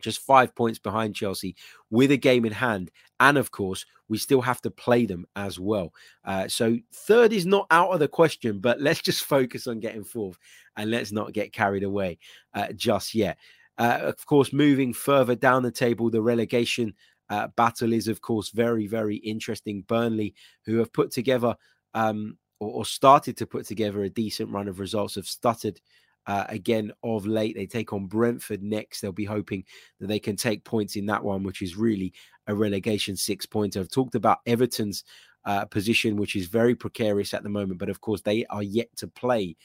just 0.00 0.20
five 0.20 0.54
points 0.54 0.78
behind 0.78 1.14
Chelsea 1.14 1.56
with 1.90 2.10
a 2.10 2.16
game 2.16 2.44
in 2.44 2.52
hand. 2.52 2.90
And 3.20 3.38
of 3.38 3.50
course, 3.50 3.86
we 4.08 4.18
still 4.18 4.40
have 4.40 4.60
to 4.62 4.70
play 4.70 5.06
them 5.06 5.26
as 5.36 5.58
well. 5.58 5.92
Uh, 6.24 6.48
so 6.48 6.76
third 6.92 7.32
is 7.32 7.46
not 7.46 7.66
out 7.70 7.90
of 7.90 8.00
the 8.00 8.08
question, 8.08 8.60
but 8.60 8.80
let's 8.80 9.00
just 9.02 9.24
focus 9.24 9.66
on 9.66 9.80
getting 9.80 10.04
fourth 10.04 10.38
and 10.76 10.90
let's 10.90 11.12
not 11.12 11.32
get 11.32 11.52
carried 11.52 11.82
away 11.82 12.18
uh, 12.54 12.72
just 12.72 13.14
yet. 13.14 13.38
Uh, 13.78 13.98
of 14.02 14.24
course, 14.26 14.52
moving 14.52 14.92
further 14.92 15.34
down 15.34 15.62
the 15.62 15.70
table, 15.70 16.10
the 16.10 16.22
relegation 16.22 16.94
uh, 17.28 17.48
battle 17.56 17.92
is, 17.92 18.08
of 18.08 18.20
course, 18.20 18.50
very, 18.50 18.86
very 18.86 19.16
interesting. 19.16 19.82
Burnley, 19.82 20.34
who 20.64 20.78
have 20.78 20.92
put 20.92 21.10
together 21.10 21.56
um, 21.94 22.38
or, 22.60 22.70
or, 22.70 22.84
started 22.84 23.36
to 23.38 23.46
put 23.46 23.66
together 23.66 24.02
a 24.02 24.10
decent 24.10 24.50
run 24.50 24.68
of 24.68 24.78
results, 24.78 25.16
have 25.16 25.26
stuttered 25.26 25.80
uh, 26.26 26.44
again 26.48 26.92
of 27.02 27.26
late. 27.26 27.54
They 27.56 27.66
take 27.66 27.92
on 27.92 28.06
Brentford 28.06 28.62
next. 28.62 29.00
They'll 29.00 29.12
be 29.12 29.24
hoping 29.24 29.64
that 30.00 30.08
they 30.08 30.18
can 30.18 30.36
take 30.36 30.64
points 30.64 30.96
in 30.96 31.06
that 31.06 31.22
one, 31.22 31.42
which 31.42 31.62
is 31.62 31.76
really 31.76 32.12
a 32.46 32.54
relegation 32.54 33.16
six 33.16 33.46
pointer. 33.46 33.80
I've 33.80 33.90
talked 33.90 34.14
about 34.14 34.38
Everton's 34.46 35.04
uh, 35.44 35.64
position, 35.64 36.16
which 36.16 36.36
is 36.36 36.46
very 36.46 36.74
precarious 36.74 37.32
at 37.32 37.42
the 37.42 37.48
moment, 37.48 37.78
but 37.78 37.88
of 37.88 38.00
course, 38.00 38.20
they 38.20 38.44
are 38.46 38.62
yet 38.62 38.88
to 38.96 39.06
play 39.06 39.56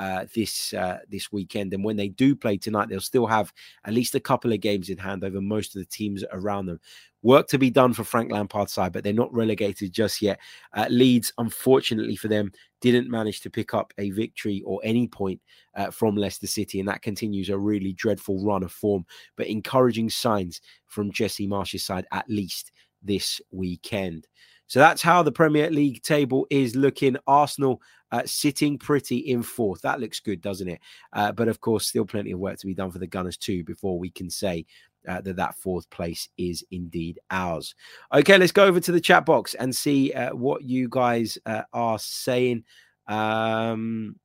uh, 0.00 0.24
this 0.34 0.72
uh, 0.72 0.98
this 1.08 1.30
weekend. 1.30 1.74
And 1.74 1.84
when 1.84 1.96
they 1.96 2.08
do 2.08 2.34
play 2.34 2.56
tonight, 2.56 2.88
they'll 2.88 3.00
still 3.00 3.26
have 3.26 3.52
at 3.84 3.92
least 3.92 4.14
a 4.14 4.20
couple 4.20 4.50
of 4.52 4.60
games 4.60 4.88
in 4.88 4.96
hand 4.96 5.22
over 5.22 5.40
most 5.42 5.76
of 5.76 5.80
the 5.80 5.86
teams 5.86 6.24
around 6.32 6.66
them. 6.66 6.80
Work 7.22 7.48
to 7.48 7.58
be 7.58 7.68
done 7.68 7.92
for 7.92 8.02
Frank 8.02 8.32
Lampard's 8.32 8.72
side, 8.72 8.94
but 8.94 9.04
they're 9.04 9.12
not 9.12 9.32
relegated 9.34 9.92
just 9.92 10.22
yet. 10.22 10.40
Uh, 10.74 10.86
Leeds, 10.88 11.34
unfortunately 11.36 12.16
for 12.16 12.28
them, 12.28 12.50
didn't 12.80 13.10
manage 13.10 13.42
to 13.42 13.50
pick 13.50 13.74
up 13.74 13.92
a 13.98 14.08
victory 14.08 14.62
or 14.64 14.80
any 14.82 15.06
point 15.06 15.38
uh, 15.74 15.90
from 15.90 16.16
Leicester 16.16 16.46
City, 16.46 16.80
and 16.80 16.88
that 16.88 17.02
continues 17.02 17.50
a 17.50 17.58
really 17.58 17.92
dreadful 17.92 18.42
run 18.42 18.62
of 18.62 18.72
form. 18.72 19.04
But 19.36 19.48
encouraging 19.48 20.08
signs 20.08 20.62
from 20.86 21.12
Jesse 21.12 21.46
Marsch's 21.46 21.84
side, 21.84 22.06
at 22.10 22.24
least 22.26 22.72
this 23.02 23.38
weekend. 23.50 24.26
So 24.66 24.78
that's 24.78 25.02
how 25.02 25.22
the 25.22 25.32
Premier 25.32 25.68
League 25.68 26.00
table 26.02 26.46
is 26.48 26.76
looking. 26.76 27.16
Arsenal 27.26 27.82
uh, 28.12 28.22
sitting 28.24 28.78
pretty 28.78 29.18
in 29.18 29.42
fourth. 29.42 29.82
That 29.82 30.00
looks 30.00 30.20
good, 30.20 30.40
doesn't 30.40 30.68
it? 30.68 30.80
Uh, 31.12 31.32
but 31.32 31.48
of 31.48 31.60
course, 31.60 31.88
still 31.88 32.04
plenty 32.04 32.32
of 32.32 32.38
work 32.38 32.58
to 32.58 32.66
be 32.66 32.74
done 32.74 32.90
for 32.90 32.98
the 32.98 33.06
Gunners 33.06 33.36
too 33.36 33.64
before 33.64 33.98
we 33.98 34.10
can 34.10 34.30
say 34.30 34.66
uh, 35.08 35.20
that 35.22 35.36
that 35.36 35.54
fourth 35.54 35.88
place 35.90 36.28
is 36.36 36.64
indeed 36.70 37.18
ours. 37.30 37.74
Okay, 38.12 38.38
let's 38.38 38.52
go 38.52 38.64
over 38.64 38.80
to 38.80 38.92
the 38.92 39.00
chat 39.00 39.24
box 39.24 39.54
and 39.54 39.74
see 39.74 40.12
uh, 40.12 40.34
what 40.34 40.62
you 40.62 40.88
guys 40.90 41.38
uh, 41.46 41.62
are 41.72 41.98
saying. 41.98 42.64
Um, 43.06 44.16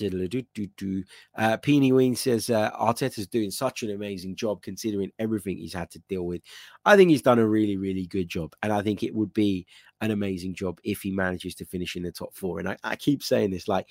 uh, 0.00 1.56
Peeny 1.58 1.92
Ween 1.92 2.16
says 2.16 2.50
uh, 2.50 2.70
Arteta's 2.72 3.26
doing 3.26 3.50
such 3.50 3.82
an 3.82 3.90
amazing 3.90 4.36
job 4.36 4.62
considering 4.62 5.10
everything 5.18 5.58
he's 5.58 5.74
had 5.74 5.90
to 5.90 5.98
deal 6.08 6.24
with. 6.24 6.42
I 6.84 6.96
think 6.96 7.10
he's 7.10 7.22
done 7.22 7.38
a 7.38 7.46
really, 7.46 7.76
really 7.76 8.06
good 8.06 8.28
job. 8.28 8.54
And 8.62 8.72
I 8.72 8.82
think 8.82 9.02
it 9.02 9.14
would 9.14 9.34
be 9.34 9.66
an 10.02 10.10
amazing 10.10 10.54
job 10.54 10.78
if 10.84 11.00
he 11.00 11.10
manages 11.10 11.54
to 11.54 11.64
finish 11.64 11.96
in 11.96 12.02
the 12.02 12.12
top 12.12 12.34
four. 12.34 12.58
And 12.58 12.68
I, 12.68 12.76
I 12.84 12.96
keep 12.96 13.22
saying 13.22 13.50
this 13.50 13.68
like, 13.68 13.88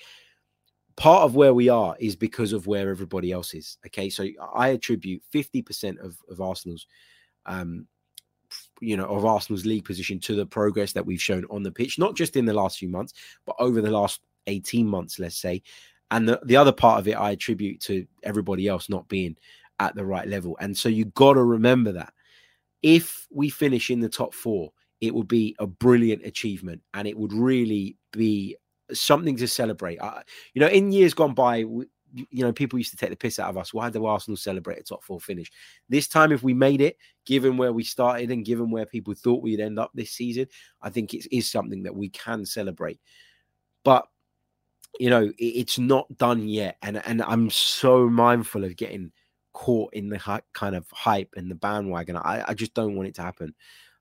part 0.94 1.22
of 1.22 1.34
where 1.34 1.54
we 1.54 1.68
are 1.68 1.96
is 1.98 2.14
because 2.14 2.52
of 2.52 2.66
where 2.66 2.90
everybody 2.90 3.32
else 3.32 3.54
is. 3.54 3.78
Okay. 3.86 4.10
So 4.10 4.26
I 4.54 4.68
attribute 4.68 5.22
50% 5.34 5.98
of, 5.98 6.18
of 6.30 6.40
Arsenal's 6.40 6.86
um, 7.46 7.88
you 8.80 8.96
know, 8.96 9.06
of 9.06 9.24
Arsenal's 9.24 9.64
league 9.64 9.84
position 9.84 10.18
to 10.20 10.34
the 10.34 10.44
progress 10.44 10.92
that 10.92 11.06
we've 11.06 11.22
shown 11.22 11.46
on 11.50 11.62
the 11.62 11.72
pitch, 11.72 11.98
not 11.98 12.14
just 12.14 12.36
in 12.36 12.44
the 12.44 12.52
last 12.52 12.78
few 12.78 12.88
months, 12.88 13.14
but 13.46 13.56
over 13.58 13.80
the 13.80 13.90
last 13.90 14.20
18 14.46 14.86
months, 14.86 15.18
let's 15.18 15.36
say. 15.36 15.62
And 16.10 16.28
the, 16.28 16.40
the 16.44 16.56
other 16.56 16.72
part 16.72 17.00
of 17.00 17.08
it 17.08 17.12
I 17.12 17.30
attribute 17.30 17.80
to 17.82 18.06
everybody 18.22 18.68
else 18.68 18.90
not 18.90 19.08
being 19.08 19.36
at 19.80 19.94
the 19.94 20.04
right 20.04 20.28
level. 20.28 20.56
And 20.60 20.76
so 20.76 20.88
you 20.88 21.06
got 21.06 21.34
to 21.34 21.42
remember 21.42 21.92
that 21.92 22.12
if 22.82 23.26
we 23.30 23.48
finish 23.48 23.90
in 23.90 24.00
the 24.00 24.08
top 24.08 24.34
four, 24.34 24.72
it 25.02 25.12
would 25.12 25.28
be 25.28 25.54
a 25.58 25.66
brilliant 25.66 26.24
achievement 26.24 26.80
and 26.94 27.08
it 27.08 27.18
would 27.18 27.32
really 27.32 27.98
be 28.12 28.56
something 28.94 29.36
to 29.36 29.48
celebrate. 29.48 29.98
Uh, 29.98 30.22
you 30.54 30.60
know, 30.60 30.68
in 30.68 30.92
years 30.92 31.12
gone 31.12 31.34
by, 31.34 31.64
we, 31.64 31.86
you 32.12 32.44
know, 32.44 32.52
people 32.52 32.78
used 32.78 32.92
to 32.92 32.96
take 32.96 33.10
the 33.10 33.16
piss 33.16 33.40
out 33.40 33.50
of 33.50 33.58
us. 33.58 33.74
Why 33.74 33.90
do 33.90 34.06
Arsenal 34.06 34.36
celebrate 34.36 34.78
a 34.78 34.82
top 34.84 35.02
four 35.02 35.18
finish? 35.18 35.50
This 35.88 36.06
time, 36.06 36.30
if 36.30 36.44
we 36.44 36.54
made 36.54 36.80
it, 36.80 36.98
given 37.26 37.56
where 37.56 37.72
we 37.72 37.82
started 37.82 38.30
and 38.30 38.44
given 38.44 38.70
where 38.70 38.86
people 38.86 39.12
thought 39.12 39.42
we'd 39.42 39.60
end 39.60 39.78
up 39.78 39.90
this 39.92 40.12
season, 40.12 40.46
I 40.80 40.90
think 40.90 41.14
it 41.14 41.26
is 41.32 41.50
something 41.50 41.82
that 41.82 41.96
we 41.96 42.08
can 42.08 42.46
celebrate. 42.46 43.00
But 43.84 44.06
you 45.00 45.10
know, 45.10 45.32
it's 45.38 45.78
not 45.78 46.16
done 46.18 46.46
yet, 46.46 46.76
and 46.82 47.02
and 47.06 47.22
I'm 47.22 47.48
so 47.48 48.08
mindful 48.10 48.62
of 48.62 48.76
getting 48.76 49.10
caught 49.54 49.94
in 49.94 50.10
the 50.10 50.42
kind 50.52 50.76
of 50.76 50.86
hype 50.92 51.30
and 51.36 51.50
the 51.50 51.54
bandwagon. 51.54 52.16
I, 52.16 52.44
I 52.46 52.54
just 52.54 52.74
don't 52.74 52.94
want 52.94 53.08
it 53.08 53.14
to 53.16 53.22
happen. 53.22 53.54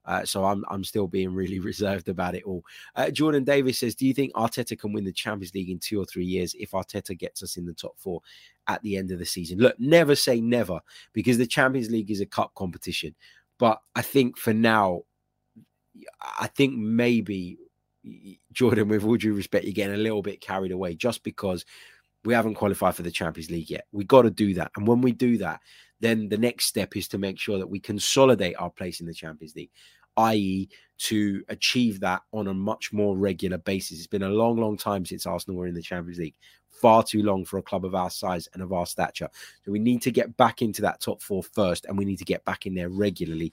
Uh, 0.05 0.25
so 0.25 0.45
I'm 0.45 0.65
I'm 0.69 0.83
still 0.83 1.07
being 1.07 1.33
really 1.33 1.59
reserved 1.71 2.09
about 2.09 2.35
it 2.35 2.43
all. 2.43 2.63
Uh, 2.95 3.09
Jordan 3.11 3.43
Davis 3.43 3.79
says, 3.79 3.95
"Do 3.95 4.05
you 4.05 4.13
think 4.13 4.33
Arteta 4.33 4.77
can 4.77 4.93
win 4.93 5.03
the 5.03 5.11
Champions 5.11 5.53
League 5.53 5.69
in 5.69 5.79
two 5.79 5.99
or 5.99 6.05
three 6.05 6.25
years 6.25 6.55
if 6.59 6.71
Arteta 6.71 7.17
gets 7.17 7.43
us 7.43 7.57
in 7.57 7.65
the 7.65 7.73
top 7.73 7.93
four 7.97 8.21
at 8.67 8.81
the 8.81 8.97
end 8.97 9.11
of 9.11 9.19
the 9.19 9.25
season?" 9.25 9.59
Look, 9.59 9.79
never 9.79 10.15
say 10.15 10.41
never 10.41 10.79
because 11.13 11.37
the 11.37 11.47
Champions 11.47 11.89
League 11.89 12.11
is 12.11 12.21
a 12.21 12.25
cup 12.25 12.53
competition, 12.55 13.15
but 13.57 13.81
I 13.95 14.01
think 14.01 14.37
for 14.37 14.53
now, 14.53 15.03
I 16.39 16.47
think 16.47 16.75
maybe 16.75 17.57
Jordan, 18.51 18.87
with 18.87 19.03
all 19.03 19.17
due 19.17 19.33
respect, 19.33 19.65
you're 19.65 19.73
getting 19.73 19.95
a 19.95 19.99
little 19.99 20.21
bit 20.21 20.41
carried 20.41 20.71
away 20.71 20.95
just 20.95 21.23
because 21.23 21.65
we 22.23 22.34
haven't 22.34 22.55
qualified 22.55 22.95
for 22.95 23.01
the 23.03 23.12
Champions 23.12 23.49
League 23.49 23.69
yet. 23.69 23.86
We 23.91 24.03
got 24.03 24.23
to 24.23 24.29
do 24.29 24.53
that. 24.55 24.71
And 24.75 24.88
when 24.88 25.01
we 25.01 25.12
do 25.12 25.38
that, 25.39 25.62
then 25.99 26.29
the 26.29 26.38
next 26.38 26.65
step 26.65 26.95
is 26.95 27.07
to 27.10 27.17
make 27.17 27.39
sure 27.39 27.57
that 27.57 27.69
we 27.69 27.79
consolidate 27.79 28.55
our 28.60 28.69
place 28.69 28.99
in 28.99 29.07
the 29.07 29.13
Champions 29.13 29.55
League, 29.55 29.71
i.e., 30.17 30.69
to 30.97 31.43
achieve 31.49 31.99
that 31.99 32.21
on 32.31 32.47
a 32.47 32.53
much 32.53 32.93
more 32.93 33.17
regular 33.17 33.57
basis. 33.57 33.97
It's 33.97 34.07
been 34.07 34.21
a 34.21 34.29
long, 34.29 34.57
long 34.57 34.77
time 34.77 35.03
since 35.03 35.25
Arsenal 35.25 35.57
were 35.57 35.67
in 35.67 35.73
the 35.73 35.81
Champions 35.81 36.19
League. 36.19 36.36
Far 36.69 37.03
too 37.03 37.23
long 37.23 37.43
for 37.43 37.57
a 37.57 37.63
club 37.63 37.86
of 37.86 37.95
our 37.95 38.10
size 38.10 38.47
and 38.53 38.62
of 38.62 38.71
our 38.71 38.86
stature. 38.86 39.29
So 39.63 39.71
we 39.71 39.79
need 39.79 40.01
to 40.03 40.12
get 40.12 40.36
back 40.38 40.62
into 40.62 40.81
that 40.84 41.01
top 41.01 41.21
four 41.21 41.43
first, 41.43 41.86
and 41.86 41.97
we 41.97 42.05
need 42.05 42.19
to 42.19 42.25
get 42.25 42.45
back 42.45 42.65
in 42.65 42.75
there 42.75 42.89
regularly. 42.89 43.51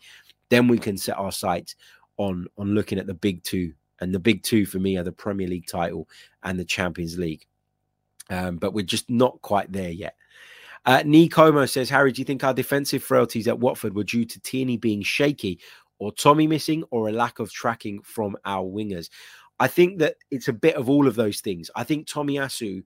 Then 0.50 0.68
we 0.68 0.78
can 0.78 0.96
set 0.96 1.18
our 1.18 1.32
sights 1.32 1.74
on 2.18 2.46
on 2.58 2.74
looking 2.74 2.98
at 2.98 3.06
the 3.06 3.14
big 3.14 3.42
two 3.44 3.72
and 4.00 4.14
the 4.14 4.18
big 4.18 4.42
two 4.42 4.66
for 4.66 4.78
me 4.78 4.96
are 4.96 5.02
the 5.02 5.12
Premier 5.12 5.48
League 5.48 5.66
title 5.66 6.08
and 6.42 6.58
the 6.58 6.64
Champions 6.64 7.18
League. 7.18 7.46
Um, 8.30 8.56
but 8.56 8.74
we're 8.74 8.84
just 8.84 9.08
not 9.08 9.40
quite 9.42 9.72
there 9.72 9.90
yet. 9.90 10.16
Uh, 10.84 11.02
Nicomo 11.04 11.66
says, 11.66 11.90
Harry, 11.90 12.12
do 12.12 12.20
you 12.20 12.24
think 12.24 12.44
our 12.44 12.54
defensive 12.54 13.02
frailties 13.02 13.48
at 13.48 13.58
Watford 13.58 13.94
were 13.94 14.04
due 14.04 14.24
to 14.24 14.40
Tierney 14.40 14.76
being 14.76 15.02
shaky 15.02 15.60
or 15.98 16.12
Tommy 16.12 16.46
missing 16.46 16.84
or 16.90 17.08
a 17.08 17.12
lack 17.12 17.40
of 17.40 17.52
tracking 17.52 18.00
from 18.02 18.36
our 18.44 18.64
wingers? 18.64 19.10
I 19.58 19.66
think 19.66 19.98
that 19.98 20.16
it's 20.30 20.48
a 20.48 20.52
bit 20.52 20.76
of 20.76 20.88
all 20.88 21.06
of 21.06 21.16
those 21.16 21.40
things. 21.40 21.70
I 21.74 21.84
think 21.84 22.06
Tomiyasu 22.06 22.84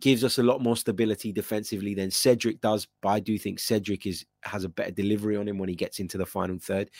gives 0.00 0.24
us 0.24 0.38
a 0.38 0.42
lot 0.42 0.60
more 0.60 0.76
stability 0.76 1.32
defensively 1.32 1.94
than 1.94 2.10
Cedric 2.10 2.60
does, 2.60 2.86
but 3.00 3.10
I 3.10 3.20
do 3.20 3.38
think 3.38 3.58
Cedric 3.58 4.06
is 4.06 4.24
has 4.42 4.64
a 4.64 4.68
better 4.68 4.90
delivery 4.90 5.36
on 5.36 5.48
him 5.48 5.58
when 5.58 5.68
he 5.68 5.74
gets 5.74 6.00
into 6.00 6.18
the 6.18 6.26
final 6.26 6.58
third. 6.58 6.90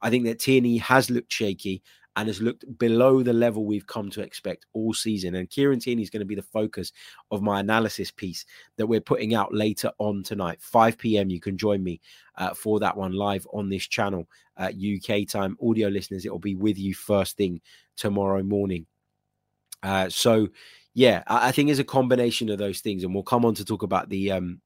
I 0.00 0.10
think 0.10 0.24
that 0.24 0.38
Tierney 0.38 0.78
has 0.78 1.10
looked 1.10 1.32
shaky 1.32 1.82
and 2.16 2.28
has 2.28 2.42
looked 2.42 2.64
below 2.78 3.22
the 3.22 3.32
level 3.32 3.64
we've 3.64 3.86
come 3.86 4.10
to 4.10 4.20
expect 4.20 4.66
all 4.74 4.92
season. 4.92 5.34
And 5.34 5.48
Kieran 5.48 5.80
Tierney 5.80 6.02
is 6.02 6.10
going 6.10 6.20
to 6.20 6.26
be 6.26 6.34
the 6.34 6.42
focus 6.42 6.92
of 7.30 7.42
my 7.42 7.60
analysis 7.60 8.10
piece 8.10 8.44
that 8.76 8.86
we're 8.86 9.00
putting 9.00 9.34
out 9.34 9.54
later 9.54 9.90
on 9.98 10.22
tonight, 10.22 10.60
5 10.60 10.98
p.m. 10.98 11.30
You 11.30 11.40
can 11.40 11.56
join 11.56 11.82
me 11.82 12.00
uh, 12.36 12.52
for 12.54 12.80
that 12.80 12.96
one 12.96 13.12
live 13.12 13.46
on 13.52 13.70
this 13.70 13.86
channel, 13.86 14.28
uh, 14.58 14.70
UK 14.70 15.26
time. 15.26 15.56
Audio 15.62 15.88
listeners, 15.88 16.26
it 16.26 16.32
will 16.32 16.38
be 16.38 16.54
with 16.54 16.78
you 16.78 16.94
first 16.94 17.36
thing 17.36 17.60
tomorrow 17.96 18.42
morning. 18.42 18.86
Uh, 19.82 20.08
so, 20.10 20.48
yeah, 20.94 21.22
I, 21.26 21.48
I 21.48 21.52
think 21.52 21.70
it's 21.70 21.80
a 21.80 21.84
combination 21.84 22.50
of 22.50 22.58
those 22.58 22.80
things, 22.80 23.04
and 23.04 23.14
we'll 23.14 23.22
come 23.22 23.44
on 23.46 23.54
to 23.54 23.64
talk 23.64 23.82
about 23.82 24.10
the 24.10 24.32
um, 24.32 24.60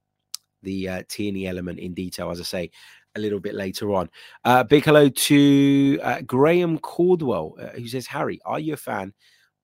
the 0.63 0.89
uh, 0.89 1.03
Tierney 1.09 1.47
element 1.47 1.79
in 1.79 1.95
detail, 1.95 2.31
as 2.31 2.41
I 2.41 2.45
say, 2.45 2.71
a 3.17 3.19
little 3.19 3.41
bit 3.41 3.55
later 3.55 3.93
on. 3.95 4.09
Uh, 4.45 4.63
big 4.63 4.85
hello 4.85 5.09
to 5.09 5.99
uh, 6.03 6.21
Graham 6.23 6.79
Caldwell, 6.79 7.57
uh, 7.61 7.69
who 7.71 7.89
says, 7.89 8.07
Harry, 8.07 8.41
are 8.45 8.61
you 8.61 8.75
a 8.75 8.77
fan 8.77 9.13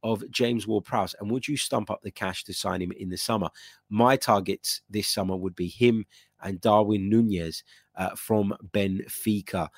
of 0.03 0.29
James 0.31 0.67
Ward 0.67 0.85
Prowse 0.85 1.15
and 1.21 1.31
would 1.31 1.47
you 1.47 1.57
stump 1.57 1.91
up 1.91 2.01
the 2.03 2.11
cash 2.11 2.43
to 2.45 2.55
sign 2.55 2.83
him 2.83 2.93
in 2.93 3.09
the 3.09 3.17
summer? 3.17 3.49
My 3.89 4.17
targets 4.17 4.81
this 4.91 5.09
summer 5.09 5.37
would 5.37 5.55
be 5.55 5.69
him 5.69 6.05
and 6.43 6.61
Darwin 6.61 7.09
Nunez 7.09 7.63
uh, 7.97 8.11
from 8.17 8.55
Benfica. 8.73 9.69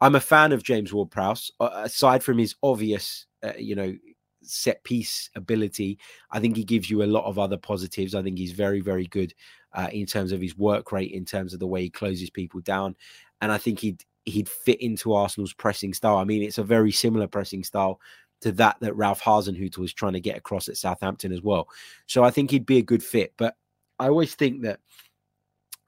I'm 0.00 0.14
a 0.14 0.20
fan 0.20 0.52
of 0.52 0.62
James 0.62 0.92
Ward 0.92 1.10
Prowse, 1.10 1.50
uh, 1.58 1.70
aside 1.74 2.22
from 2.22 2.36
his 2.36 2.54
obvious, 2.62 3.26
uh, 3.42 3.52
you 3.58 3.74
know, 3.74 3.96
set 4.42 4.84
piece 4.84 5.30
ability. 5.34 5.98
I 6.30 6.38
think 6.38 6.56
he 6.56 6.64
gives 6.64 6.90
you 6.90 7.02
a 7.02 7.04
lot 7.04 7.24
of 7.24 7.38
other 7.38 7.56
positives. 7.56 8.14
I 8.14 8.22
think 8.22 8.38
he's 8.38 8.52
very, 8.52 8.80
very 8.80 9.06
good 9.06 9.32
uh, 9.76 9.88
in 9.92 10.06
terms 10.06 10.32
of 10.32 10.40
his 10.40 10.56
work 10.56 10.90
rate, 10.90 11.12
in 11.12 11.24
terms 11.24 11.54
of 11.54 11.60
the 11.60 11.66
way 11.66 11.82
he 11.82 11.90
closes 11.90 12.30
people 12.30 12.60
down, 12.60 12.96
and 13.40 13.52
I 13.52 13.58
think 13.58 13.78
he'd 13.78 14.04
he'd 14.24 14.48
fit 14.48 14.80
into 14.80 15.14
Arsenal's 15.14 15.52
pressing 15.52 15.94
style. 15.94 16.16
I 16.16 16.24
mean, 16.24 16.42
it's 16.42 16.58
a 16.58 16.64
very 16.64 16.90
similar 16.90 17.28
pressing 17.28 17.62
style 17.62 18.00
to 18.40 18.52
that 18.52 18.76
that 18.80 18.96
Ralph 18.96 19.22
Hasenhüttl 19.22 19.78
was 19.78 19.94
trying 19.94 20.14
to 20.14 20.20
get 20.20 20.36
across 20.36 20.68
at 20.68 20.76
Southampton 20.76 21.32
as 21.32 21.42
well. 21.42 21.68
So 22.06 22.24
I 22.24 22.30
think 22.30 22.50
he'd 22.50 22.66
be 22.66 22.78
a 22.78 22.82
good 22.82 23.02
fit. 23.02 23.34
But 23.36 23.54
I 23.98 24.08
always 24.08 24.34
think 24.34 24.62
that 24.62 24.80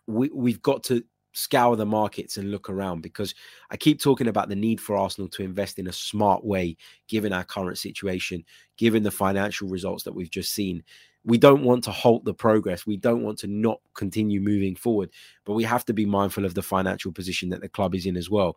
we 0.07 0.31
we've 0.33 0.63
got 0.63 0.85
to 0.85 1.03
scour 1.35 1.77
the 1.77 1.87
markets 1.87 2.37
and 2.37 2.51
look 2.51 2.69
around 2.69 3.01
because 3.03 3.35
I 3.71 3.77
keep 3.77 4.01
talking 4.01 4.29
about 4.29 4.49
the 4.49 4.57
need 4.57 4.81
for 4.81 4.97
Arsenal 4.97 5.29
to 5.31 5.45
invest 5.45 5.79
in 5.79 5.87
a 5.87 5.93
smart 5.93 6.45
way, 6.45 6.77
given 7.07 7.33
our 7.33 7.45
current 7.45 7.79
situation, 7.79 8.45
given 8.77 9.03
the 9.03 9.11
financial 9.11 9.69
results 9.69 10.05
that 10.05 10.15
we've 10.15 10.31
just 10.31 10.53
seen. 10.53 10.83
We 11.29 11.39
don't 11.39 11.63
want 11.63 11.85
to 11.85 11.93
halt 11.93 12.25
the 12.25 12.35
progress. 12.35 12.87
We 12.87 12.97
don't 12.97 13.23
want 13.23 13.39
to 13.41 13.47
not 13.47 13.81
continue 13.95 14.41
moving 14.41 14.75
forward, 14.75 15.11
but 15.45 15.53
we 15.53 15.63
have 15.65 15.85
to 15.85 15.93
be 15.93 16.07
mindful 16.07 16.47
of 16.47 16.55
the 16.55 16.63
financial 16.63 17.13
position 17.13 17.51
that 17.51 17.61
the 17.61 17.69
club 17.69 17.95
is 17.95 18.07
in 18.07 18.17
as 18.17 18.31
well, 18.31 18.57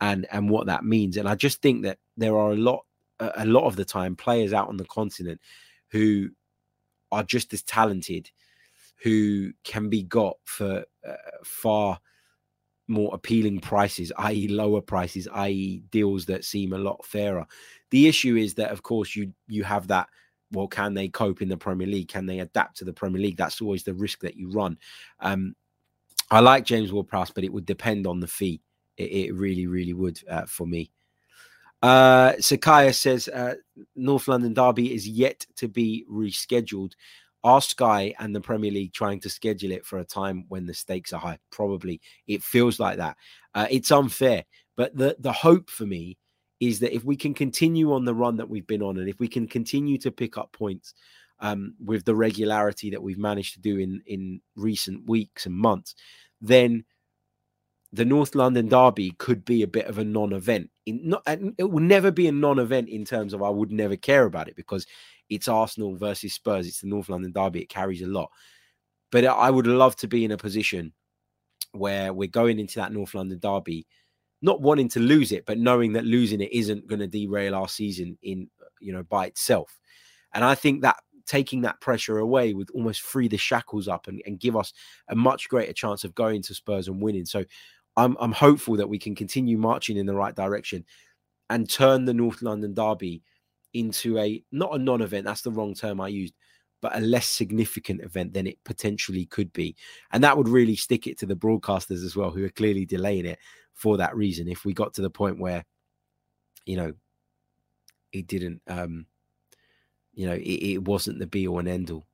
and 0.00 0.26
and 0.32 0.48
what 0.48 0.66
that 0.66 0.84
means. 0.84 1.16
And 1.16 1.28
I 1.28 1.34
just 1.34 1.60
think 1.60 1.82
that 1.82 1.98
there 2.16 2.38
are 2.38 2.52
a 2.52 2.56
lot, 2.56 2.84
a 3.18 3.44
lot 3.44 3.66
of 3.66 3.74
the 3.76 3.84
time, 3.84 4.14
players 4.16 4.52
out 4.52 4.68
on 4.68 4.76
the 4.76 4.84
continent 4.86 5.40
who 5.90 6.30
are 7.10 7.24
just 7.24 7.52
as 7.52 7.62
talented, 7.64 8.30
who 9.02 9.52
can 9.64 9.88
be 9.90 10.04
got 10.04 10.36
for 10.44 10.84
uh, 11.06 11.14
far 11.44 11.98
more 12.88 13.14
appealing 13.14 13.58
prices, 13.60 14.12
i.e., 14.18 14.48
lower 14.48 14.80
prices, 14.80 15.28
i.e., 15.32 15.82
deals 15.90 16.26
that 16.26 16.44
seem 16.44 16.72
a 16.72 16.78
lot 16.78 17.04
fairer. 17.04 17.46
The 17.90 18.06
issue 18.06 18.36
is 18.36 18.54
that, 18.54 18.70
of 18.70 18.82
course, 18.82 19.16
you 19.16 19.32
you 19.48 19.64
have 19.64 19.88
that. 19.88 20.08
Well, 20.52 20.68
can 20.68 20.94
they 20.94 21.08
cope 21.08 21.42
in 21.42 21.48
the 21.48 21.56
Premier 21.56 21.86
League? 21.86 22.08
Can 22.08 22.26
they 22.26 22.40
adapt 22.40 22.76
to 22.78 22.84
the 22.84 22.92
Premier 22.92 23.20
League? 23.20 23.36
That's 23.36 23.60
always 23.60 23.84
the 23.84 23.94
risk 23.94 24.20
that 24.20 24.36
you 24.36 24.50
run. 24.50 24.78
Um, 25.20 25.54
I 26.30 26.40
like 26.40 26.64
James 26.64 26.92
Ward-Prowse, 26.92 27.30
but 27.30 27.44
it 27.44 27.52
would 27.52 27.66
depend 27.66 28.06
on 28.06 28.20
the 28.20 28.26
fee. 28.26 28.60
It, 28.96 29.12
it 29.12 29.34
really, 29.34 29.66
really 29.66 29.94
would 29.94 30.20
uh, 30.30 30.46
for 30.46 30.66
me. 30.66 30.90
Uh, 31.82 32.32
Sakaya 32.34 32.94
says 32.94 33.28
uh, 33.28 33.54
North 33.96 34.28
London 34.28 34.54
Derby 34.54 34.94
is 34.94 35.08
yet 35.08 35.44
to 35.56 35.68
be 35.68 36.06
rescheduled. 36.10 36.92
Are 37.44 37.60
Sky 37.60 38.14
and 38.20 38.34
the 38.34 38.40
Premier 38.40 38.70
League 38.70 38.92
trying 38.92 39.18
to 39.20 39.28
schedule 39.28 39.72
it 39.72 39.84
for 39.84 39.98
a 39.98 40.04
time 40.04 40.44
when 40.48 40.64
the 40.64 40.74
stakes 40.74 41.12
are 41.12 41.18
high? 41.18 41.38
Probably. 41.50 42.00
It 42.28 42.44
feels 42.44 42.78
like 42.78 42.98
that. 42.98 43.16
Uh, 43.52 43.66
it's 43.68 43.90
unfair, 43.90 44.44
but 44.76 44.96
the 44.96 45.16
the 45.18 45.32
hope 45.32 45.68
for 45.68 45.84
me 45.84 46.18
is 46.62 46.78
that 46.78 46.94
if 46.94 47.04
we 47.04 47.16
can 47.16 47.34
continue 47.34 47.92
on 47.92 48.04
the 48.04 48.14
run 48.14 48.36
that 48.36 48.48
we've 48.48 48.68
been 48.68 48.82
on, 48.82 48.96
and 48.98 49.08
if 49.08 49.18
we 49.18 49.26
can 49.26 49.48
continue 49.48 49.98
to 49.98 50.12
pick 50.12 50.38
up 50.38 50.52
points 50.52 50.94
um, 51.40 51.74
with 51.84 52.04
the 52.04 52.14
regularity 52.14 52.88
that 52.88 53.02
we've 53.02 53.18
managed 53.18 53.54
to 53.54 53.60
do 53.60 53.78
in 53.78 54.00
in 54.06 54.40
recent 54.54 55.04
weeks 55.08 55.44
and 55.46 55.56
months, 55.56 55.96
then 56.40 56.84
the 57.92 58.04
North 58.04 58.36
London 58.36 58.68
Derby 58.68 59.10
could 59.18 59.44
be 59.44 59.64
a 59.64 59.66
bit 59.66 59.86
of 59.86 59.98
a 59.98 60.04
non-event. 60.04 60.70
It 60.86 61.68
will 61.68 61.82
never 61.82 62.12
be 62.12 62.28
a 62.28 62.32
non-event 62.32 62.88
in 62.88 63.04
terms 63.04 63.34
of 63.34 63.42
I 63.42 63.50
would 63.50 63.72
never 63.72 63.96
care 63.96 64.24
about 64.24 64.46
it 64.46 64.54
because 64.54 64.86
it's 65.28 65.48
Arsenal 65.48 65.96
versus 65.96 66.32
Spurs. 66.32 66.68
It's 66.68 66.80
the 66.80 66.86
North 66.86 67.08
London 67.08 67.32
derby. 67.32 67.62
It 67.62 67.68
carries 67.70 68.02
a 68.02 68.06
lot. 68.06 68.30
But 69.10 69.24
I 69.24 69.50
would 69.50 69.66
love 69.66 69.96
to 69.96 70.06
be 70.06 70.24
in 70.24 70.30
a 70.30 70.36
position 70.36 70.92
where 71.72 72.12
we're 72.12 72.28
going 72.28 72.60
into 72.60 72.76
that 72.76 72.92
North 72.92 73.14
London 73.14 73.40
derby, 73.40 73.86
not 74.42 74.60
wanting 74.60 74.88
to 74.90 75.00
lose 75.00 75.32
it, 75.32 75.46
but 75.46 75.58
knowing 75.58 75.92
that 75.92 76.04
losing 76.04 76.40
it 76.40 76.52
isn't 76.52 76.86
going 76.88 77.00
to 77.00 77.06
derail 77.06 77.54
our 77.54 77.68
season 77.68 78.18
in 78.22 78.48
you 78.80 78.92
know 78.92 79.02
by 79.04 79.26
itself. 79.26 79.78
And 80.34 80.44
I 80.44 80.54
think 80.54 80.82
that 80.82 80.96
taking 81.26 81.62
that 81.62 81.80
pressure 81.80 82.18
away 82.18 82.52
would 82.52 82.70
almost 82.70 83.00
free 83.00 83.28
the 83.28 83.36
shackles 83.36 83.86
up 83.86 84.08
and, 84.08 84.20
and 84.26 84.40
give 84.40 84.56
us 84.56 84.72
a 85.08 85.14
much 85.14 85.48
greater 85.48 85.72
chance 85.72 86.04
of 86.04 86.14
going 86.14 86.42
to 86.42 86.54
Spurs 86.54 86.88
and 86.88 87.00
winning. 87.00 87.24
So 87.24 87.44
I'm 87.96 88.16
I'm 88.20 88.32
hopeful 88.32 88.76
that 88.76 88.88
we 88.88 88.98
can 88.98 89.14
continue 89.14 89.56
marching 89.56 89.96
in 89.96 90.06
the 90.06 90.14
right 90.14 90.34
direction 90.34 90.84
and 91.48 91.70
turn 91.70 92.04
the 92.04 92.14
North 92.14 92.42
London 92.42 92.74
derby 92.74 93.22
into 93.74 94.18
a 94.18 94.42
not 94.52 94.74
a 94.74 94.78
non-event 94.78 95.24
that's 95.24 95.42
the 95.42 95.50
wrong 95.50 95.74
term 95.74 96.00
i 96.00 96.08
used 96.08 96.34
but 96.80 96.96
a 96.96 97.00
less 97.00 97.28
significant 97.28 98.00
event 98.02 98.32
than 98.32 98.46
it 98.46 98.58
potentially 98.64 99.24
could 99.26 99.52
be 99.52 99.74
and 100.12 100.22
that 100.22 100.36
would 100.36 100.48
really 100.48 100.76
stick 100.76 101.06
it 101.06 101.18
to 101.18 101.26
the 101.26 101.36
broadcasters 101.36 102.04
as 102.04 102.16
well 102.16 102.30
who 102.30 102.44
are 102.44 102.50
clearly 102.50 102.84
delaying 102.84 103.24
it 103.24 103.38
for 103.74 103.96
that 103.96 104.14
reason 104.16 104.48
if 104.48 104.64
we 104.64 104.72
got 104.72 104.94
to 104.94 105.02
the 105.02 105.10
point 105.10 105.38
where 105.38 105.64
you 106.66 106.76
know 106.76 106.92
it 108.12 108.26
didn't 108.26 108.60
um 108.68 109.06
you 110.14 110.26
know 110.26 110.34
it, 110.34 110.40
it 110.40 110.84
wasn't 110.84 111.18
the 111.18 111.26
be 111.26 111.48
all 111.48 111.58
and 111.58 111.68
end 111.68 111.90
all 111.90 112.06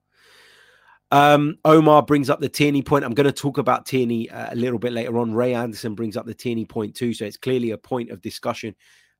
um, 1.10 1.56
Omar 1.64 2.02
brings 2.02 2.28
up 2.28 2.40
the 2.40 2.50
Tierney 2.50 2.82
point. 2.82 3.04
I'm 3.04 3.14
going 3.14 3.24
to 3.24 3.32
talk 3.32 3.56
about 3.56 3.86
Tierney 3.86 4.28
uh, 4.28 4.52
a 4.52 4.56
little 4.56 4.78
bit 4.78 4.92
later 4.92 5.18
on. 5.18 5.32
Ray 5.32 5.54
Anderson 5.54 5.94
brings 5.94 6.18
up 6.18 6.26
the 6.26 6.34
Tierney 6.34 6.66
point 6.66 6.94
too. 6.94 7.14
So 7.14 7.24
it's 7.24 7.38
clearly 7.38 7.70
a 7.70 7.78
point 7.78 8.10
of 8.10 8.20
discussion 8.20 8.74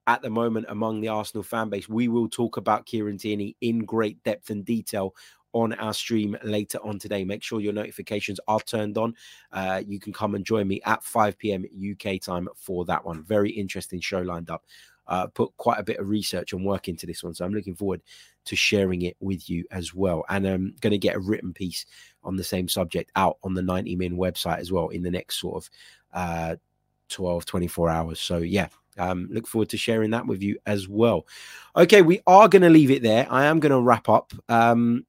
at 0.07 0.23
the 0.23 0.31
moment 0.31 0.67
among 0.69 1.01
the 1.01 1.09
Arsenal 1.09 1.43
fan 1.43 1.71
base. 1.71 1.89
We 1.89 2.09
will 2.09 2.29
talk 2.29 2.57
about 2.57 2.85
Kieran 2.85 3.17
Tierney 3.19 3.57
in 3.61 3.81
great 3.81 4.23
depth 4.23 4.51
and 4.51 4.65
detail 4.65 5.15
on 5.53 5.73
our 5.75 5.95
stream 5.95 6.37
later 6.43 6.79
on 6.85 6.99
today. 6.99 7.25
Make 7.25 7.43
sure 7.43 7.61
your 7.61 7.73
notifications 7.73 8.41
are 8.49 8.61
turned 8.61 8.99
on. 8.99 9.15
Uh, 9.53 9.83
you 9.87 9.99
can 9.99 10.13
come 10.13 10.35
and 10.35 10.45
join 10.45 10.69
me 10.69 10.81
at 10.85 11.03
5 11.03 11.39
p.m. 11.39 11.65
UK 11.65 12.21
time 12.21 12.49
for 12.57 12.85
that 12.87 13.05
one. 13.05 13.23
Very 13.25 13.51
interesting 13.51 14.01
show 14.01 14.21
lined 14.21 14.51
up. 14.51 14.65
Uh, 15.07 15.27
put 15.27 15.57
quite 15.57 15.79
a 15.81 15.83
bit 15.83 15.99
of 15.99 16.09
research 16.09 16.53
and 16.53 16.67
work 16.67 16.87
into 16.87 17.07
this 17.07 17.25
one, 17.25 17.33
so 17.33 17.43
I'm 17.43 17.55
looking 17.55 17.75
forward 17.75 18.03
to 18.45 18.55
sharing 18.55 19.03
it 19.03 19.17
with 19.21 19.49
you 19.49 19.65
as 19.71 19.95
well. 19.95 20.23
And 20.29 20.47
I'm 20.47 20.75
going 20.81 20.91
to 20.91 20.99
get 20.99 21.17
a 21.17 21.21
written 21.21 21.55
piece 21.55 21.87
on 22.23 22.37
the 22.37 22.45
same 22.45 22.69
subject 22.69 23.11
out 23.17 23.39
on 23.43 23.55
the 23.55 23.63
90 23.63 23.97
Min 23.97 24.19
website 24.19 24.59
as 24.59 24.71
well 24.71 24.89
in 24.89 25.03
the 25.03 25.11
next 25.11 25.41
sort 25.41 25.65
of 25.65 25.71
uh, 26.13 26.57
12, 27.09 27.47
24 27.47 27.89
hours. 27.89 28.21
So 28.21 28.39
yeah, 28.39 28.69
um, 28.99 29.29
look 29.31 29.47
forward 29.47 29.71
to 29.71 29.77
sharing 29.77 30.11
that 30.11 30.27
with 30.27 30.43
you 30.43 30.59
as 30.67 30.89
well. 30.89 31.27
Okay, 31.77 32.03
we 32.03 32.21
are 32.27 32.49
going 32.49 32.63
to 32.63 32.69
leave 32.69 32.91
it 32.91 33.03
there. 33.03 33.27
I 33.31 33.47
am 33.47 33.61
going 33.61 33.73
to 33.73 33.81
wrap 33.81 34.09
up. 34.09 34.33
Um, 34.49 35.07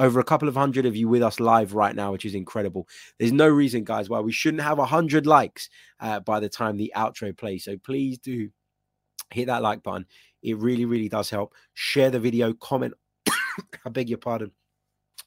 over 0.00 0.18
a 0.18 0.24
couple 0.24 0.48
of 0.48 0.56
hundred 0.56 0.86
of 0.86 0.96
you 0.96 1.08
with 1.08 1.22
us 1.22 1.38
live 1.38 1.74
right 1.74 1.94
now, 1.94 2.10
which 2.10 2.24
is 2.24 2.34
incredible. 2.34 2.88
There's 3.18 3.32
no 3.32 3.46
reason, 3.46 3.84
guys, 3.84 4.08
why 4.08 4.20
we 4.20 4.32
shouldn't 4.32 4.62
have 4.62 4.78
a 4.78 4.86
hundred 4.86 5.26
likes 5.26 5.68
uh, 6.00 6.20
by 6.20 6.40
the 6.40 6.48
time 6.48 6.76
the 6.76 6.92
outro 6.96 7.36
plays. 7.36 7.64
So 7.64 7.76
please 7.76 8.18
do 8.18 8.48
hit 9.30 9.46
that 9.46 9.62
like 9.62 9.82
button. 9.82 10.06
It 10.42 10.56
really, 10.56 10.86
really 10.86 11.10
does 11.10 11.28
help. 11.28 11.54
Share 11.74 12.08
the 12.08 12.18
video, 12.18 12.54
comment. 12.54 12.94
I 13.84 13.90
beg 13.90 14.08
your 14.08 14.18
pardon 14.18 14.52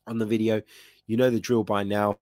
on 0.07 0.17
the 0.17 0.25
video. 0.25 0.63
You 1.05 1.17
know 1.17 1.29
the 1.29 1.39
drill 1.39 1.63
by 1.63 1.83
now. 1.83 2.17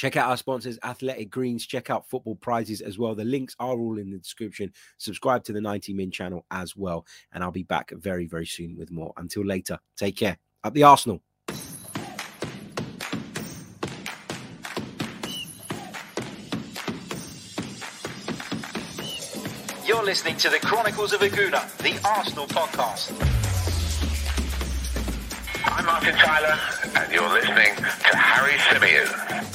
Check 0.00 0.16
out 0.16 0.30
our 0.30 0.38
sponsors, 0.38 0.78
Athletic 0.82 1.28
Greens. 1.28 1.66
Check 1.66 1.90
out 1.90 2.08
football 2.08 2.34
prizes 2.34 2.80
as 2.80 2.98
well. 2.98 3.14
The 3.14 3.22
links 3.22 3.54
are 3.60 3.78
all 3.78 3.98
in 3.98 4.10
the 4.10 4.16
description. 4.16 4.72
Subscribe 4.96 5.44
to 5.44 5.52
the 5.52 5.60
90 5.60 5.92
Min 5.92 6.10
channel 6.10 6.46
as 6.50 6.74
well. 6.74 7.04
And 7.34 7.44
I'll 7.44 7.50
be 7.50 7.64
back 7.64 7.90
very, 7.90 8.24
very 8.24 8.46
soon 8.46 8.78
with 8.78 8.90
more. 8.90 9.12
Until 9.18 9.44
later, 9.44 9.78
take 9.98 10.16
care. 10.16 10.38
Up 10.64 10.72
the 10.72 10.84
Arsenal. 10.84 11.20
You're 19.84 20.02
listening 20.02 20.38
to 20.38 20.48
the 20.48 20.60
Chronicles 20.62 21.12
of 21.12 21.20
a 21.20 21.28
Gooner, 21.28 21.76
the 21.76 22.00
Arsenal 22.08 22.46
podcast. 22.46 23.12
I'm 25.66 25.84
Martin 25.84 26.14
Tyler, 26.14 26.58
and 26.96 27.12
you're 27.12 27.28
listening 27.34 27.76
to 27.76 28.16
Harry 28.16 28.52
Symeou. 28.60 29.49